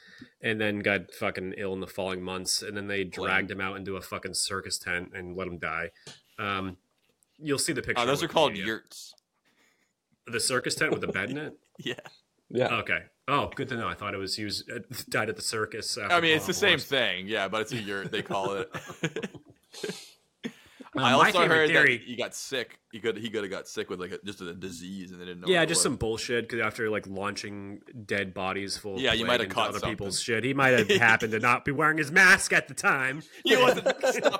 [0.42, 3.76] and then got fucking ill in the following months, and then they dragged him out
[3.76, 5.90] into a fucking circus tent and let him die.
[6.38, 6.76] Um,
[7.38, 8.02] you'll see the picture.
[8.02, 8.66] oh, those are called Wikipedia.
[8.66, 9.14] yurts.
[10.26, 11.54] The circus tent with the bed in it.
[11.78, 11.94] Yeah.
[12.50, 12.74] Yeah.
[12.78, 13.00] Okay.
[13.28, 13.86] Oh, good to know.
[13.86, 14.78] I thought it was he was uh,
[15.10, 15.96] died at the circus.
[15.96, 16.84] I mean, it's the falling same off a horse.
[16.84, 17.28] thing.
[17.28, 18.10] Yeah, but it's a yurt.
[18.10, 18.74] They call it.
[21.04, 22.78] I also heard theory- that he got sick.
[22.92, 25.24] He could he could have got sick with like a, just a disease and they
[25.26, 25.48] didn't know.
[25.48, 25.82] Yeah, just was.
[25.82, 26.48] some bullshit.
[26.48, 29.96] Because after like launching dead bodies full, of Yeah, you might have caught other something.
[29.96, 30.44] people's shit.
[30.44, 33.22] He might have happened to not be wearing his mask at the time.
[33.44, 33.86] He wasn't.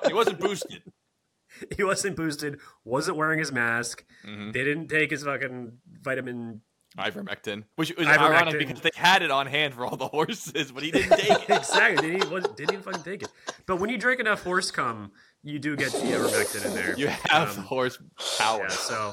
[0.07, 0.83] he wasn't boosted.
[1.77, 4.53] he wasn't boosted, wasn't wearing his mask, Mhm.
[4.53, 6.61] they didn't take his fucking vitamin.
[6.99, 8.19] Ivermectin, which was Ivermectin.
[8.19, 11.31] ironic because they had it on hand for all the horses, but he didn't take
[11.31, 11.51] it.
[11.51, 13.29] exactly, didn't, was, didn't even fucking take it.
[13.67, 15.13] But when you drink enough horse cum,
[15.43, 16.95] you do get the ivermectin in there.
[16.99, 17.99] You have Um, horse
[18.39, 18.63] power.
[18.63, 19.13] Yeah, so.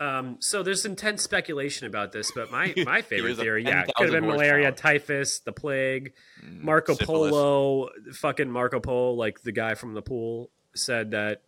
[0.00, 4.12] Um, so there's intense speculation about this, but my my favorite theory, yeah, could have
[4.12, 4.92] been malaria, horsepower.
[4.98, 7.30] typhus, the plague, Mm, Marco syphilis.
[7.30, 11.42] Polo, fucking Marco Polo, like the guy from the pool said that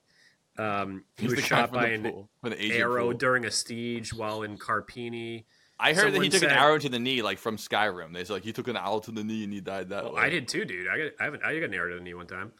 [0.58, 3.12] um, he He's was shot by an pool, from the Asian arrow pool.
[3.18, 5.44] during a siege while in Carpini.
[5.80, 8.12] I heard that he someone took an arrow to the knee, like from Skyrim.
[8.12, 10.14] They said like he took an arrow to the knee and he died that Well,
[10.16, 10.20] way.
[10.22, 10.88] I did too, dude.
[10.88, 12.52] I got I haven't I got an arrow to the knee one time.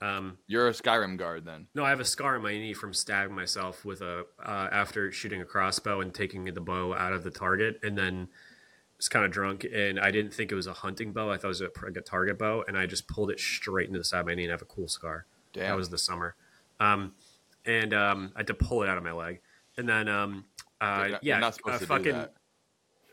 [0.00, 1.66] Um, You're a Skyrim guard then.
[1.74, 5.10] no, I have a scar on my knee from stabbing myself with a uh, after
[5.10, 8.28] shooting a crossbow and taking the bow out of the target, and then
[8.96, 11.30] was kind of drunk and I didn't think it was a hunting bow.
[11.30, 13.86] I thought it was a, like a target bow, and I just pulled it straight
[13.88, 15.26] into the side of my knee and I have a cool scar.
[15.52, 15.64] Damn.
[15.70, 16.34] That was the summer.
[16.80, 17.12] Um,
[17.64, 19.40] and um, I had to pull it out of my leg.
[19.76, 20.44] And then, um,
[20.80, 22.32] uh, You're not- yeah, you're not supposed to do fucking, that.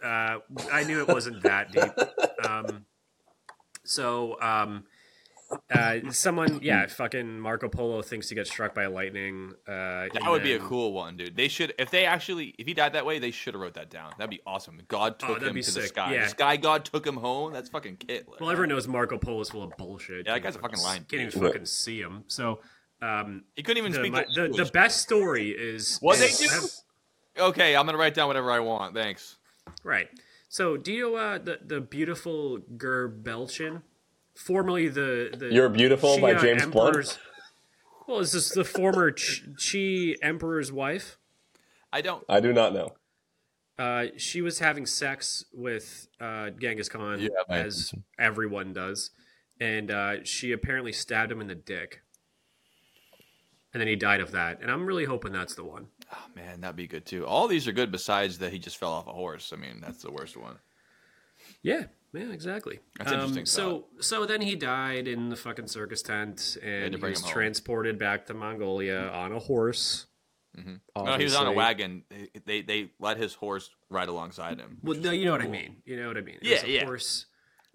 [0.03, 0.39] Uh,
[0.71, 1.91] I knew it wasn't that deep.
[2.47, 2.85] Um,
[3.83, 4.83] so, um,
[5.73, 9.53] uh, someone, yeah, fucking Marco Polo thinks he got struck by lightning.
[9.67, 11.35] Uh, That would be a cool one, dude.
[11.35, 13.89] They should, if they actually, if he died that way, they should have wrote that
[13.89, 14.11] down.
[14.17, 14.79] That'd be awesome.
[14.87, 16.13] God Oh, took that'd him to the sky.
[16.13, 16.23] Yeah.
[16.23, 17.53] The sky god took him home.
[17.53, 18.27] That's fucking kit.
[18.39, 20.25] Well, everyone knows Marco Polo's full of bullshit.
[20.25, 22.23] Yeah, that guy's a fucking lying Can't even fucking see him.
[22.27, 22.59] So,
[23.01, 26.83] um, He couldn't even the, speak my- the, the, best story is What they is-
[27.37, 27.43] do?
[27.43, 28.95] Okay, I'm gonna write down whatever I want.
[28.95, 29.35] Thanks.
[29.83, 30.07] Right.
[30.47, 33.81] So, do you know uh, the the beautiful Gurbelchin,
[34.35, 37.19] formerly the the You're Beautiful by Xia James Blunt?
[38.07, 41.17] Well, is this the former Chi Emperor's wife?
[41.91, 42.23] I don't.
[42.29, 42.89] I do not know.
[43.79, 48.03] Uh, she was having sex with uh, Genghis Khan, You have my as attention.
[48.19, 49.11] everyone does,
[49.59, 52.01] and uh, she apparently stabbed him in the dick,
[53.73, 54.61] and then he died of that.
[54.61, 55.87] And I'm really hoping that's the one.
[56.13, 57.25] Oh, man, that'd be good too.
[57.25, 57.91] All these are good.
[57.91, 59.51] Besides that, he just fell off a horse.
[59.51, 60.57] I mean, that's the worst one.
[61.61, 61.85] Yeah,
[62.15, 62.79] yeah, exactly.
[62.97, 67.23] That's interesting So, so then he died in the fucking circus tent, and he was
[67.23, 70.07] transported back to Mongolia on a horse.
[70.57, 70.79] Mhm.
[70.95, 72.03] No, he was on a wagon.
[72.45, 74.79] They they let his horse ride alongside him.
[74.81, 75.81] Well, no, you know what I mean.
[75.85, 76.39] You know what I mean.
[76.41, 76.85] It Yeah, yeah.
[76.85, 77.25] Horse.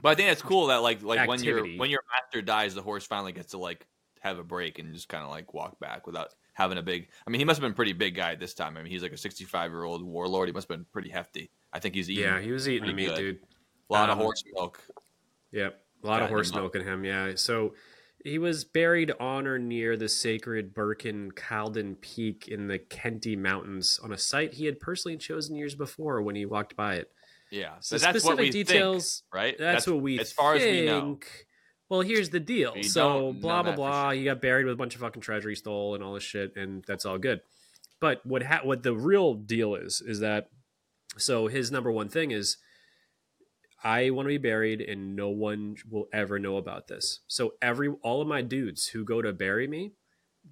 [0.02, 2.82] But I think that's cool that like like when your when your master dies, the
[2.82, 3.86] horse finally gets to like
[4.20, 7.08] have a break and just kind of like walk back without having a big.
[7.26, 8.76] I mean, he must have been a pretty big guy this time.
[8.76, 10.48] I mean, he's like a 65 year old warlord.
[10.48, 11.50] He must have been pretty hefty.
[11.72, 13.16] I think he's eating Yeah, he was eating the meat, good.
[13.16, 13.38] dude.
[13.90, 14.80] A lot of um, horse milk.
[15.52, 15.80] Yep.
[16.02, 16.56] A lot of horse up.
[16.56, 17.32] milk in him, yeah.
[17.34, 17.74] So
[18.24, 23.98] he was buried on or near the sacred Birken Calden Peak in the Kenti Mountains
[24.02, 27.10] on a site he had personally chosen years before when he walked by it.
[27.50, 29.56] Yeah, So so that's specific what we details, think, right?
[29.58, 30.68] that's, what we as far think.
[30.68, 31.18] as we know.
[31.88, 32.72] Well, here's the deal.
[32.76, 34.10] We So blah blah blah.
[34.10, 34.18] sure.
[34.18, 36.54] He got buried with a bunch of fucking treasure he stole and all this shit,
[36.56, 37.40] and that's all good.
[38.00, 40.48] But what ha- what the real deal is is that
[41.18, 42.56] so his number one thing is
[43.82, 47.20] I want to be buried and no one will ever know about this.
[47.26, 49.92] So every all of my dudes who go to bury me,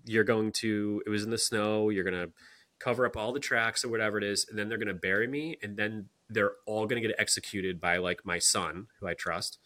[0.04, 2.32] you're going to it was in the snow, you're going to
[2.78, 5.26] cover up all the tracks or whatever it is and then they're going to bury
[5.26, 9.14] me and then they're all going to get executed by like my son who I
[9.14, 9.58] trust.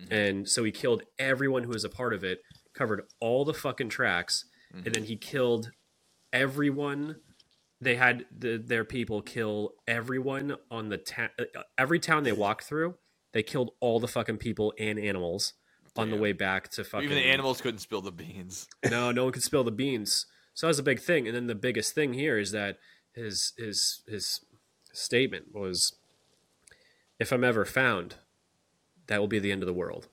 [0.00, 0.12] Mhm.
[0.12, 2.40] And so he killed everyone who was a part of it,
[2.74, 4.44] covered all the fucking tracks
[4.84, 5.70] and then he killed
[6.32, 7.16] everyone
[7.80, 11.28] they had the, their people kill everyone on the town
[11.78, 12.94] every town they walked through
[13.32, 15.52] they killed all the fucking people and animals
[15.96, 18.68] on the way back to fucking Even the animals couldn't spill the beans.
[18.90, 21.46] no no one could spill the beans so that was a big thing and then
[21.46, 22.78] the biggest thing here is that
[23.14, 24.40] his his his
[24.92, 25.94] statement was
[27.18, 28.16] if I'm ever found,
[29.06, 30.08] that will be the end of the world.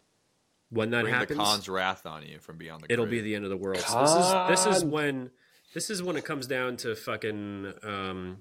[0.70, 3.22] When that Bring happens, the Khan's wrath on you from beyond the it'll grave.
[3.24, 3.80] be the end of the world.
[3.82, 5.30] So this is this is when
[5.74, 8.38] this is when it comes down to fucking um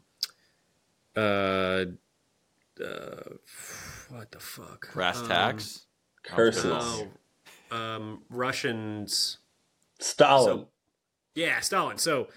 [1.14, 1.84] uh
[2.82, 3.20] uh
[4.12, 5.58] what the fuck brass Um.
[6.24, 6.64] Curses.
[6.64, 7.08] no,
[7.70, 9.38] um Russians
[10.00, 10.44] Stalin.
[10.58, 10.68] So-
[11.34, 12.28] yeah Stalin so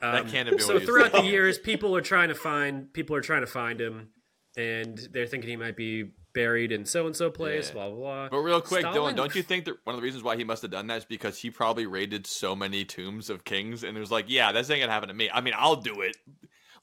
[0.00, 3.16] um, That can't have been so throughout the years people are trying to find people
[3.16, 4.08] are trying to find him
[4.56, 7.74] and they're thinking he might be buried in so and so place Yeah.
[7.74, 10.04] blah blah blah But real quick, Stalin- Dylan, don't you think that one of the
[10.04, 13.28] reasons why he must have done that is because he probably raided so many tombs
[13.30, 15.30] of kings and it was like, yeah, this ain't gonna happen to me.
[15.32, 16.16] I mean, I'll do it.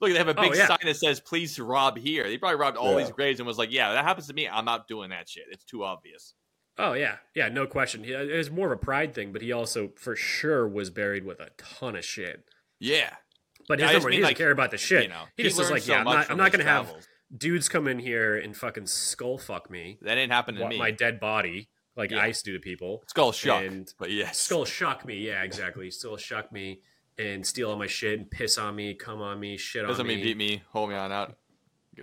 [0.02, 0.68] Look, they have a Oh, big yeah.
[0.68, 3.04] sign that says "Please rob here." He probably robbed all Yeah.
[3.06, 4.48] these graves and was like, "Yeah, that happens to me.
[4.48, 5.46] I'm not doing that shit.
[5.52, 6.34] It's too obvious."
[6.78, 8.06] Oh yeah, yeah, no question.
[8.06, 10.90] He, uh, it was more of a pride thing, but he also for sure was
[10.90, 12.46] buried with a ton of shit.
[12.80, 13.14] Yeah,
[13.68, 15.04] But his just number, he doesn't like, care about the shit.
[15.04, 16.90] you know, he, just was like, so yeah, I'm not, I'm not gonna have
[17.36, 20.78] dudes come in here and fucking skull fuck me, That didn't happen to me.
[20.78, 21.68] my dead body
[21.98, 22.22] like Yeah.
[22.22, 23.04] ice do to people.
[23.08, 25.92] Skull shock, and but yes, Skull shuck me, yeah, exactly.
[25.92, 26.80] Skull shuck me
[27.20, 29.92] and steal all my shit and piss on me, come on me, shit on me.
[29.92, 30.24] doesn't on mean me.
[30.24, 31.36] beat me, hold me on out.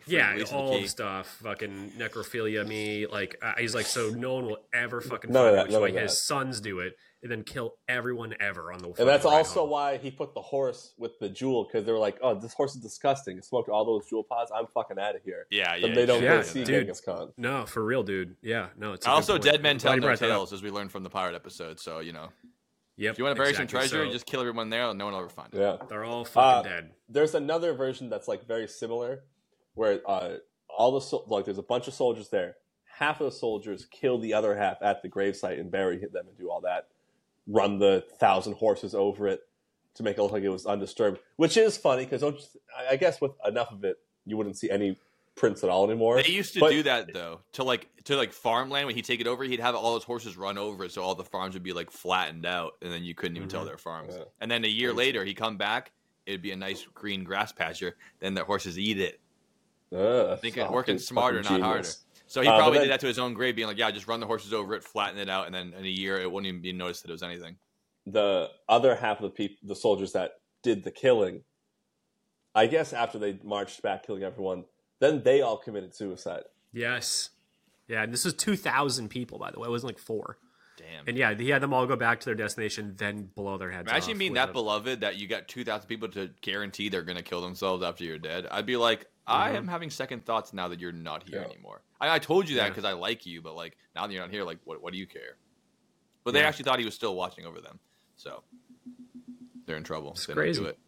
[0.06, 3.06] Yeah, release of the all the stuff, fucking necrophilia me.
[3.06, 5.72] Like uh, he's like, so no one will ever fucking None of find that, which
[5.72, 6.02] none way of that.
[6.02, 8.88] his sons do it, and then kill everyone ever on the.
[8.88, 9.70] And that's also home.
[9.70, 12.74] why he put the horse with the Juul because they were like, "Oh, this horse
[12.74, 13.38] is disgusting.
[13.38, 14.52] It smoked all those Juul pods.
[14.54, 15.86] I'm fucking out of here." Yeah, yeah.
[15.86, 16.80] Then they don't should Yeah, see dude.
[16.86, 17.32] Genghis Khan.
[17.38, 18.36] No, for real, dude.
[18.42, 18.92] Yeah, no.
[18.92, 20.36] It's Also, dead men tell no brought that up.
[20.36, 21.80] tales, as we learned from the pirate episode.
[21.80, 22.28] So you know,
[22.98, 23.12] Yep.
[23.12, 23.88] if you want to bury some exactly.
[23.88, 25.60] treasure, So just kill everyone there, and no one will ever find it.
[25.60, 25.76] Yeah.
[25.88, 26.90] they're all fucking Uh, dead.
[27.08, 29.24] There's another version that's like very similar,
[29.74, 30.36] where uh,
[30.68, 32.56] all the sol- like there's a bunch of soldiers there.
[32.84, 36.36] Half of the soldiers kill the other half at the gravesite and bury them and
[36.38, 36.88] do all that.
[37.46, 39.40] Run the thousand horses over it
[39.94, 43.20] to make it look like it was undisturbed, which is funny because I I guess
[43.20, 44.96] with enough of it, you wouldn't see any
[45.36, 46.20] prints at all anymore.
[46.22, 49.20] They used to But- do that though to like to like farmland when he'd take
[49.20, 51.62] it over, he'd have all his horses run over it, so all the farms would
[51.62, 53.66] be like flattened out, and then you couldn't even tell Mhm.
[53.66, 54.14] their farms.
[54.16, 54.24] Yeah.
[54.40, 54.96] And then a year Crazy.
[54.98, 55.92] later, he'd come back,
[56.24, 57.96] it'd be a nice green grass pasture.
[58.20, 59.20] Then the horses eat it.
[59.92, 61.88] Ugh, Thinking working smarter, fucking not harder.
[62.28, 64.08] So he Uh, probably then- did that to his own grave, being like, "Yeah, just
[64.08, 66.48] run the horses over it, flatten it out, and then in a year, it wouldn't
[66.48, 67.58] even be noticed that it was anything."
[68.08, 71.42] the other half of the people, the soldiers that did the killing,
[72.54, 74.64] I guess after they marched back killing everyone,
[74.98, 76.44] then they all committed suicide.
[76.72, 77.30] Yes.
[77.88, 79.66] Yeah, and this was two thousand people, by the way.
[79.68, 80.38] It wasn't like four.
[80.76, 81.08] Damn.
[81.08, 83.88] And yeah, he had them all go back to their destination, then blow their heads
[83.90, 86.88] Imagine off being with that a- beloved that you got two thousand people to guarantee
[86.88, 88.46] they're gonna kill themselves after you're dead.
[88.50, 89.56] I'd be like, I Mhm.
[89.56, 91.46] am having second thoughts now that you're not here Yeah.
[91.50, 91.82] anymore.
[92.00, 92.68] I, I told you that Yeah.
[92.70, 94.98] because I like you, but like now that you're not here, like what what do
[94.98, 95.36] you care?
[96.24, 96.48] But they Yeah.
[96.48, 97.78] actually thought he was still watching over them,
[98.16, 98.42] so
[99.64, 100.10] they're in trouble.
[100.10, 100.60] It's They crazy.
[100.60, 100.78] Do it.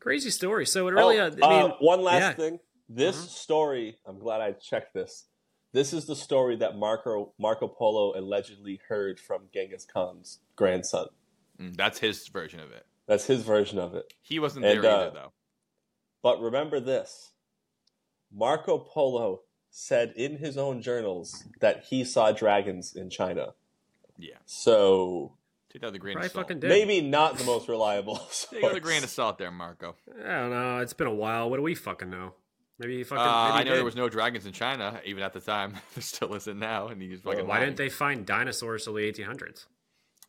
[0.00, 0.66] crazy story.
[0.66, 2.32] So it really, oh, uh, I mean, uh, one last yeah.
[2.32, 2.60] thing.
[2.88, 3.28] This Mhm.
[3.28, 5.26] story, I'm glad I checked this.
[5.72, 11.08] This is the story that Marco Marco Polo allegedly heard from Genghis Khan's grandson.
[11.58, 12.86] Mm, that's his version of it.
[13.06, 14.14] That's his version of it.
[14.22, 15.32] He wasn't And, there uh, either, though.
[16.22, 17.32] But remember this
[18.30, 23.54] Marco Polo said in his own journals that he saw dragons in China.
[24.16, 25.36] Yeah, So
[25.70, 26.62] take that with a grain probably of salt.
[26.62, 28.16] maybe not the most reliable.
[28.50, 29.96] Take it with a grain of salt there, Marco.
[30.10, 30.78] I don't know.
[30.78, 31.48] It's been a while.
[31.50, 32.34] What do we fucking know?
[32.78, 33.24] Maybe he Uh, fucking.
[33.24, 35.74] maybe I he know there was no dragons in China even at the time.
[35.94, 37.38] there still isn't now, and he's fucking.
[37.40, 37.66] Well, Why lying.
[37.68, 39.66] didn't they find dinosaurs till the 1800s?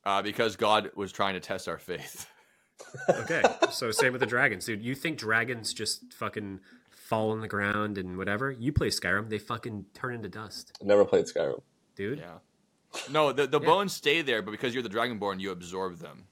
[0.06, 2.28] Uh, because God was trying to test our faith.
[3.10, 4.82] Okay, so same with the dragons, dude.
[4.82, 8.50] You think dragons just fucking fall on the ground and whatever?
[8.52, 11.62] You play Skyrim, they fucking turn into dust, Never played Skyrim.
[11.96, 12.20] dude.
[12.20, 12.38] Yeah.
[13.12, 13.66] No, the the Yeah.
[13.66, 16.29] bones stay there, but because you're the Dragonborn, you absorb them.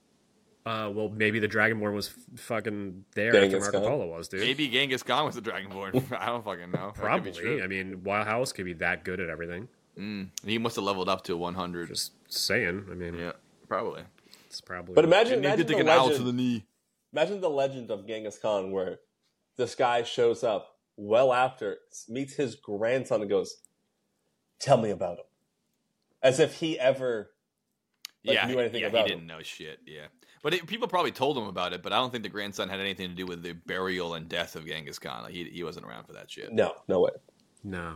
[0.68, 4.41] Uh, well, maybe the Dragonborn was f- fucking there Genghis after Marco Polo was, dude.
[4.41, 6.11] Maybe Genghis Khan was the Dragonborn.
[6.19, 6.91] I don't fucking know.
[6.95, 7.64] That could be Probably.
[7.64, 9.69] I mean, why how else could be that good at everything?
[9.98, 11.88] Mm, he must have leveled up to 100.
[11.88, 12.85] Just saying.
[12.91, 13.31] I mean, yeah,
[13.69, 14.03] probably.
[14.45, 14.94] it's probably.
[14.94, 16.65] But imagine, He needed imagine to the, get out to the knee.
[17.14, 18.99] imagine the legend of Genghis Khan where
[19.56, 21.77] this guy shows up well after,
[22.10, 23.57] meets his grandson and goes,
[24.60, 25.26] Tell me about him.
[26.22, 27.31] As if he ever
[28.26, 29.80] like, yeah, knew anything yeah, about he didn't know shit.
[29.85, 30.07] Yeah,
[30.41, 31.81] but it, people probably told him about it.
[31.84, 34.55] But I don't think the grandson had anything to do with the burial and death
[34.55, 35.23] of Genghis Khan.
[35.23, 36.51] Like, he he wasn't around for that shit.
[36.53, 37.11] No, no way.
[37.64, 37.95] no,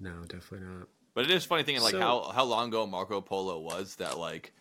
[0.00, 0.88] no, definitely not.
[1.14, 4.18] But it is funny thinking like So- how how long ago Marco Polo was that
[4.18, 4.52] like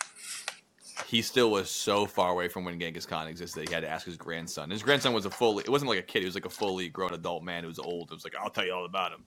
[1.07, 3.90] he still was so far away from when Genghis Khan existed that he had to
[3.90, 4.69] ask his grandson.
[4.69, 6.88] His grandson was a fully it wasn't like a kid, he was like a fully
[6.88, 8.10] grown adult man who was old.
[8.11, 9.26] It was like, I'll tell you all about him.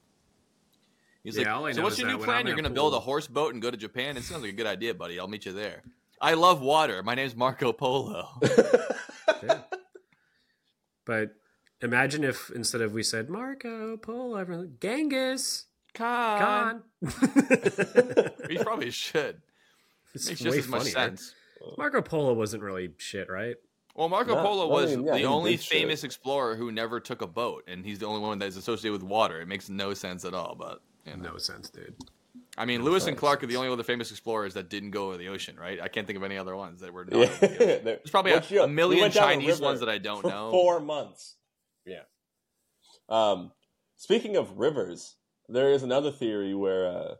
[1.24, 2.46] He's Yeah, like, So what's your new plan?
[2.46, 4.16] You're gonna build a horse boat and go to Japan?
[4.16, 5.18] It sounds like a good idea, buddy.
[5.20, 5.82] I'll meet you there.
[6.20, 7.02] I love water.
[7.02, 8.28] My name's Marco Polo.
[9.42, 9.58] Yeah.
[11.06, 11.30] but
[11.80, 16.82] Imagine if instead of we said Marco Polo, everyone Genghis Khan.
[17.04, 18.30] Khan.
[18.48, 19.40] We probably should.
[20.12, 20.92] it's Makes way just as much funnier.
[20.92, 21.34] sense.
[21.76, 23.54] Marco Polo wasn't really shit, right?
[23.94, 25.78] Well, Marco No, Polo I was mean, yeah, the only did shit.
[25.78, 29.02] famous explorer who never took a boat, and he's the only one that's associated with
[29.08, 29.40] water.
[29.40, 30.56] It makes no sense at all.
[30.58, 31.32] But you know.
[31.32, 31.94] No sense, dude.
[32.58, 33.16] I mean, Lewis and.
[33.16, 35.80] Clark are the only other famous explorers that didn't go over the ocean, right?
[35.80, 37.04] I can't think of any other ones that were.
[37.04, 37.26] Not Yeah.
[37.40, 37.80] the.
[37.84, 40.50] There's probably a, a million Chinese ones that I don't know.
[40.50, 41.36] Four months.
[41.86, 42.02] Yeah.
[43.08, 43.52] Um,
[43.96, 45.16] speaking of rivers,
[45.48, 47.14] there is another theory where uh,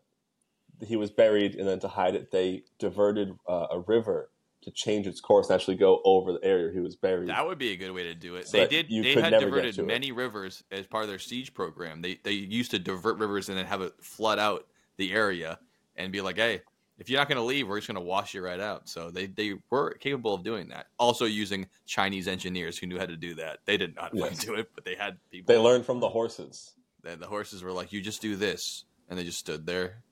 [0.85, 4.31] he was buried, and then to hide it, they diverted uh, a river
[4.63, 7.29] to change its course and actually go over the area he was buried.
[7.29, 8.49] That would be a good way to do it.
[8.49, 8.89] So they did.
[8.91, 9.87] They had diverted to it.
[9.87, 12.03] many rivers as part of their siege program.
[12.03, 14.67] They they used to divert rivers and then have it flood out
[14.99, 15.59] the area
[15.97, 16.61] and be like, "Hey,
[16.99, 19.11] if you're not going to leave, we're just going to wash you right out." So
[19.11, 20.87] they they were capable of doing that.
[20.99, 23.61] Also using Chinese engineers who knew how to do that.
[23.65, 24.41] They did not want Yes.
[24.41, 25.53] to do it, but they had people.
[25.55, 26.75] they learned from the horses.
[27.03, 30.03] the, the horses were like, "You just do this," and they just stood there,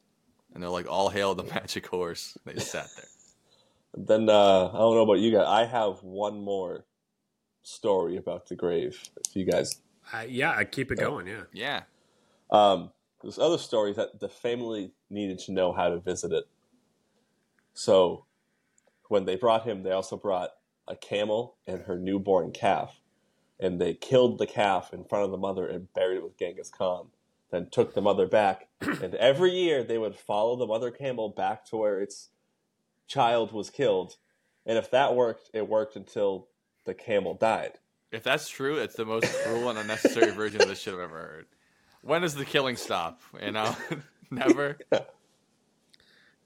[0.55, 3.05] and they're like, "All hail the magic horse." They just sat there.
[3.99, 5.47] Then uh, I don't know about you guys.
[5.49, 6.85] I have one more
[7.63, 9.03] story about the grave.
[9.27, 9.81] If you guys,
[10.13, 11.27] Uh, yeah, I keep it going.
[11.27, 11.43] Yeah.
[11.53, 11.83] Yeah,
[12.51, 12.93] um,
[13.27, 16.45] there's other stories that the family needed to know how to visit it.
[17.75, 18.25] So
[19.09, 20.51] when they brought him, they also brought
[20.87, 23.01] a camel and her newborn calf,
[23.59, 26.71] and they killed the calf in front of the mother and buried it with Genghis
[26.71, 27.09] Khan.
[27.51, 31.65] Then took the mother back, and every year they would follow the mother camel back
[31.67, 32.29] to where its
[33.09, 34.19] child was killed,
[34.65, 36.47] and if that worked, it worked until
[36.85, 37.81] the camel died.
[38.13, 41.19] if that's true, it's the most cruel and unnecessary version of this shit I've ever
[41.19, 41.47] heard.
[42.07, 43.21] When does the killing stop?
[43.43, 43.77] You know,
[44.31, 44.79] never.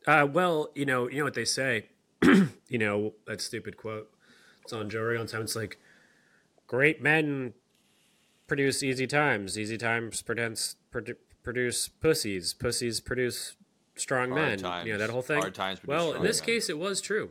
[0.07, 1.87] Uh, well, you know, you know what they say.
[2.23, 4.11] you know that stupid quote.
[4.63, 5.43] It's on Joe Rogan time.
[5.43, 5.79] It's like,
[6.67, 7.55] "Great men
[8.47, 9.59] produce easy times.
[9.59, 10.77] Easy times produce
[11.43, 12.55] produce pussies.
[12.55, 13.57] Pussies produce
[13.97, 14.59] strong Hard men.
[14.59, 14.87] times.
[14.87, 15.41] You know that whole thing.
[15.41, 16.47] Hard times produce well, in this men.
[16.47, 17.31] case, it was true.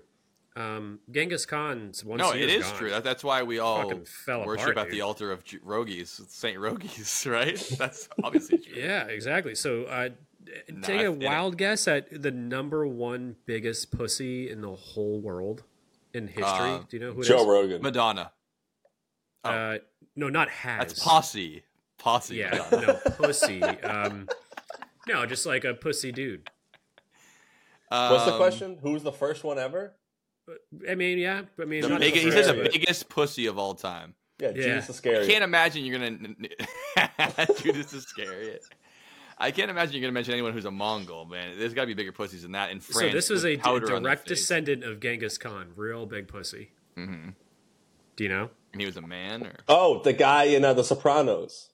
[0.55, 2.89] Um, Genghis Khan's once No, he it is gone- true.
[2.89, 6.57] That, that's why we all fell worship apart, at the altar of Ju- Rogies, Saint
[6.57, 7.57] Rogies, right?
[7.77, 8.73] That's obviously true.
[8.81, 9.55] Yeah, exactly.
[9.55, 10.09] So, uh,
[10.69, 14.75] No, take I- a it- wild guess at the number one biggest pussy in the
[14.75, 15.63] whole world
[16.13, 16.43] in history.
[16.45, 17.47] Uh, Do you know who it Joe is?
[17.47, 17.81] Rogan.
[17.81, 18.31] Madonna.
[19.45, 19.49] oh.
[19.49, 19.77] Uh,
[20.15, 20.79] no, not has.
[20.79, 21.63] That's posse.
[21.99, 22.35] Posse.
[22.35, 22.99] Yeah, Madonna.
[23.05, 23.61] no pussy.
[23.63, 24.27] Um,
[25.07, 26.49] no, just like a pussy dude.
[27.89, 28.79] What's the Um, question?
[28.81, 29.93] Who's the first one ever?
[30.89, 31.43] I mean, yeah.
[31.59, 34.15] I mean, The biggest, he the said the biggest pussy of all time.
[34.39, 34.63] Yeah, Yeah.
[34.63, 35.23] Judas Iscariot.
[35.23, 36.17] I can't imagine you're gonna
[37.61, 38.63] Judas Iscariot.
[39.37, 41.57] I can't imagine you're gonna mention anyone who's a Mongol, man.
[41.57, 42.99] There's got to be bigger pussies than that in France.
[42.99, 46.05] So this was with a d- powder on their direct descendant of Genghis Khan, real
[46.05, 46.71] big pussy.
[46.97, 47.35] Mhm.
[48.15, 48.49] Do you know?
[48.73, 51.69] And he was a man, or Oh, the guy in uh, The Sopranos.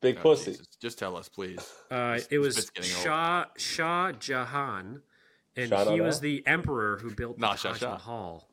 [0.00, 0.52] Big Oh, pussy.
[0.52, 0.66] Jesus.
[0.80, 1.58] Just tell us, please.
[1.90, 3.04] Uh, it was bit's old.
[3.04, 5.02] Shah Shah Jahan,
[5.58, 6.00] and Shah he Jahan?
[6.06, 7.90] was the emperor who built the Nah, Shah Taj Shah.
[7.92, 8.48] Mahal.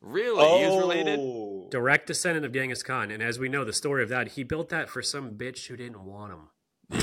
[0.00, 1.18] Really, he is related.
[1.20, 1.68] Oh.
[1.70, 4.68] Direct descendant of Genghis Khan, and as we know the story of that, he built
[4.70, 6.48] that for some bitch who didn't want him.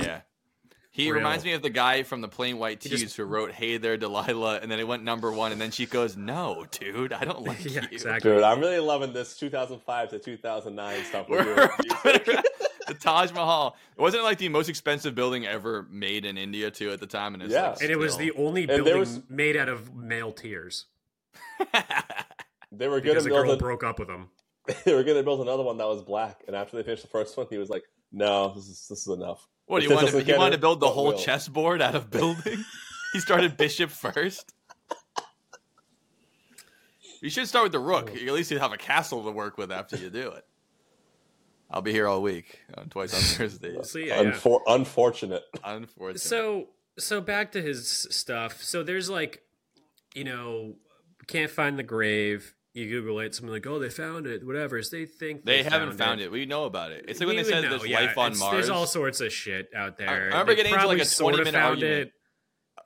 [0.04, 0.22] Yeah.
[0.92, 1.16] He Real.
[1.16, 3.78] reminds me of the guy from the Plain White He Tees just- who wrote "Hey
[3.78, 7.24] There, Delilah," and then it went number one, and then she goes, "No, dude, I
[7.24, 8.32] don't like yeah, you." exactly.
[8.32, 11.30] Dude, I'm really loving this 2005 to 2009 stuff.
[11.30, 12.38] We're We're doing.
[12.90, 13.78] the Taj Mahal.
[13.98, 17.34] It wasn't like the most expensive building ever made in India too at the time,
[17.34, 17.70] and it's Yeah.
[17.70, 20.86] like and it was the only there building was- made out of male tears
[22.72, 23.56] They were because gonna the girl build.
[23.56, 24.30] A, broke up with him.
[24.86, 27.36] they were gonna build another one that was black, and after they finished the first
[27.38, 30.06] one, he was like, "No, this is this is enough." What If he this wanted?
[30.08, 31.18] doesn't He get wanted her, to build the whole will?
[31.18, 32.64] chessboard out of building.
[33.14, 34.54] he started bishop first.
[37.22, 38.12] You should start with the rook.
[38.14, 38.16] Oh.
[38.16, 40.46] At least you have a castle to work with after you do it.
[41.72, 43.92] I'll be here all week, uh, twice on Thursdays.
[43.92, 44.32] So yeah, yeah.
[44.32, 45.44] Unfor- Unfortunate.
[45.64, 48.64] Unfortunately, So so back to his stuff.
[48.64, 49.42] So there's like,
[50.14, 50.76] you know,
[51.28, 52.54] can't find the grave.
[52.74, 54.46] You Google it, something like, oh, they found it.
[54.46, 54.82] Whatever.
[54.84, 56.32] So they think they haven't found it.
[56.32, 57.06] We know about it.
[57.08, 58.00] It's like when they said know, there's yeah.
[58.02, 58.54] life on Mars.
[58.54, 60.10] There's all sorts of shit out there.
[60.10, 62.08] I remember They getting into, like, a 20-minute found argument.
[62.08, 62.14] It.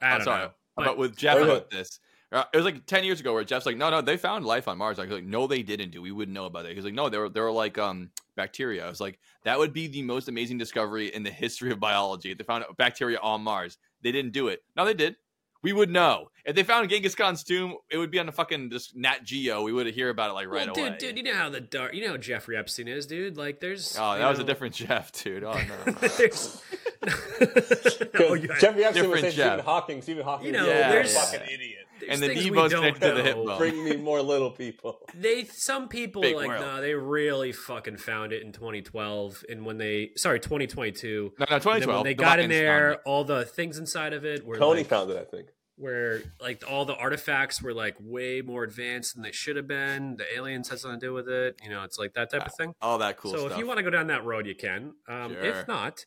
[0.02, 0.52] I I'm don't sorry, know.
[0.78, 2.00] but, But with Jeff about this.
[2.34, 4.68] Uh, It was like ten years ago where Jeff's like, no, no, they found life
[4.68, 4.98] on Mars.
[5.00, 6.02] I was like, no, they didn't do.
[6.02, 6.76] We wouldn't know about it.
[6.76, 8.86] He's like, no, they were they were like um bacteria.
[8.86, 12.32] I was like, that would be the most amazing discovery in the history of biology.
[12.32, 14.62] If they found bacteria on Mars, they didn't do it.
[14.76, 15.16] No, they did.
[15.62, 16.28] We would know.
[16.44, 19.62] If they found Genghis Khan's tomb, it would be on the fucking just Nat Geo.
[19.64, 20.90] We would hear about it like right well, away.
[20.90, 23.38] dude, dude, you know how the dark, you know how Jeffrey Epstein is, dude.
[23.38, 23.96] Like, there's.
[23.98, 25.46] oh, you that was a different Jeff, dude.
[25.46, 25.92] Oh no.
[26.18, 26.62] there's.
[27.04, 28.38] Because oh.
[28.38, 29.48] Jeffrey Epstein Different was saying Jeff.
[29.54, 30.02] Stephen Hawking.
[30.02, 30.48] Stephen Hawking.
[30.48, 31.83] You know, is a there's- fucking idiot.
[32.08, 33.46] There's and the things knee we bone's don't connected to the hip know.
[33.46, 33.58] bone.
[33.58, 35.00] Bring me more little people.
[35.16, 36.62] They some people Big like world.
[36.62, 41.34] no, they really fucking found it in 2012, and when they sorry 2022.
[41.40, 41.88] No, no, 2012.
[41.88, 44.88] when they the got in there, all the things inside of it were Tony like,
[44.88, 45.50] found it, I think.
[45.78, 50.18] where like all the artifacts were like way more advanced than they should have been.
[50.18, 51.60] The aliens had something to do with it.
[51.64, 52.74] You know, it's like that type of thing.
[52.82, 53.52] all that cool so stuff.
[53.54, 54.94] if you want to go down that road, you can.
[55.08, 55.44] Um, Sure.
[55.44, 56.06] If not,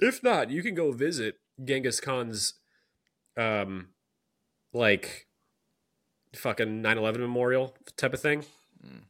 [0.00, 2.54] if not, you can go visit Genghis Khan's,
[3.36, 3.88] um,
[4.72, 5.26] like
[6.34, 8.44] fucking 9/11 memorial type of thing.
[8.86, 9.02] Mm.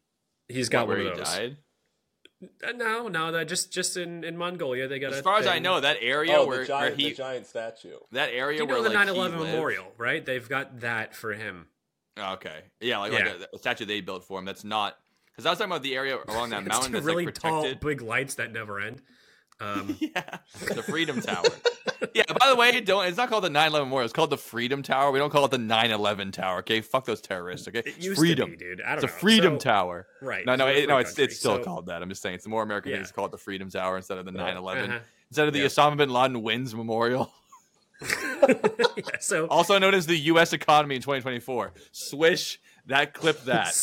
[0.49, 1.35] He's got What, one where of he those.
[1.35, 1.57] died?
[2.67, 5.13] Uh, no, no, that just just in in Mongolia they got.
[5.13, 7.15] As a far as I know, that area oh, where, the giant, where he the
[7.17, 7.97] giant statue.
[8.13, 10.25] that area you know where the like 9/11 he lived- memorial, right?
[10.25, 11.67] They've got that for him.
[12.17, 13.19] Oh, Okay, yeah, like, Yeah.
[13.19, 14.45] like a, a statue they built for him.
[14.47, 17.27] That's not because I was talking about the area along that mountain two that's really
[17.27, 17.87] like tall, protected.
[17.87, 19.03] big lights that never end.
[19.61, 20.39] Um, yeah,
[20.75, 21.45] the Freedom Tower.
[22.15, 22.23] yeah.
[22.39, 23.05] By the way, don't.
[23.07, 24.05] It's not called the 9/11 Memorial.
[24.05, 25.11] It's called the Freedom Tower.
[25.11, 26.59] We don't call it the 9/11 Tower.
[26.61, 27.69] Okay, fuck those terrorists.
[27.69, 27.83] Okay,
[28.15, 28.51] freedom.
[28.53, 28.81] be, dude.
[28.81, 29.13] I don't a know.
[29.13, 30.07] Freedom So- Tower.
[30.23, 30.47] right?
[30.47, 30.97] No, no, it, no.
[30.99, 31.25] It's country.
[31.25, 32.03] it's still So- called that.
[32.03, 33.03] I'm just saying it's the more American Yeah.
[33.03, 34.99] to call it the Freedom Tower instead of the 9/11 Uh-huh.
[35.29, 35.67] instead of the Yeah.
[35.67, 37.31] Osama bin Laden wins memorial,
[38.49, 38.55] yeah,
[39.21, 40.55] so also known as the U.S.
[40.55, 41.73] economy in 2024.
[41.93, 43.75] Swish that clip that.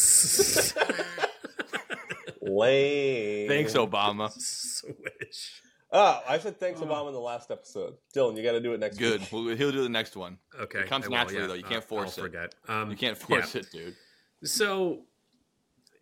[2.41, 3.47] Lame.
[3.47, 4.31] Thanks, Obama.
[4.31, 5.61] Swish.
[5.91, 7.95] Oh, I said thanks, Obama, in the last episode.
[8.13, 9.21] Dylan, you got to do it next Good.
[9.21, 9.31] week.
[9.31, 10.37] Well, he'll do the next one.
[10.59, 11.47] Okay, It comes will, naturally, yeah.
[11.47, 11.53] though.
[11.53, 12.27] You can't Uh, force I'll it.
[12.27, 12.55] Forget.
[12.67, 13.25] Um, You can't yeah.
[13.25, 13.95] force it, dude.
[14.43, 15.03] So,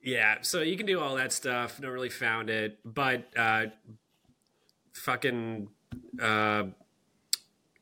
[0.04, 1.80] yeah, so you can do all that stuff.
[1.80, 3.68] Never really found it, but uh,
[4.94, 5.68] fucking,
[6.22, 6.64] uh,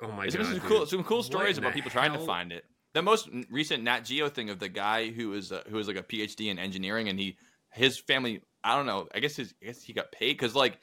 [0.02, 0.64] oh my It's god, some dude.
[0.64, 2.66] cool, some cool stories about the people trying to find it.
[2.94, 5.98] The most recent Nat Geo thing of the guy who was uh, who was like
[5.98, 7.38] a PhD in engineering, and he
[7.72, 8.42] his family.
[8.64, 9.08] I don't know.
[9.16, 10.78] I guess his I guess he got paid because like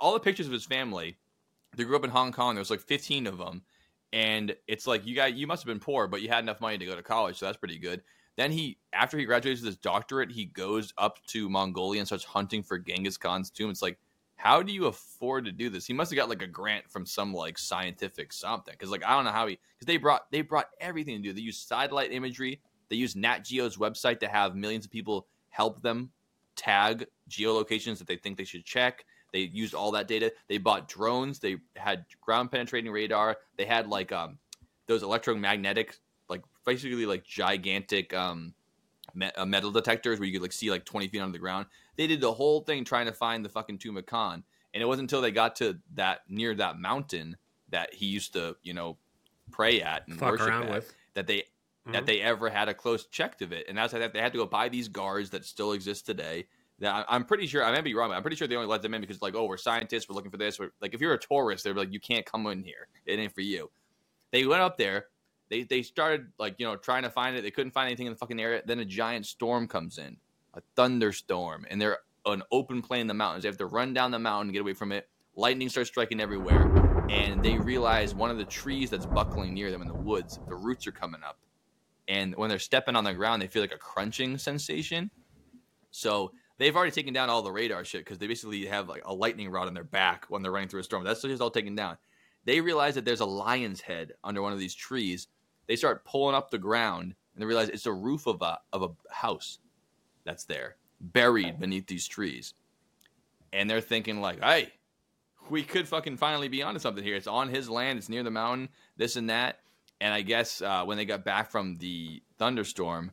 [0.00, 1.16] all the pictures of his family,
[1.76, 2.54] they grew up in Hong Kong.
[2.54, 3.62] There was like fifteen of them,
[4.12, 6.78] and it's like you got you must have been poor, but you had enough money
[6.78, 8.02] to go to college, so that's pretty good.
[8.36, 12.24] Then he, after he graduates with his doctorate, he goes up to Mongolia and starts
[12.24, 13.70] hunting for Genghis Khan's tomb.
[13.70, 13.98] It's like,
[14.34, 15.86] how do you afford to do this?
[15.86, 18.72] He must have got like a grant from some like scientific something.
[18.72, 21.32] Because like I don't know how he, because they brought they brought everything to do.
[21.32, 22.60] They used satellite imagery.
[22.90, 26.10] They used Nat Geo's website to have millions of people help them
[26.54, 29.06] tag geolocations that they think they should check.
[29.32, 30.32] They used all that data.
[30.48, 31.38] They bought drones.
[31.38, 33.36] They had ground penetrating radar.
[33.56, 34.38] They had like um
[34.86, 35.96] those electromagnetic
[36.28, 38.54] like basically like gigantic um
[39.14, 41.66] me- uh, metal detectors where you could like see like 20 feet under the ground.
[41.96, 44.44] They did the whole thing trying to find the fucking Tomb of Khan.
[44.74, 47.36] And it wasn't until they got to that near that mountain
[47.70, 48.98] that he used to, you know,
[49.50, 50.94] pray at and Fuck worship around at with.
[51.14, 51.44] that they
[51.86, 51.92] Mhm.
[51.92, 53.66] that they ever had a close check of it.
[53.68, 56.46] And that's that they had to go buy these guards that still exist today.
[56.84, 58.92] I'm pretty sure I may be wrong, but I'm pretty sure they only let them
[58.92, 60.58] in because like, oh, we're scientists, we're looking for this.
[60.58, 62.88] We're, like if you're a tourist, they're like, you can't come in here.
[63.06, 63.70] It ain't for you.
[64.32, 65.06] They went up there.
[65.48, 67.42] They they started like you know trying to find it.
[67.42, 68.62] They couldn't find anything in the fucking area.
[68.66, 70.16] Then a giant storm comes in,
[70.54, 73.44] a thunderstorm, and they're an open plain in the mountains.
[73.44, 75.08] They have to run down the mountain, get away from it.
[75.36, 76.64] Lightning starts striking everywhere,
[77.08, 80.56] and they realize one of the trees that's buckling near them in the woods, the
[80.56, 81.38] roots are coming up,
[82.08, 85.10] and when they're stepping on the ground, they feel like a crunching sensation.
[85.90, 89.14] So they've already taken down all the radar shit because they basically have like a
[89.14, 91.04] lightning rod on their back when they're running through a storm.
[91.04, 91.96] That's just all taken down.
[92.44, 95.28] They realize that there's a lion's head under one of these trees.
[95.66, 98.82] They start pulling up the ground and they realize it's the roof of a of
[98.82, 99.58] a house
[100.24, 102.54] that's there, buried beneath these trees.
[103.52, 104.72] And they're thinking like, "Hey,
[105.50, 107.16] we could fucking finally be onto something here.
[107.16, 107.98] It's on his land.
[107.98, 108.68] It's near the mountain.
[108.96, 109.60] This and that."
[110.00, 113.12] And I guess uh, when they got back from the thunderstorm,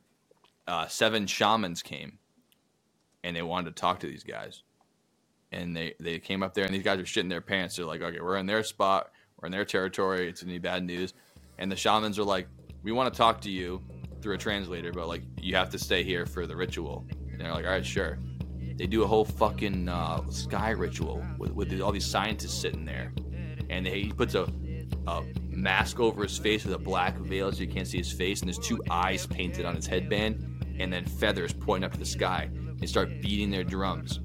[0.66, 2.18] uh, seven shamans came,
[3.24, 4.62] and they wanted to talk to these guys.
[5.50, 7.76] And they they came up there, and these guys are shitting their pants.
[7.76, 9.10] They're like, "Okay, we're in their spot.
[9.40, 10.28] We're in their territory.
[10.28, 11.14] It's gonna be bad news."
[11.58, 12.48] And the shamans are like,
[12.82, 13.82] "We want to talk to you
[14.20, 17.52] through a translator, but like you have to stay here for the ritual." And they're
[17.52, 18.18] like, "All right, sure."
[18.76, 23.12] They do a whole fucking uh, sky ritual with, with all these scientists sitting there,
[23.70, 24.48] and they, he puts a,
[25.06, 28.40] a mask over his face with a black veil so you can't see his face,
[28.40, 32.04] and there's two eyes painted on his headband, and then feathers pointing up to the
[32.04, 32.50] sky.
[32.78, 34.20] They start beating their drums.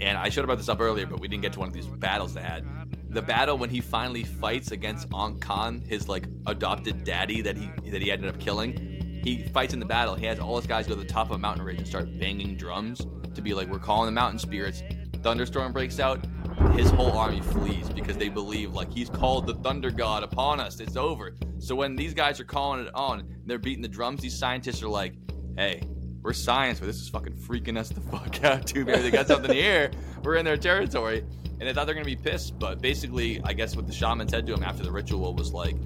[0.00, 1.86] And I showed about this up earlier, but we didn't get to one of these
[1.86, 2.66] battles they had.
[3.10, 7.70] The battle when he finally fights against Ong Khan, his like adopted daddy that he
[7.90, 9.20] that he ended up killing.
[9.22, 10.14] He fights in the battle.
[10.14, 12.18] He has all his guys go to the top of a mountain ridge and start
[12.18, 14.82] banging drums to be like, "We're calling the mountain spirits."
[15.22, 16.26] Thunderstorm breaks out.
[16.74, 20.80] His whole army flees because they believe like he's called the thunder god upon us.
[20.80, 21.36] It's over.
[21.58, 24.20] So when these guys are calling it on, they're beating the drums.
[24.20, 25.14] These scientists are like,
[25.56, 25.82] "Hey,
[26.22, 29.26] we're science, but this is fucking freaking us the fuck out, too, Maybe they got
[29.26, 29.90] something here.
[30.22, 31.24] We're in their territory.
[31.44, 34.46] And they thought they're gonna be pissed, but basically, I guess what the shaman said
[34.46, 35.76] to him after the ritual was like,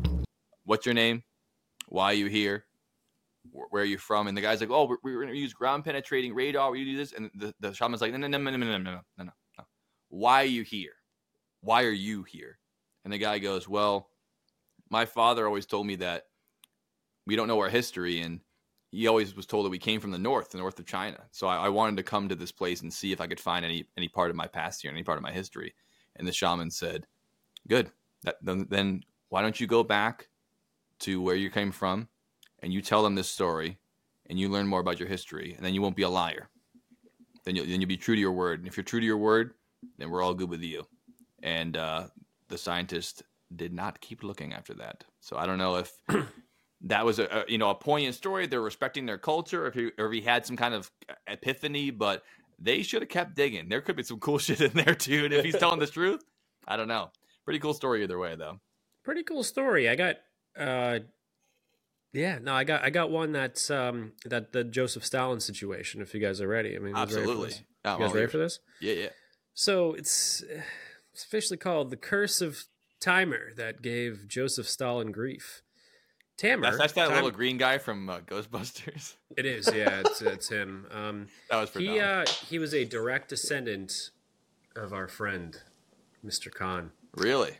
[0.64, 1.22] What's your name?
[1.88, 2.64] Why are you here?
[3.52, 4.26] Where are you from?
[4.26, 6.70] And the guy's like, oh, we're, we're to use ground penetrating radar.
[6.70, 7.12] We do this.
[7.12, 9.64] And the, the shaman's like, no, no, no, no, no, no, no, no, no.
[10.08, 10.94] Why are you here?
[11.60, 12.58] Why are you here?
[13.04, 14.08] And the guy goes, well,
[14.90, 16.24] my father always told me that
[17.26, 18.20] we don't know our history.
[18.20, 18.40] And
[18.96, 21.18] he always was told that we came from the north, the north of China.
[21.30, 23.62] So I, I wanted to come to this place and see if I could find
[23.62, 25.74] any any part of my past here, any part of my history.
[26.16, 27.06] And the shaman said,
[27.68, 27.90] "Good.
[28.22, 30.28] That, then, then why don't you go back
[31.00, 32.08] to where you came from,
[32.60, 33.78] and you tell them this story,
[34.30, 36.48] and you learn more about your history, and then you won't be a liar.
[37.44, 38.60] Then you'll then you'll be true to your word.
[38.60, 39.52] And if you're true to your word,
[39.98, 40.86] then we're all good with you."
[41.42, 42.06] And uh,
[42.48, 43.24] the scientist
[43.54, 45.04] did not keep looking after that.
[45.20, 45.92] So I don't know if
[46.82, 48.46] that was a, you know a poignant story.
[48.46, 50.90] They're respecting their culture, if he or if he had some kind of
[51.26, 52.22] epiphany, but
[52.58, 53.68] they should have kept digging.
[53.68, 55.24] There could be some cool shit in there too.
[55.24, 56.22] And if he's telling the truth,
[56.66, 57.10] I don't know.
[57.44, 58.60] Pretty cool story either way, though.
[59.04, 59.88] Pretty cool story.
[59.88, 60.16] I got
[60.58, 61.00] uh
[62.12, 66.14] yeah, no, I got I got one that's um that the Joseph Stalin situation, if
[66.14, 66.74] you guys are ready.
[66.76, 67.48] I mean you guys ready for Absolutely.
[67.48, 67.62] this?
[67.84, 68.58] Oh, You guys well, ready for this?
[68.80, 69.08] Yeah, yeah.
[69.54, 70.42] So it's
[71.12, 72.64] it's officially called the Curse of
[73.00, 75.62] Timur that gave Joseph Stalin grief.
[76.36, 76.62] Tamer.
[76.62, 79.14] That's, that's that Tim- little green guy from uh, Ghostbusters.
[79.36, 80.86] It is, yeah, it's, it's him.
[80.90, 84.10] Um, That was he uh, he was a direct descendant
[84.74, 85.56] of our friend,
[86.24, 86.52] Mr.
[86.52, 86.90] Khan.
[87.16, 87.52] Really?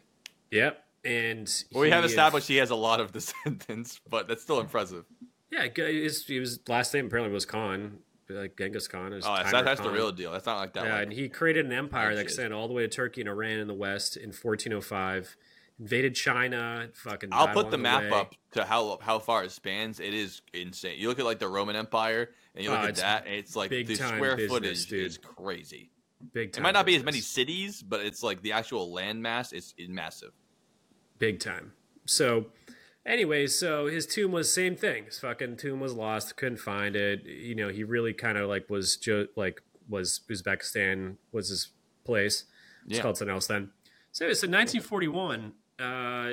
[0.51, 4.43] Yep, and Well, we have he- established he has a lot of descendants, but that's
[4.43, 5.05] still impressive.
[5.51, 7.99] Yeah, his, his last name apparently was Khan,
[8.29, 9.13] like Genghis Khan.
[9.13, 10.33] Is Oh, that's, Timur that's the real deal.
[10.33, 10.85] That's not like that.
[10.85, 13.59] Yeah, and he created an empire that extended all the way to Turkey and Iran
[13.59, 15.37] in the west in 1405.
[15.79, 16.89] Invaded China.
[16.95, 17.29] Fucking.
[17.33, 18.11] I'll put the map way.
[18.11, 20.01] up to how how far it spans.
[20.01, 20.99] It is insane.
[20.99, 23.55] You look at like the Roman Empire, and you look Oh, at that, and it's
[23.55, 25.07] like the square business, footage dude.
[25.07, 25.91] is crazy.
[26.33, 26.63] Big time.
[26.63, 29.75] It might not be as many cities, but it's like the actual land mass is,
[29.77, 30.31] is massive.
[31.19, 31.73] Big time.
[32.07, 32.47] So,
[33.05, 35.05] anyway, so his tomb was same thing.
[35.05, 36.37] His fucking tomb was lost.
[36.37, 37.25] Couldn't find it.
[37.27, 41.69] You know, he really kind of like was jo- like was Uzbekistan was his
[42.05, 42.45] place.
[42.87, 43.03] It's Yeah.
[43.03, 43.73] called something else then.
[44.11, 46.33] So, so 1941, uh,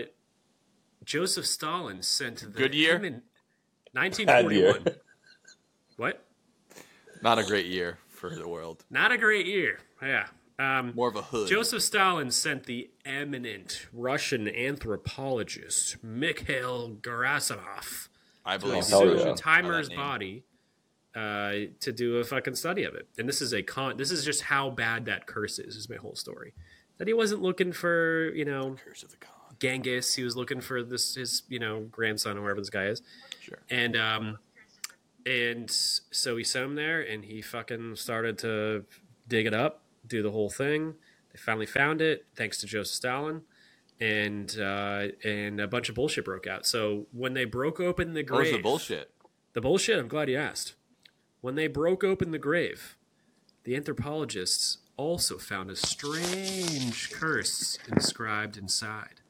[1.03, 2.95] Joseph Stalin sent the Good year?
[2.95, 3.21] in-
[3.93, 4.73] Bad year.
[4.73, 4.95] 1941.
[5.97, 6.25] what?
[7.21, 8.83] Not a great year for the world.
[8.89, 9.79] Not a great year.
[10.01, 10.27] Yeah.
[10.59, 11.47] Um, More of a hood.
[11.49, 18.07] Joseph Stalin sent the eminent Russian anthropologist Mikhail Gerasimov
[18.45, 18.85] I believe.
[18.87, 19.23] hell to yeah.
[19.23, 19.35] so.
[19.35, 20.43] Timur's By body
[21.15, 23.07] uh, to do a fucking study of it.
[23.17, 23.97] And this is a con.
[23.97, 25.75] This is just how bad that curse is.
[25.75, 26.53] Is my whole story.
[26.97, 29.32] That he wasn't looking for you know Curse of the Khan.
[29.63, 30.15] Genghis.
[30.15, 33.01] He was looking for this his you know grandson or whoever this guy is.
[33.39, 33.59] Sure.
[33.69, 34.37] And um,
[35.25, 38.83] and so he sent him there, and he fucking started to
[39.27, 40.95] dig it up, do the whole thing.
[41.31, 43.41] They finally found it, thanks to Joseph Stalin,
[44.01, 46.65] and uh, and a bunch of bullshit broke out.
[46.65, 49.11] So when they broke open the What was grave, the bullshit?
[49.53, 49.97] the bullshit.
[49.97, 50.73] I'm glad you asked.
[51.41, 52.97] When they broke open the grave,
[53.63, 59.21] the anthropologists also found a strange curse inscribed inside.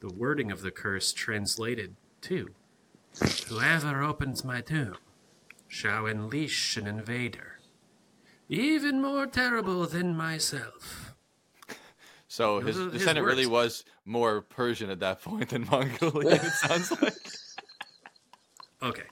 [0.00, 2.54] The wording of the curse translated to
[3.48, 4.96] Whoever opens my tomb
[5.66, 7.58] shall unleash an invader,
[8.48, 11.14] even more terrible than myself.
[12.28, 16.34] So his his descendant really was more Persian at that point than Mongolian.
[16.34, 17.14] It sounds like.
[18.80, 19.02] Okay.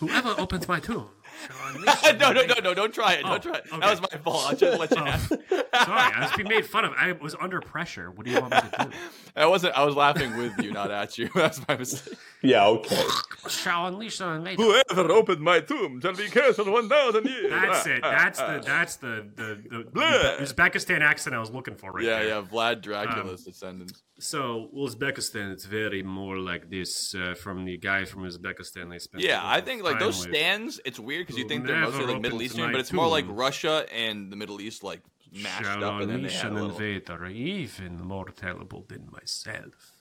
[0.00, 1.10] Whoever opens my tomb
[1.46, 2.74] shall no, no, no, no!
[2.74, 3.22] Don't try it!
[3.24, 3.64] Oh, Don't try it!
[3.72, 3.78] okay.
[3.80, 4.44] That was my fault.
[4.52, 5.06] I should have let you Oh.
[5.06, 5.28] ask.
[5.28, 6.92] Sorry, I was being made fun of.
[6.96, 8.10] I was under pressure.
[8.10, 8.96] What do you want me to do?
[9.36, 9.74] I wasn't.
[9.76, 11.28] I was laughing with you, not at you.
[11.34, 12.18] That's my mistake.
[12.42, 13.02] Yeah, okay.
[13.48, 14.62] Shall unleash an invader.
[14.62, 17.50] Whoever opened my tomb shall be cursed for one thousand years.
[17.50, 18.02] That's it.
[18.02, 19.58] That's the that's the the,
[19.92, 22.28] the Uzbekistan accent I was looking for right Yeah, there.
[22.28, 22.42] yeah.
[22.42, 24.02] Vlad Dracula's um, descendants.
[24.20, 28.90] So Uzbekistan, it's very more like this uh, from the guy from Uzbekistan.
[28.90, 29.22] They spent.
[29.22, 30.34] Yeah, I think like time those with.
[30.34, 30.80] stands.
[30.84, 33.24] It's weird because you think they're mostly like Middle Eastern, but it's more like.
[33.28, 36.54] Russia and the Middle East like mashed Shall up, and then they had a an
[36.54, 36.70] little.
[36.70, 39.92] invader, even more terrible than myself.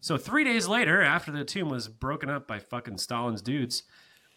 [0.00, 3.82] So three days later, after the tomb was broken up by fucking Stalin's dudes,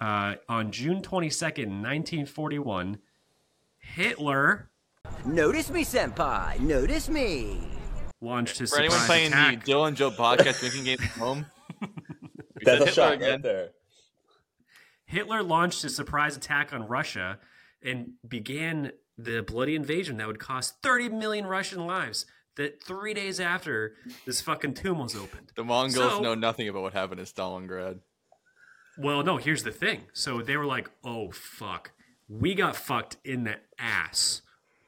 [0.02, 2.98] uh, on June twenty second, nineteen forty one,
[3.78, 4.70] Hitler
[5.26, 6.60] Notice me, senpai.
[6.60, 7.79] Notice me.
[8.22, 9.66] Launched his For anyone surprise playing attack.
[9.66, 11.46] the Dylan Joe podcast drinking game at home,
[12.62, 13.32] That's a Hitler shot again.
[13.32, 13.70] right there.
[15.06, 17.40] Hitler launched a surprise attack on Russia
[17.82, 22.26] and began the bloody invasion that would cost 30 million Russian lives.
[22.58, 23.94] That three days after
[24.26, 25.54] this fucking tomb was opened.
[25.56, 28.00] The Mongols So- know nothing about what happened in Stalingrad.
[28.98, 30.08] Well, no, here's the thing.
[30.12, 31.92] So they were like, oh, fuck.
[32.28, 34.42] We got fucked in the ass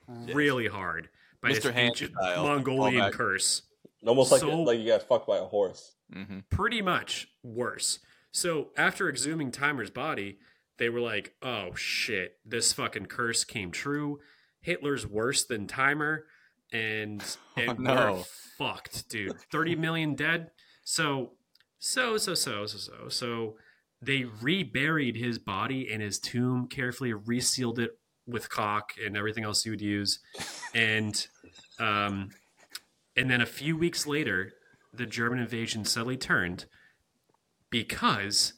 [0.05, 1.07] really hard
[1.41, 1.63] by Mr.
[1.63, 2.13] this ancient.
[2.13, 3.11] Mongolian Callback.
[3.13, 3.61] curse.
[4.05, 5.95] Almost like So- like you got fucked by a horse.
[6.11, 7.99] hmm Pretty much worse.
[8.31, 10.39] So after exhuming Timur's body,
[10.77, 14.19] they were like, "Oh shit, this fucking curse came true.
[14.61, 16.25] Hitler's worse than Timur,
[16.71, 17.23] and,
[17.57, 17.93] and no.
[18.13, 18.23] we're
[18.57, 19.37] fucked, dude.
[19.51, 20.51] Thirty million dead.
[20.83, 21.33] So,
[21.79, 23.57] so, so, so, so, so, so."
[24.03, 27.91] They reburied his body in his tomb, carefully resealed it
[28.27, 30.19] with caulk and everything else you would use,
[30.73, 31.27] and
[31.79, 32.29] um,
[33.15, 34.51] and then a few weeks later,
[34.93, 36.65] the German invasion suddenly turned
[37.69, 38.53] because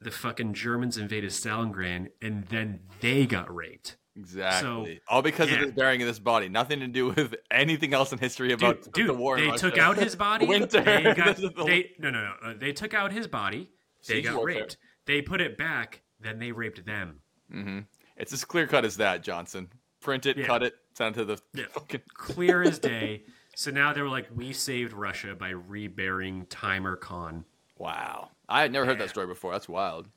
[0.00, 3.96] the fucking Germans invaded Stalingrad and then they got raped.
[4.16, 4.96] Exactly.
[4.96, 5.56] So, All because yeah.
[5.56, 6.48] of this burying of this body.
[6.48, 9.38] Nothing to do with anything else in history about Dude, dude the war.
[9.38, 10.46] they took out his body.
[10.48, 10.80] Winter.
[10.82, 12.50] They got, This is the- they, no, no, no.
[12.50, 13.70] uh, They took out his body.
[14.08, 14.76] They got raped.
[15.06, 16.02] They put it back.
[16.18, 17.20] Then they raped them.
[17.52, 17.86] Mhm.
[18.20, 19.68] It's as clear cut as that, Johnson.
[20.00, 20.46] Print it, Yeah.
[20.46, 21.64] cut it, send it to the Yeah.
[21.72, 22.02] fucking.
[22.14, 23.24] Clear as day.
[23.56, 27.44] So now they were like, we saved Russia by reburying Timur Khan.
[27.78, 28.30] Wow.
[28.48, 29.06] I had never heard Yeah.
[29.06, 29.52] that story before.
[29.52, 30.08] That's wild.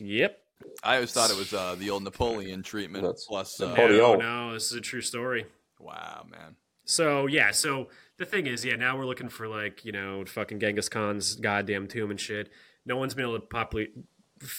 [0.00, 0.40] Yep.
[0.82, 3.60] I always thought it was uh, the old Napoleon treatment That's- plus.
[3.60, 3.98] Uh, Napoleon.
[3.98, 4.16] No,
[4.48, 5.46] no, this is a true story.
[5.78, 6.56] wow, man.
[6.84, 7.88] So yeah, so
[8.18, 11.86] the thing is, yeah, now we're looking for like you know fucking Genghis Khan's goddamn
[11.86, 12.50] tomb and shit.
[12.84, 14.02] No one's been able to properly f-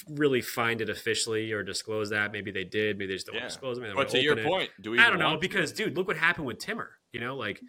[0.10, 2.32] really find it officially or disclose that.
[2.32, 2.98] Maybe they did.
[2.98, 3.42] Maybe they just don't Yeah.
[3.42, 3.96] want to disclose it.
[3.96, 4.46] But to your it.
[4.46, 5.00] point, do we?
[5.00, 5.40] I don't know to?
[5.40, 6.92] because dude, look what happened with Timur.
[7.12, 7.62] You know, like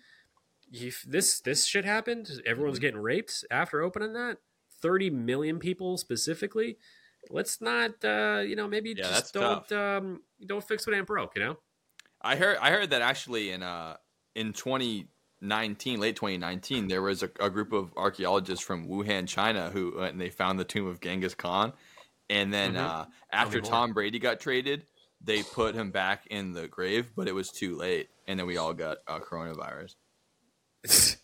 [0.71, 2.31] you, this this shit happened.
[2.47, 2.83] Everyone's Mm-hmm.
[2.83, 4.39] getting raped after opening that.
[4.83, 6.79] Thirty million people specifically.
[7.29, 11.35] Let's not, uh, you know, maybe Yeah, just don't um, don't fix what ain't broke.
[11.37, 11.57] You know.
[12.23, 12.57] I heard.
[12.61, 13.97] I heard that actually in uh
[14.35, 19.99] in 2019, late 2019, there was a, a group of archaeologists from Wuhan, China, who
[20.01, 21.73] uh, and they found the tomb of Genghis Khan,
[22.31, 22.79] and then Mhm.
[22.85, 23.61] uh, after.
[23.61, 24.87] Tom Brady got traded,
[25.21, 28.57] they put him back in the grave, but it was too late, and then we
[28.57, 29.95] all got uh, coronavirus.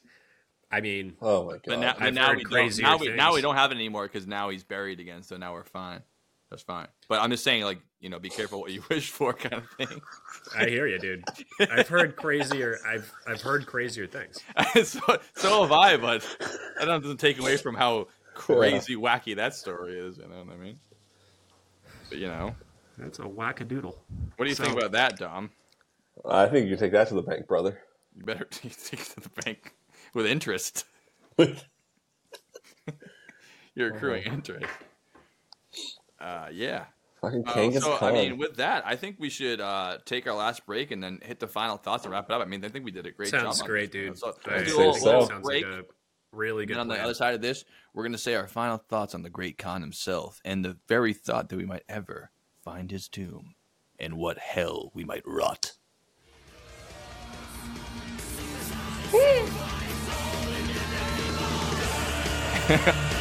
[0.70, 1.62] I mean, Oh my god!
[1.66, 2.78] But now, but now heard we don't.
[2.78, 5.22] Now we now we don't have it anymore because now he's buried again.
[5.22, 6.02] So now we're fine.
[6.50, 6.88] That's fine.
[7.08, 9.70] But I'm just saying, like you know, be careful what you wish for, kind of
[9.76, 10.00] thing.
[10.56, 11.24] I hear you, dude.
[11.70, 12.78] I've heard crazier.
[12.86, 14.40] I've I've heard crazier things.
[14.88, 15.00] so,
[15.34, 16.26] so have I, but
[16.78, 20.16] that doesn't take away from how crazy wacky that story is.
[20.16, 20.78] You know what I mean?
[22.12, 22.55] But you know,
[22.98, 23.94] That's a wackadoodle.
[24.36, 25.48] what do you think about that, Dom?
[26.28, 27.78] I think you take that to the bank, brother.
[28.14, 29.72] You better take it to the bank
[30.12, 30.84] with interest.
[33.74, 34.66] You're accruing interest.
[36.20, 36.84] Uh, yeah.
[37.22, 38.10] Fucking Uh, so Khan.
[38.10, 41.18] I mean, with that, I think we should uh, take our last break and then
[41.22, 42.43] hit the final thoughts and wrap it up.
[42.43, 43.40] I mean, I think we did a great job.
[43.40, 44.18] Sounds great, this, dude.
[44.18, 45.05] So let's do a little, so.
[45.06, 45.64] little Sounds break.
[45.64, 45.84] like a
[46.32, 47.64] really good and on the other side of this,
[47.94, 51.12] we're going to say our final thoughts on the great Khan himself and the very
[51.12, 52.31] thought that we might ever
[52.64, 53.55] find his tomb
[53.98, 55.73] and what hell we might rot.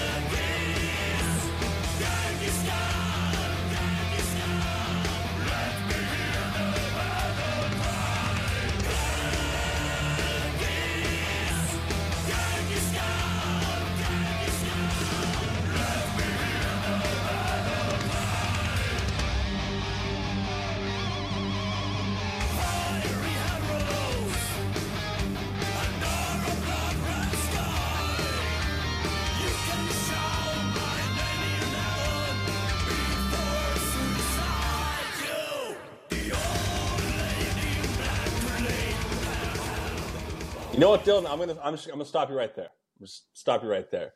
[40.81, 41.29] know what, Dylan?
[41.29, 42.69] I'm gonna I'm, just, I'm gonna stop you right there.
[42.99, 44.13] Just stop you right there.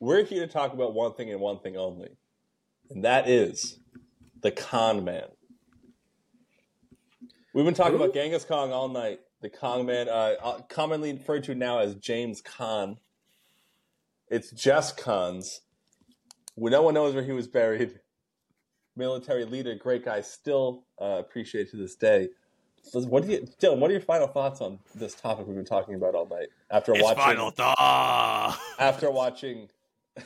[0.00, 2.08] We're here to talk about one thing and one thing only,
[2.88, 3.78] and that is
[4.42, 5.28] the con man.
[7.52, 8.04] We've been talking Who?
[8.04, 9.20] about Genghis Khan all night.
[9.42, 12.96] The con man, uh, uh, commonly referred to now as James Khan.
[14.28, 15.60] It's just Khan's.
[16.56, 18.00] We, no one knows where he was buried.
[18.96, 22.28] Military leader, great guy, still uh, appreciated to this day.
[22.82, 23.78] So what do you, Dylan?
[23.78, 26.48] What are your final thoughts on this topic we've been talking about all night?
[26.70, 28.58] After It's watching, final thought.
[28.78, 29.68] after watching,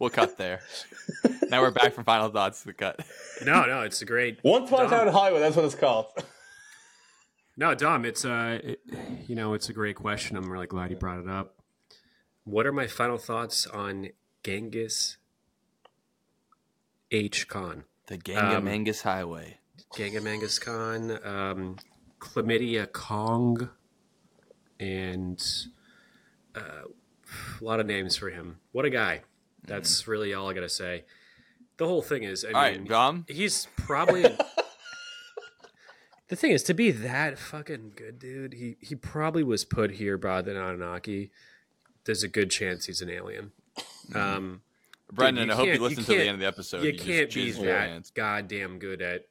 [0.00, 0.60] We'll cut there.
[1.48, 3.00] now we're back from final thoughts to the cut.
[3.44, 4.40] No, no, it's a great.
[4.42, 4.98] Once Upon a Dom.
[4.98, 5.40] Time in Hollywood.
[5.42, 6.06] That's what it's called.
[7.56, 8.80] No, Dom, it's uh, it,
[9.28, 10.36] you know, it's a great question.
[10.36, 11.54] I'm really glad you brought it up.
[12.42, 14.08] What are my final thoughts on
[14.42, 15.16] Genghis
[17.14, 17.48] H.
[17.48, 17.84] Khan?
[18.08, 19.58] The Ganga Um, Mangus Highway.
[19.96, 21.76] Genghis Khan, um,
[22.18, 23.68] Chlamydia Kong,
[24.80, 25.40] and
[26.56, 26.60] uh,
[27.60, 28.58] a lot of names for him.
[28.72, 29.22] What a guy!
[29.64, 31.04] That's really all I gotta say.
[31.76, 33.24] The whole thing is, I All mean, right, Dom.
[33.28, 34.22] he's probably.
[34.22, 34.44] the
[36.28, 40.16] The thing is, to be that fucking good, dude, he he probably was put here
[40.18, 41.30] by the Anunnaki.
[42.06, 43.52] There's a good chance he's an alien.
[44.14, 44.62] Um,
[45.14, 46.84] Brendan, you I hope you can't- you listen to the end of the episode.
[46.84, 48.10] you just can't be that hands.
[48.14, 49.26] goddamn good at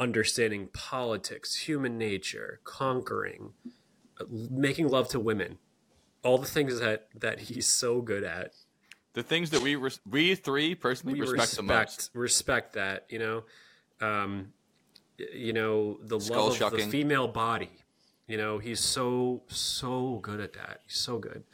[0.00, 3.52] understanding politics, human nature, conquering,
[4.20, 5.58] uh, making love to women,
[6.22, 8.52] all the things that that he's so good at.
[9.12, 11.78] The things that we res- we three personally We respect, the most.
[11.78, 13.44] respect respect that you know,
[14.00, 14.52] um,
[15.18, 17.70] you know the Skull love of the female body.
[18.26, 20.80] You know he's so so good at that.
[20.86, 21.44] He's so good.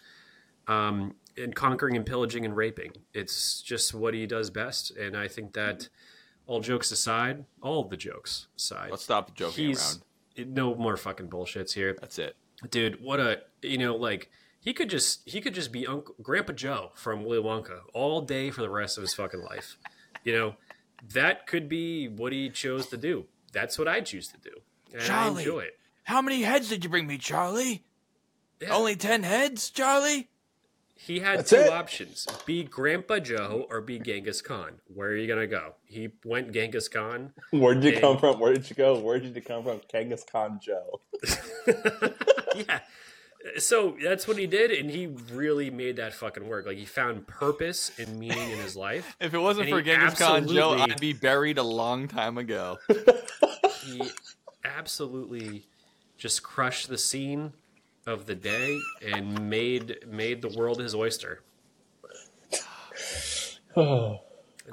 [0.67, 2.93] Um, and conquering and pillaging and raping.
[3.15, 4.91] It's just what he does best.
[4.97, 5.89] And I think that
[6.47, 10.01] all jokes aside, all the jokes aside, Let's stop joking he's
[10.37, 10.55] around.
[10.55, 12.37] no more fucking bullshits here That's it.
[12.71, 14.31] dude what a you know like
[14.61, 18.51] he could just he could just be uncle grandpa joe from willy wonka all day
[18.51, 19.77] for the rest of his fucking life
[20.25, 20.55] you know
[21.15, 24.51] that could be what he chose to do that's what i choose to do
[24.93, 25.37] and Charlie.
[25.37, 27.85] i enjoy it How many heads did you bring me, Charlie?
[28.61, 28.75] Yeah.
[28.75, 30.29] Only ten heads, Charlie.
[31.07, 31.71] He had That's two it.
[31.71, 36.53] options be grandpa joe or be genghis khan where are you gonna go he went
[36.53, 38.39] genghis khan Where did you And- come from?
[38.41, 38.99] Where did you go?
[38.99, 39.81] Where did you come from?
[39.91, 41.01] Genghis Khan Joe.
[42.57, 42.81] yeah.
[43.59, 46.67] So that's what he did, and he really made that fucking work.
[46.67, 49.17] Like he found purpose and meaning in his life.
[49.21, 52.79] If it wasn't for Genghis Khan Joe, absolutely- I'd be buried a long time ago.
[53.83, 54.03] He
[54.65, 55.67] absolutely
[56.19, 57.53] just crushed the scene
[58.07, 61.43] of the day and made made the world his oyster.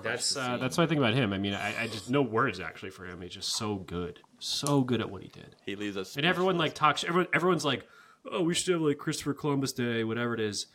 [0.04, 1.34] That's uh, that's what I think about him.
[1.34, 3.22] I mean, I, I just no words actually for him.
[3.22, 5.56] He's just so good, so good at what he did.
[5.66, 6.18] He leaves us.
[6.18, 7.04] And everyone like talks.
[7.04, 7.88] Everyone, everyone's like,
[8.32, 10.68] "Oh, we should have like Christopher Columbus Day, whatever it is."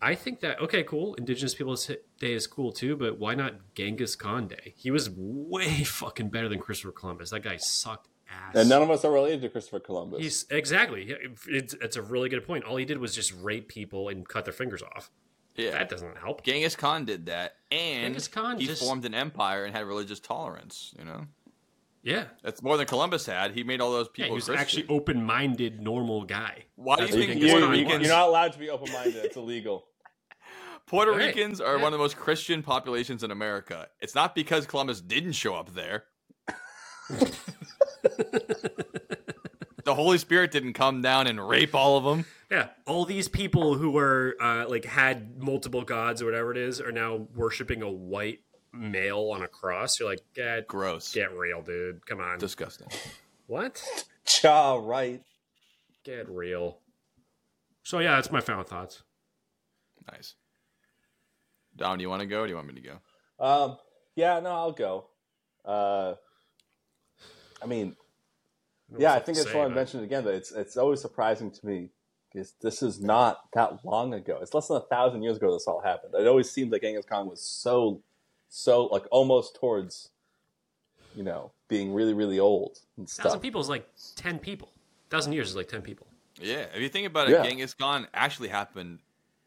[0.00, 1.14] I think that okay, cool.
[1.14, 4.74] Indigenous Peoples Day is cool too, but why not Genghis Khan Day?
[4.76, 7.30] He was way fucking better than Christopher Columbus.
[7.30, 8.54] That guy sucked ass.
[8.54, 10.20] And none of us are related to Christopher Columbus.
[10.22, 11.14] He's exactly.
[11.48, 12.64] It's, it's a really good point.
[12.64, 15.10] All he did was just rape people and cut their fingers off.
[15.54, 15.70] yeah.
[15.72, 16.42] That doesn't help.
[16.44, 20.20] Genghis Khan did that, and Genghis Khan he just- formed an empire and had religious
[20.20, 20.94] tolerance.
[20.98, 21.26] You know,
[22.02, 23.52] Yeah, that's more than Columbus had.
[23.52, 24.24] He made all those yeah.
[24.24, 24.60] people He was Christian.
[24.60, 26.64] actually open-minded, normal guy.
[26.76, 29.24] Why do you think Genghis Puerto Khan You're not allowed to be open minded.
[29.24, 29.86] It's illegal.
[30.86, 31.34] Puerto Right.
[31.34, 31.82] Ricans are Yeah.
[31.82, 33.88] one of the most Christian populations in America.
[34.00, 36.04] It's not because Columbus didn't show up there.
[39.84, 42.24] The Holy Spirit didn't come down and rape all of them.
[42.50, 46.80] Yeah, all these people who were uh, like had multiple gods or whatever it is
[46.80, 48.40] are now worshiping a white
[48.72, 49.98] male on a cross.
[49.98, 51.12] You're like, get Gross.
[51.12, 52.04] get real, dude.
[52.06, 52.38] Come on.
[52.38, 52.88] Disgusting.
[53.46, 53.82] what?
[54.24, 55.22] Cha, right.
[56.04, 56.78] Get real.
[57.82, 59.02] So yeah, that's my final thoughts.
[60.10, 60.34] Nice.
[61.76, 62.98] Dom, do you want to go or do you want me to go?
[63.44, 63.76] Um,
[64.14, 65.06] yeah, no, I'll go.
[65.64, 66.14] Uh,
[67.62, 67.96] I mean,
[68.90, 70.76] don't yeah, I think to it's say, want to but- mention again that it's it's
[70.76, 71.90] always surprising to me
[72.32, 74.38] because this is not that long ago.
[74.42, 76.14] It's less than a thousand years ago this all happened.
[76.14, 78.02] It always seemed like Genghis Khan was so,
[78.48, 80.10] so like almost towards,
[81.14, 83.24] you know, being really really old and stuff.
[83.24, 84.70] Thousand people is like ten people.
[85.10, 86.06] Thousand years is like ten people.
[86.40, 87.42] Yeah, if you think about it, Yeah.
[87.44, 88.98] Genghis Khan actually happened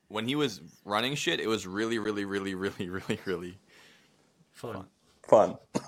[0.07, 1.39] when he was running shit.
[1.39, 3.59] It was really, really, really, really, really, really.
[4.53, 4.85] Fun.
[5.27, 5.57] Fun.
[5.75, 5.81] Yeah.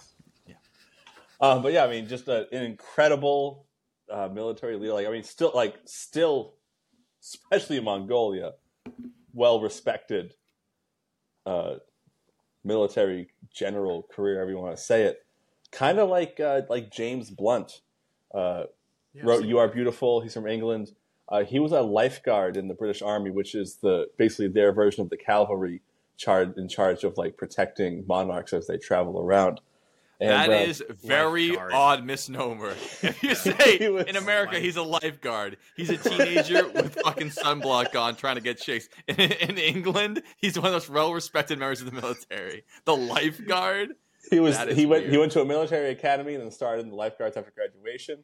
[1.41, 3.65] Um, but yeah, I mean, just a, an incredible
[4.11, 4.93] uh, military leader.
[4.93, 6.53] Like, I mean, still, like, still,
[7.21, 8.53] especially in Mongolia,
[9.33, 10.35] well respected
[11.45, 11.75] uh,
[12.63, 15.25] military general career, however you want to say it.
[15.71, 17.81] Kind of like uh, like James Blunt
[18.35, 18.65] uh,
[19.13, 20.91] Yeah, wrote "You Are Beautiful." He's from England.
[21.29, 25.01] Uh, he was a lifeguard in the British Army, which is the basically their version
[25.01, 25.81] of the cavalry,
[26.17, 29.61] charged in charge of like protecting monarchs as they travel around.
[30.21, 31.73] And, That uh, is very lifeguard.
[31.73, 32.75] odd misnomer.
[33.01, 33.77] If you say
[34.07, 38.59] in America he's a lifeguard, he's a teenager with fucking sunblock on trying to get
[38.59, 38.87] chicks.
[39.07, 42.63] In, in England, he's one of those well-respected members of the military.
[42.85, 43.95] The lifeguard.
[44.29, 45.11] he was that is he went weird.
[45.13, 48.23] he went to a military academy and then started in the lifeguards after graduation.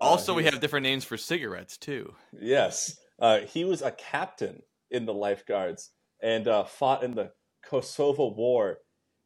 [0.00, 2.14] Uh, Also, he we was- have different names for cigarettes too.
[2.40, 4.62] Yes, uh, he was a captain
[4.92, 5.90] in the lifeguards
[6.22, 7.32] and uh, fought in the
[7.68, 8.78] Kosovo War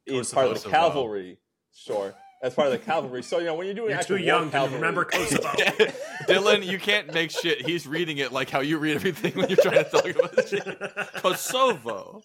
[0.06, 0.70] in part of the Kosovo.
[0.70, 1.39] cavalry.
[1.74, 3.22] Sure, as part of the cavalry.
[3.22, 5.48] So you know when you're doing You're too war young to cavalry, remember Kosovo.
[6.28, 7.64] Dylan, you can't make shit.
[7.64, 11.14] He's reading it like how you read everything when you're trying to talk about shit.
[11.16, 12.22] Kosovo.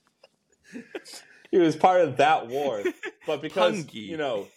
[1.51, 2.83] he was part of that war.
[3.25, 3.93] But because Pungy.
[3.93, 4.47] you know,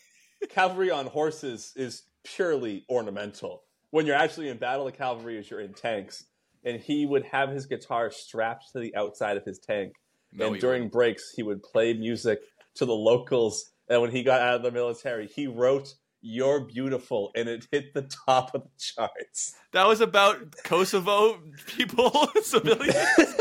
[0.49, 3.63] cavalry on horses is purely ornamental.
[3.91, 6.25] When you're actually in battle, the cavalry is you're in tanks,
[6.65, 9.95] and he would have his guitar strapped to the outside of his tank,
[10.33, 12.41] No, and he during breaks he would play music
[12.77, 13.71] to the locals.
[13.91, 15.93] And when he got out of the military, he wrote
[16.23, 19.55] "You're beautiful," and it hit the top of the charts.
[19.73, 22.11] That was about Kosovo people,
[22.43, 23.35] civilians.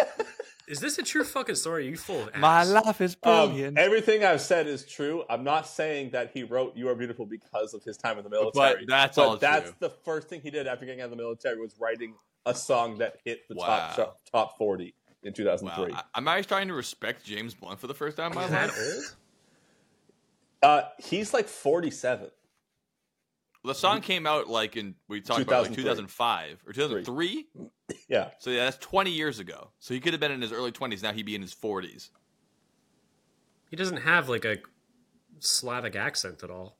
[0.67, 1.87] Is this a true fucking story?
[1.87, 2.39] Are you full of ass?
[2.39, 3.77] My life is Um, brilliant.
[3.79, 5.23] everything I've said is true.
[5.29, 8.29] I'm not saying that he wrote "You Are Beautiful" because of his time in the
[8.29, 8.85] military.
[8.87, 9.75] that's but all that's true.
[9.79, 12.13] the first thing he did after getting out of the military was writing
[12.45, 13.65] a song that hit the Wow.
[13.65, 14.93] top top top 40
[15.23, 15.93] in 2003.
[15.93, 18.51] I, I'm actually trying to respect James Blunt for the first time in my Is
[18.51, 19.15] that life.
[20.63, 20.71] Old?
[20.71, 22.29] Uh, he's like 47.
[23.65, 27.47] The song came out like in we talked about like 2005 or 2003.
[28.07, 28.29] Yeah.
[28.37, 29.71] So yeah, that's 20 years ago.
[29.79, 31.01] So he could have been in his early 20s.
[31.01, 32.11] Now he'd be in his 40s.
[33.69, 34.57] He doesn't have like a
[35.39, 36.77] Slavic accent at all.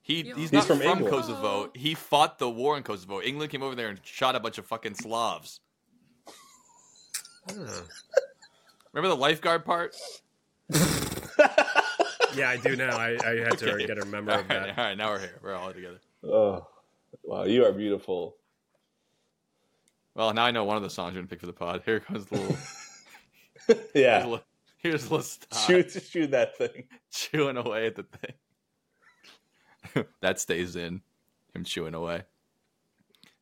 [0.00, 1.70] He, he's, He's not from from, Kosovo.
[1.74, 3.20] He fought the war in Kosovo.
[3.20, 5.60] England came over there and shot a bunch of fucking Slavs.
[8.92, 9.96] Remember the lifeguard part?
[12.36, 12.96] Yeah, I do now.
[12.96, 13.86] I, I had to Okay.
[13.86, 14.78] get a memory All of right, that.
[14.78, 15.38] all right, now we're here.
[15.42, 16.00] We're all together.
[16.22, 16.66] Oh,
[17.22, 17.44] wow.
[17.44, 18.36] You are beautiful.
[20.14, 21.82] Well, now I know one of the songs you're gonna pick for the pod.
[21.84, 22.56] Here comes the little.
[23.66, 24.18] Here's Yeah.
[24.24, 24.40] little,
[24.78, 25.58] here's a little stop.
[25.66, 26.84] Shoot, shoot that thing.
[27.10, 28.34] chewing away at the thing.
[30.20, 31.00] that stays in
[31.54, 32.22] him chewing away.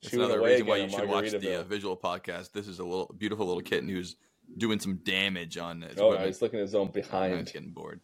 [0.03, 2.53] It's another away reason why you should watch the uh, visual podcast.
[2.53, 4.17] This is a little beautiful little kitten who's
[4.59, 7.47] doing some damage on his Oh, he's looking at his own Oh, he's behind.
[7.47, 8.01] getting bored.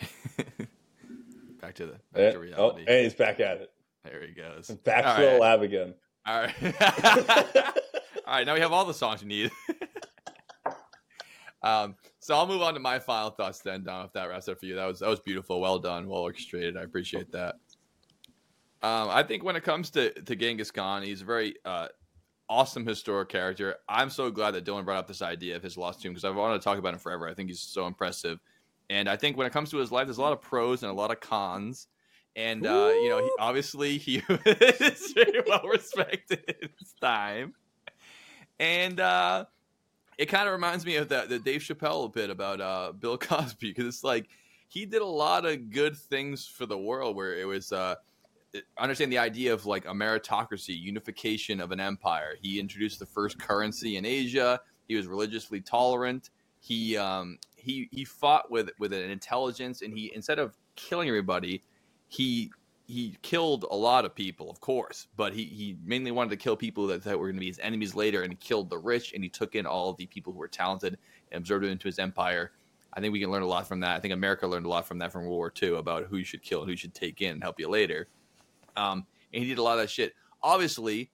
[1.60, 2.84] back to the back Eh, to oh, reality.
[2.86, 3.70] and he's back at it.
[4.04, 4.68] There he goes.
[4.84, 5.94] Back All to the lab again.
[6.26, 6.54] All right.
[8.26, 8.46] All right.
[8.46, 9.50] Now we have all the songs you need.
[11.62, 14.06] um, so I'll move on to my final thoughts then, Dom.
[14.06, 15.60] If that wraps up for you, that was that was beautiful.
[15.60, 16.08] Well done.
[16.08, 16.76] Well orchestrated.
[16.76, 17.56] I appreciate that.
[18.82, 21.88] Um, I think when it comes to to Genghis Khan, he's a very uh,
[22.48, 23.76] awesome historic character.
[23.88, 26.34] I'm so glad that Dylan brought up this idea of his lost tomb because I've
[26.36, 27.28] wanted to talk about him forever.
[27.28, 28.38] I think he's so impressive,
[28.90, 30.90] and I think when it comes to his life, there's a lot of pros and
[30.90, 31.86] a lot of cons.
[32.36, 37.54] And uh, you know, he, obviously he is very well respected in his time,
[38.58, 39.46] and uh,
[40.18, 43.68] it kind of reminds me of that the Dave Chappelle bit about uh, Bill Cosby
[43.68, 44.28] because it's like
[44.68, 47.96] he did a lot of good things for the world where it was uh,
[48.78, 52.34] understand the idea of like a meritocracy, unification of an empire.
[52.40, 54.60] He introduced the first currency in Asia.
[54.88, 56.30] He was religiously tolerant.
[56.60, 61.62] He um, he he fought with with an intelligence, and he instead of killing everybody,
[62.08, 62.50] he
[62.86, 66.56] he killed a lot of people, of course, but he, he mainly wanted to kill
[66.56, 69.12] people that, that were going to be his enemies later, and he killed the rich,
[69.12, 70.98] and he took in all the people who were talented
[71.30, 72.50] and absorbed them into his empire.
[72.92, 73.96] I think we can learn a lot from that.
[73.96, 76.24] I think America learned a lot from that from World War II about who you
[76.24, 78.08] should kill and who you should take in and help you later.
[78.76, 80.14] Um, and he did a lot of that shit.
[80.42, 81.12] Obviously,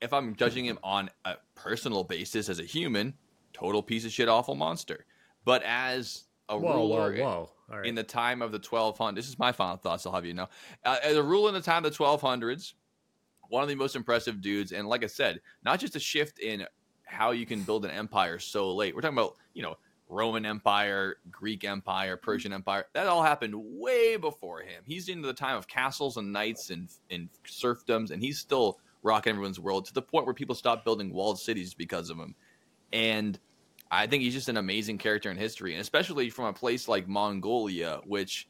[0.00, 3.12] if I'm judging him on a personal basis as a human,
[3.52, 5.04] total piece of shit, awful monster.
[5.44, 7.76] But as a Whoa, ruler, whoa, whoa!
[7.76, 7.86] Right.
[7.86, 9.14] in the time of the 1200s.
[9.14, 10.06] This is my final thoughts.
[10.06, 10.48] I'll have you know.
[10.84, 12.72] Uh, as a rule in the time of the 1200s,
[13.48, 16.66] one of the most impressive dudes, and like I said, not just a shift in
[17.04, 18.94] how you can build an empire so late.
[18.94, 19.76] We're talking about you know
[20.08, 22.86] Roman Empire, Greek Empire, Persian Empire.
[22.94, 24.82] That all happened way before him.
[24.86, 29.32] He's into the time of castles and knights and and serfdoms, and he's still rocking
[29.32, 32.34] everyone's world to the point where people stop building walled cities because of him.
[32.92, 33.38] And
[33.90, 37.08] I think he's just an amazing character in history, and especially from a place like
[37.08, 38.48] Mongolia, which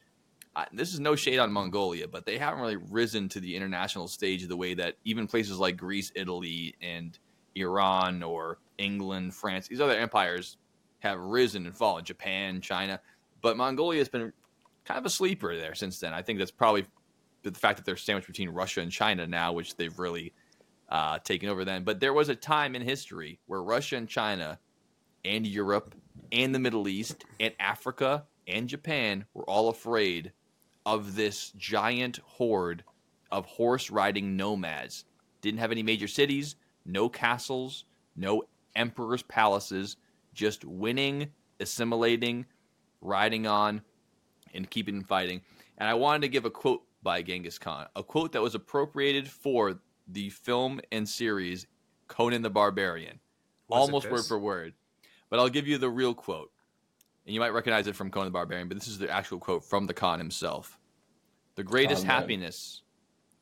[0.57, 4.09] I, this is no shade on Mongolia, but they haven't really risen to the international
[4.09, 7.17] stage the way that even places like Greece, Italy, and
[7.55, 10.57] Iran or England, France, these other empires
[11.01, 12.05] have risen and fallen.
[12.05, 13.01] Japan, China,
[13.41, 14.33] but Mongolia has been
[14.85, 16.13] kind of a sleeper there since then.
[16.13, 16.87] I think that's probably
[17.45, 20.33] the fact that they're sandwiched between Russia and China now, which they've really
[20.89, 21.85] uh, taken over then.
[21.85, 24.59] But there was a time in history where Russia and China
[25.29, 25.95] and Europe
[26.33, 30.33] and the Middle East and Africa and Japan were all afraid
[30.87, 32.83] of this giant horde
[33.31, 35.05] of horse riding nomads.
[35.43, 36.57] Didn't have any major cities,
[36.87, 37.85] no castles,
[38.17, 38.45] no
[38.75, 39.97] emperor's palaces,
[40.33, 41.31] just winning,
[41.61, 42.47] assimilating,
[43.03, 43.83] riding on,
[44.55, 45.43] and keeping fighting.
[45.77, 49.29] And I wanted to give a quote by Genghis Khan, a quote that was appropriated
[49.29, 49.79] for
[50.09, 51.67] the film and series
[52.09, 53.21] Conan the Barbarian,
[53.69, 54.73] Was almost word for word.
[55.31, 56.51] But I'll give you the real quote.
[57.27, 59.65] And you might recognize it from Conan the Barbarian, but this is the actual quote
[59.65, 60.79] from the Khan himself.
[61.57, 62.83] The greatest happiness,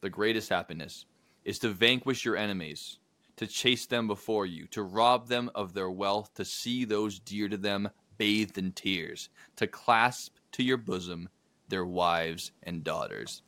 [0.01, 1.05] the greatest happiness
[1.45, 2.99] is to vanquish your enemies,
[3.37, 7.49] to chase them before you, to rob them of their wealth, to see those dear
[7.49, 7.89] to them
[8.19, 11.29] bathed in tears, to clasp to your bosom
[11.69, 13.43] their wives and daughters.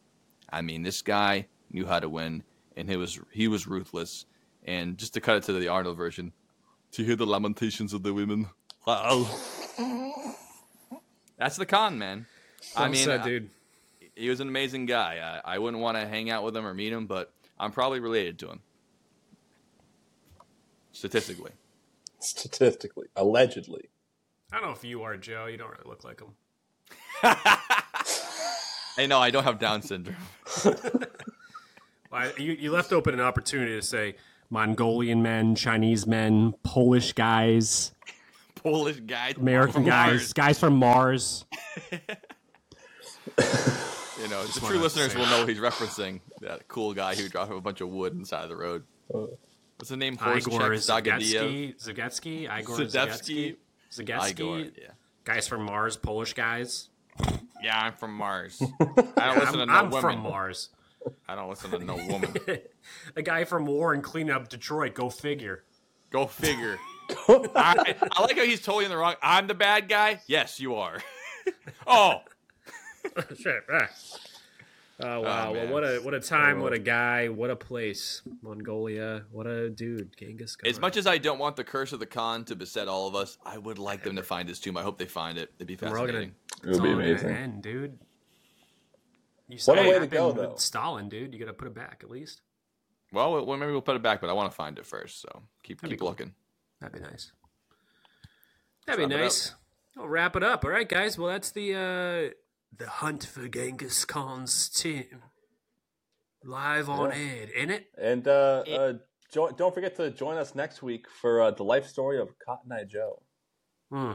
[0.50, 2.42] I mean, this guy knew how to win,
[2.76, 4.26] and he was he was ruthless.
[4.64, 6.32] And just to cut it to the Arnold version,
[6.92, 8.48] to hear the lamentations of the women.
[8.86, 9.28] Wow.
[11.36, 12.26] That's the con, man.
[12.76, 13.50] I mean, said, uh, dude.
[14.16, 15.40] he was an amazing guy.
[15.44, 18.00] I, I wouldn't want to hang out with him or meet him, but I'm probably
[18.00, 18.60] related to him.
[20.92, 21.52] Statistically.
[22.18, 23.88] Statistically, allegedly.
[24.52, 25.46] I don't know if you are Joe.
[25.46, 26.34] You don't really look like him.
[28.98, 30.16] Hey, no, I don't have Down syndrome.
[32.12, 34.16] I, you, you left open an opportunity to say
[34.50, 37.92] Mongolian men, Chinese men, Polish guys,
[38.54, 40.32] Polish guy, American guys, Mars.
[40.32, 41.44] guys from Mars.
[44.20, 47.60] You know, the true listeners will know he's referencing that cool guy who dropped a
[47.60, 48.82] bunch of wood inside of the road.
[49.06, 50.16] What's the name?
[50.16, 50.70] Horse Igor check
[51.04, 51.74] Zagadia.
[51.76, 53.56] Zagetsky, Zagetsky, Igor Zadevsky.
[53.92, 54.58] Zagetsky, Zagetsky, Igor.
[54.58, 54.90] Yeah.
[55.24, 56.88] guys from Mars, Polish guys.
[57.62, 58.60] Yeah, I'm from Mars.
[58.80, 60.00] I don't listen I'm, to no I'm women.
[60.02, 60.70] from Mars.
[61.28, 62.34] I don't listen to no woman.
[63.16, 64.94] A guy from War and clean up Detroit.
[64.94, 65.64] Go figure.
[66.10, 66.78] Go figure.
[67.28, 69.14] I, I like how he's totally in the wrong.
[69.22, 70.20] I'm the bad guy.
[70.26, 71.02] Yes, you are.
[71.86, 72.20] oh,
[73.36, 73.62] Shit.
[73.72, 73.88] ah.
[75.00, 75.52] Oh wow!
[75.52, 76.60] well, what a what a time!
[76.60, 77.28] What a guy!
[77.28, 78.20] What a place!
[78.42, 79.22] Mongolia!
[79.30, 80.10] What a dude!
[80.18, 80.68] Genghis Khan.
[80.68, 83.14] as much as I don't want the curse of the Khan to beset all of
[83.14, 84.76] us, I would like them to find his tomb.
[84.76, 85.52] I hope they find it.
[85.56, 86.34] It'd be We're gonna- fascinating.
[86.64, 87.30] It would be It's all gonna amazing.
[87.30, 87.98] end, dude.
[89.48, 90.54] You What a saw way to happened go, with though.
[90.56, 91.32] Stalin, dude.
[91.32, 92.42] You got to put it back at least.
[93.12, 95.22] Well, well, maybe we'll put it back, but I want to find it first.
[95.22, 96.08] So keep That'd keep cool.
[96.08, 96.34] looking.
[96.80, 97.32] That'd be nice.
[98.86, 99.54] That'd Wrap be nice.
[99.96, 100.64] I'll wrap it up.
[100.64, 101.18] All right, guys.
[101.18, 102.34] Well, that's the uh
[102.76, 105.22] the hunt for Genghis Khan's team
[106.44, 107.16] live on Yeah.
[107.16, 107.86] air, in it.
[107.96, 108.92] And uh, uh,
[109.32, 112.70] jo- don't forget to join us next week for uh, the life story of Cotton
[112.70, 113.22] Eye Joe.
[113.90, 114.12] Hmm.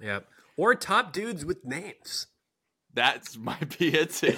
[0.00, 0.26] Yep.
[0.56, 2.26] Or top dudes with names.
[2.96, 4.10] That might be it.
[4.10, 4.36] Too.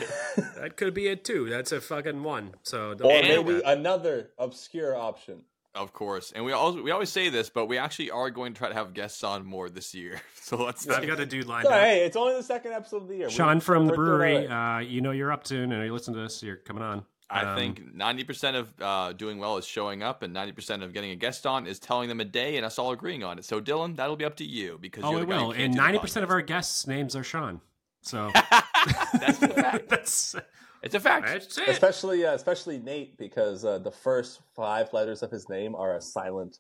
[0.57, 1.49] That could be it too.
[1.49, 2.55] That's a fucking one.
[2.63, 3.79] So Or don't forget maybe that.
[3.79, 5.43] another obscure option.
[5.75, 8.59] Of course, and we always we always say this, but we actually are going to
[8.59, 10.21] try to have guests on more this year.
[10.49, 10.89] So let's.
[10.89, 11.79] I've got a dude lined So, up.
[11.81, 13.29] hey, it's only the second episode of the year.
[13.29, 14.47] Sean We- from the we're through brewery.
[14.49, 16.43] Uh, you know you're up soon, and you listen to this.
[16.43, 17.05] You're coming on.
[17.29, 20.83] I Um, think ninety percent of uh, doing well is showing up, and ninety percent
[20.83, 23.39] of getting a guest on is telling them a day, and us all agreeing on
[23.39, 23.45] it.
[23.45, 25.51] So Dylan, that'll be up to you because Oh, you're it the guy will.
[25.53, 27.61] And ninety percent of our guests' names are Sean.
[28.03, 29.89] So That's a fact.
[29.89, 30.35] that's
[30.83, 31.27] It's a fact.
[31.27, 31.69] that's it.
[31.69, 36.01] especially uh, especially Nate because uh, the first five letters of his name are a
[36.01, 36.59] silent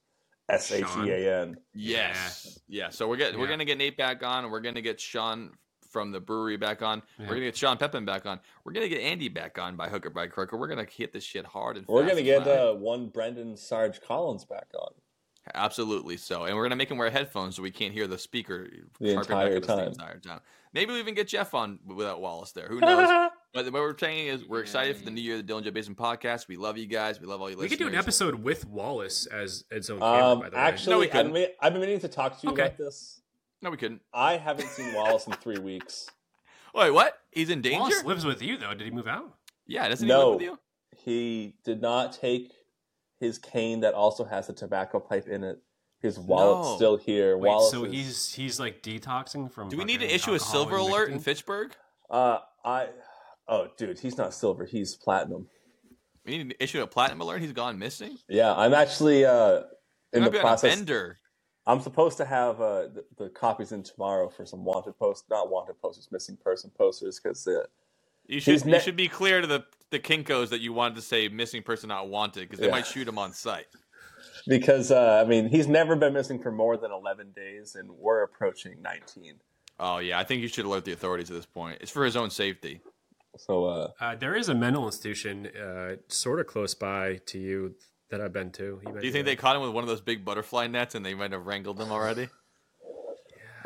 [0.48, 1.56] S H E A N.
[1.74, 2.58] Yes.
[2.68, 2.88] Yeah.
[2.90, 5.50] So we're getting we're gonna get Nate back on, and we're gonna get Sean
[5.90, 7.02] from the brewery back on.
[7.18, 7.26] Yeah.
[7.26, 8.40] We're gonna get Sean Pepin back on.
[8.64, 10.52] We're gonna get Andy back on by hook or by crook.
[10.52, 14.00] We're gonna hit this shit hard and We're fast gonna get uh, one Brendan Sarge
[14.00, 14.92] Collins back on.
[15.54, 16.44] Absolutely so.
[16.44, 18.68] And we're going to make him wear headphones so we can't hear the speaker
[19.00, 19.88] The entire at us the time.
[19.88, 20.40] entire time.
[20.74, 22.68] Maybe we even get Jeff on without Wallace there.
[22.68, 23.30] Who knows?
[23.54, 25.70] but what we're saying is we're excited for the new year of the Dylan J.
[25.70, 26.48] Basin podcast.
[26.48, 27.20] We love you guys.
[27.20, 27.78] We love all you We listeners.
[27.78, 30.24] could do an episode with Wallace as its own camera.
[30.26, 30.62] Um, by the way.
[30.62, 31.32] actually, No, we I've, couldn't.
[31.32, 32.62] been, I've been meaning to talk to you Okay.
[32.66, 33.20] about this.
[33.62, 34.02] No, we couldn't.
[34.12, 36.08] I haven't seen Wallace in three weeks.
[36.74, 37.18] Wait, what?
[37.32, 37.78] He's in danger?
[37.80, 38.74] Wallace lives with you though.
[38.74, 39.34] Did he move out?
[39.66, 40.18] yeah, doesn't No.
[40.18, 40.58] he live with you?
[40.96, 42.52] He did not take
[43.20, 45.58] his cane that also has a tobacco pipe in it.
[46.00, 46.76] His wallet's No.
[46.76, 47.36] still here.
[47.36, 49.68] Wait, Wallace so is- he's he's like detoxing from.
[49.68, 51.20] Do we need to fucking issue a alcohol silver and alert in nicotine?
[51.24, 51.76] Fitchburg?
[52.08, 52.88] Uh, I.
[53.48, 54.64] Oh, dude, he's not silver.
[54.64, 55.48] He's platinum.
[56.24, 57.40] We need to issue a platinum alert.
[57.40, 58.18] He's gone missing.
[58.28, 59.62] Yeah, I'm actually uh
[60.12, 60.76] He in might the be on a process.
[60.76, 61.18] bender.
[61.66, 65.50] I'm supposed to have uh, the, the copies in tomorrow for some wanted posts, not
[65.50, 67.64] wanted posters, missing person posters, because uh,
[68.26, 71.02] You should He's you should be clear to the the Kinkos that you wanted to
[71.02, 72.72] say missing person not wanted because they Yeah.
[72.72, 73.66] might shoot him on site.
[74.46, 78.22] because uh, I mean he's never been missing for more than 11 days, and we're
[78.22, 79.40] approaching 19.
[79.80, 81.78] Oh yeah, I think you should alert the authorities at this point.
[81.80, 82.80] It's for his own safety.
[83.36, 87.74] So uh, Uh, there is a mental institution uh, sort of close by to you
[88.10, 88.80] that I've been to.
[89.00, 91.14] Do you think they caught him with one of those big butterfly nets and they
[91.14, 92.28] might have wrangled him already?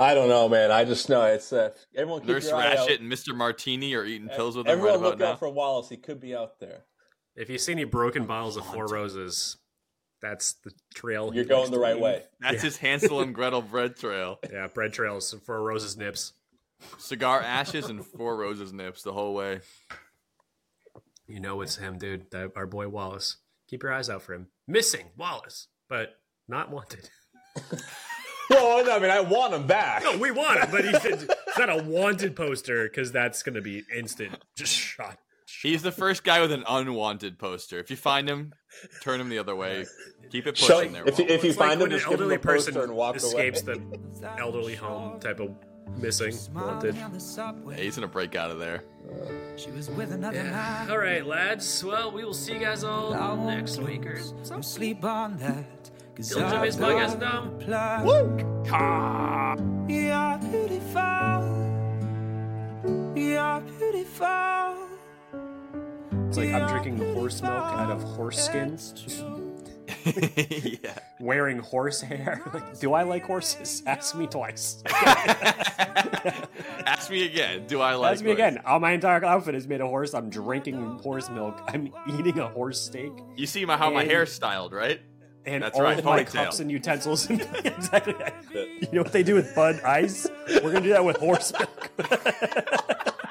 [0.02, 0.70] I don't know, man.
[0.70, 2.78] I just know it's uh, everyone keep Nurse your eye out.
[2.78, 3.34] Ratchet and Mr.
[3.34, 5.32] Martini are eating pills with him Everyone right about look now.
[5.32, 5.88] out for Wallace.
[5.88, 6.84] He could be out there.
[7.36, 9.56] If you see any broken bottles of Four Roses,
[10.20, 11.32] that's the trail.
[11.34, 12.02] You're likes going the to right leave.
[12.02, 12.22] way.
[12.40, 14.38] That's his Hansel and Gretel bread trail.
[14.52, 16.32] Yeah, bread trails, Four Roses nips.
[16.98, 19.60] Cigar ashes and four roses nips the whole way.
[21.26, 22.30] You know it's him, dude.
[22.32, 23.36] That, our boy Wallace.
[23.68, 24.48] Keep your eyes out for him.
[24.66, 26.16] Missing Wallace, but
[26.48, 27.08] not wanted.
[28.62, 30.02] Well, no, I mean, I want him back.
[30.02, 33.54] No, we want him, but he should, it's not a wanted poster because that's going
[33.56, 35.18] to be instant, just shot.
[35.62, 37.78] He's the first guy with an unwanted poster.
[37.78, 38.52] If you find him,
[39.02, 39.86] turn him the other way.
[40.30, 41.04] Keep it Show- pushing there.
[41.06, 42.38] if, you- if you It's like find him, when an just give him elderly a
[42.38, 43.74] poster person and walk escapes away.
[44.20, 45.54] the elderly home type of
[45.98, 46.96] missing, wanted.
[46.96, 48.82] Yeah, he's gonna break out of there.
[49.56, 50.50] She was with another Yeah.
[50.50, 50.90] man.
[50.90, 51.84] All right, lads.
[51.84, 54.34] Well, we will see you guys all next week or lose.
[54.42, 54.60] so.
[54.62, 55.90] Sleep on that.
[56.16, 56.56] Cause Dylan J.
[56.56, 57.58] I've Basin got Podcast, a Dom.
[57.58, 58.04] plan.
[59.88, 61.48] Yeah, I really found
[63.18, 64.88] You're beautiful.
[66.28, 69.22] It's like I'm drinking horse milk out of horse skins.
[70.04, 70.94] yeah.
[71.20, 72.40] wearing horse hair.
[72.54, 73.82] Like, do I like horses?
[73.86, 74.82] Ask me twice.
[76.86, 77.66] Ask me again.
[77.66, 78.20] Do I like horses?
[78.20, 78.38] Ask me horse?
[78.38, 78.58] again.
[78.66, 80.12] All my entire outfit is made of horse.
[80.14, 81.60] I'm drinking horse milk.
[81.68, 83.12] I'm eating a horse steak.
[83.36, 85.00] You see my, how my And- hair's styled, right?
[85.44, 86.32] And That's all right, of my ponytail.
[86.44, 87.28] cups and utensils.
[87.64, 88.14] exactly.
[88.82, 90.26] You know what they do with Bud Ice?
[90.48, 91.90] We're gonna do that with horse milk.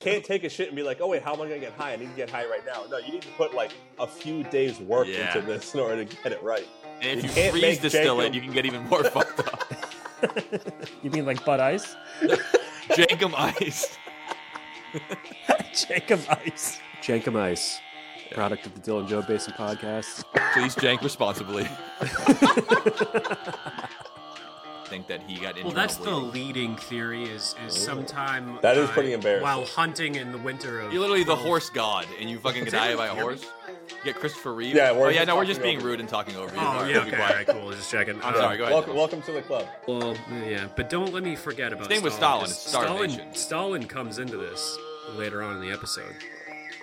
[0.00, 1.92] Can't take a shit and be like, oh wait, how am I gonna get high?
[1.92, 2.84] I need to get high right now.
[2.90, 5.26] No, you need to put like a few days work Yeah.
[5.36, 6.66] into this in order to get it right.
[7.02, 9.40] And if You you, can't freeze make distill it, you can get even more fucked
[9.40, 9.72] up.
[11.02, 11.94] You mean like Bud Ice?
[12.88, 13.96] Jenkem Ice.
[15.72, 16.78] Jenkem Ice.
[17.02, 17.80] Jenkem Ice.
[18.34, 20.24] Product of the Dylan Joe Basin podcast.
[20.54, 21.64] Please jank responsibly.
[24.86, 25.64] Think that he got injured.
[25.64, 27.22] Well, that's the leading theory.
[27.24, 29.42] Is is sometime That is uh, pretty embarrassing.
[29.42, 32.72] While hunting in the winter of You're literally the horse god, and you fucking get
[32.74, 33.42] die by a horse.
[33.88, 34.74] You get Christopher Reeve.
[34.74, 36.60] Yeah, we're oh yeah, no, we're just being rude and talking over you.
[36.60, 37.70] Oh All right, yeah, be okay, all right, cool.
[37.70, 38.16] Just checking.
[38.22, 38.56] I'm Uh, sorry.
[38.58, 38.74] Go ahead.
[38.74, 39.66] Welcome, welcome to the club.
[39.88, 40.14] Well,
[40.46, 42.48] yeah, but don't let me forget about Same with Stalin.
[42.48, 43.32] Stalin, it's 'cause starvation.
[43.32, 44.76] Stalin, Stalin comes into this
[45.14, 46.14] later on in the episode.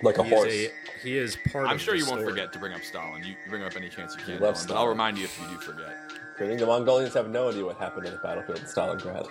[0.02, 0.52] Like a He horse.
[0.52, 2.82] is, a, he is part I'm of sure the you won't forget to bring up
[2.82, 3.22] Stalin.
[3.22, 5.46] You bring up any chance you can, love Dylan, but I'll remind you if you
[5.48, 5.94] do forget.
[6.36, 9.28] I think the Mongolians have no idea what happened in the battlefield of Stalingrad.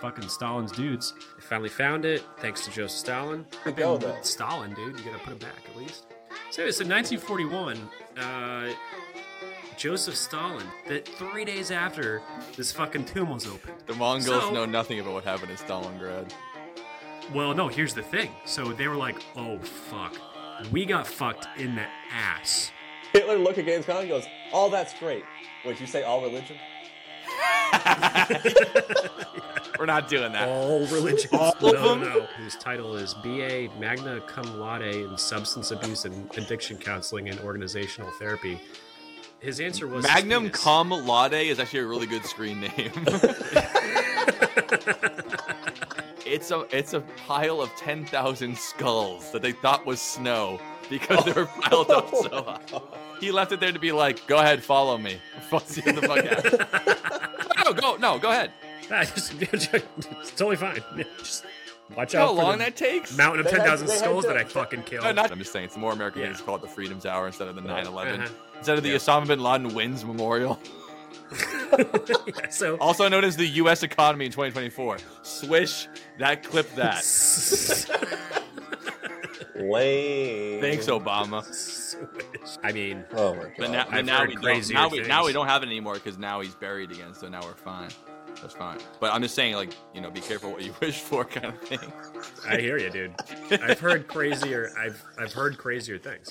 [0.00, 1.12] Fucking Stalin's dudes.
[1.36, 3.44] They finally found it, thanks to Joseph Stalin.
[3.64, 4.16] Good go, though.
[4.22, 4.98] Stalin, dude.
[4.98, 6.04] You gotta put it back at least.
[6.50, 7.76] So, so 1941,
[8.18, 8.72] uh,
[9.76, 12.22] Joseph Stalin, that three days after
[12.56, 13.74] this fucking tomb was opened.
[13.86, 16.30] The Mongols So- know nothing about what happened in Stalingrad.
[17.32, 18.32] Well, no, here's the thing.
[18.44, 20.16] So they were like, oh, fuck.
[20.72, 22.72] We got fucked in the ass.
[23.12, 25.24] Hitler looked at Genghis Khan and goes, "All that's great."
[25.64, 26.56] Would you say all religion?
[29.78, 30.48] We're not doing that.
[30.48, 31.32] All religions.
[31.32, 32.00] All no, of no, them?
[32.00, 32.26] no.
[32.44, 38.10] His title is BA Magna Cum Laude in Substance Abuse and Addiction Counseling and Organizational
[38.12, 38.60] Therapy.
[39.40, 40.50] His answer was Magnum.
[40.50, 42.92] Cum Laude is actually a really good screen name.
[46.30, 51.24] it's a it's a pile of ten thousand skulls that they thought was snow because
[51.24, 52.60] they were piled up so high.
[53.20, 55.18] He left it there to be like, "Go ahead, follow me."
[55.50, 57.64] Fuck see the fuck out.
[57.64, 58.52] no, go no, go ahead.
[58.92, 60.82] Ah, just, it's totally fine.
[61.18, 61.44] Just
[61.96, 63.16] watch You know out how for long the that takes?
[63.16, 65.04] mountain of They 10,000 skulls that I fucking killed.
[65.04, 66.28] No, not, I'm just saying it's more American Yeah.
[66.28, 68.28] things call it the Freedom Tower instead of the 9/11, Uh-huh.
[68.58, 68.96] instead of the Yeah.
[68.96, 70.58] Osama bin Laden wins memorial,
[71.78, 73.82] Yeah, so also known as the U.S.
[73.84, 74.98] economy in 2024.
[75.22, 75.86] Swish
[76.20, 77.04] that, clip that.
[79.56, 80.60] Lame.
[80.60, 81.44] Thanks, Obama.
[82.62, 83.70] I mean, Oh my But god.
[83.72, 84.70] now, but now we don't.
[84.70, 87.12] Now we now we don't have it anymore because now he's buried again.
[87.14, 87.90] So now we're fine.
[88.40, 88.78] That's fine.
[89.00, 91.60] But I'm just saying, like, you know, be careful what you wish for, kind of
[91.60, 91.92] thing.
[92.48, 93.14] I hear you, dude.
[93.62, 94.70] I've heard crazier.
[94.78, 96.30] I've I've heard crazier things.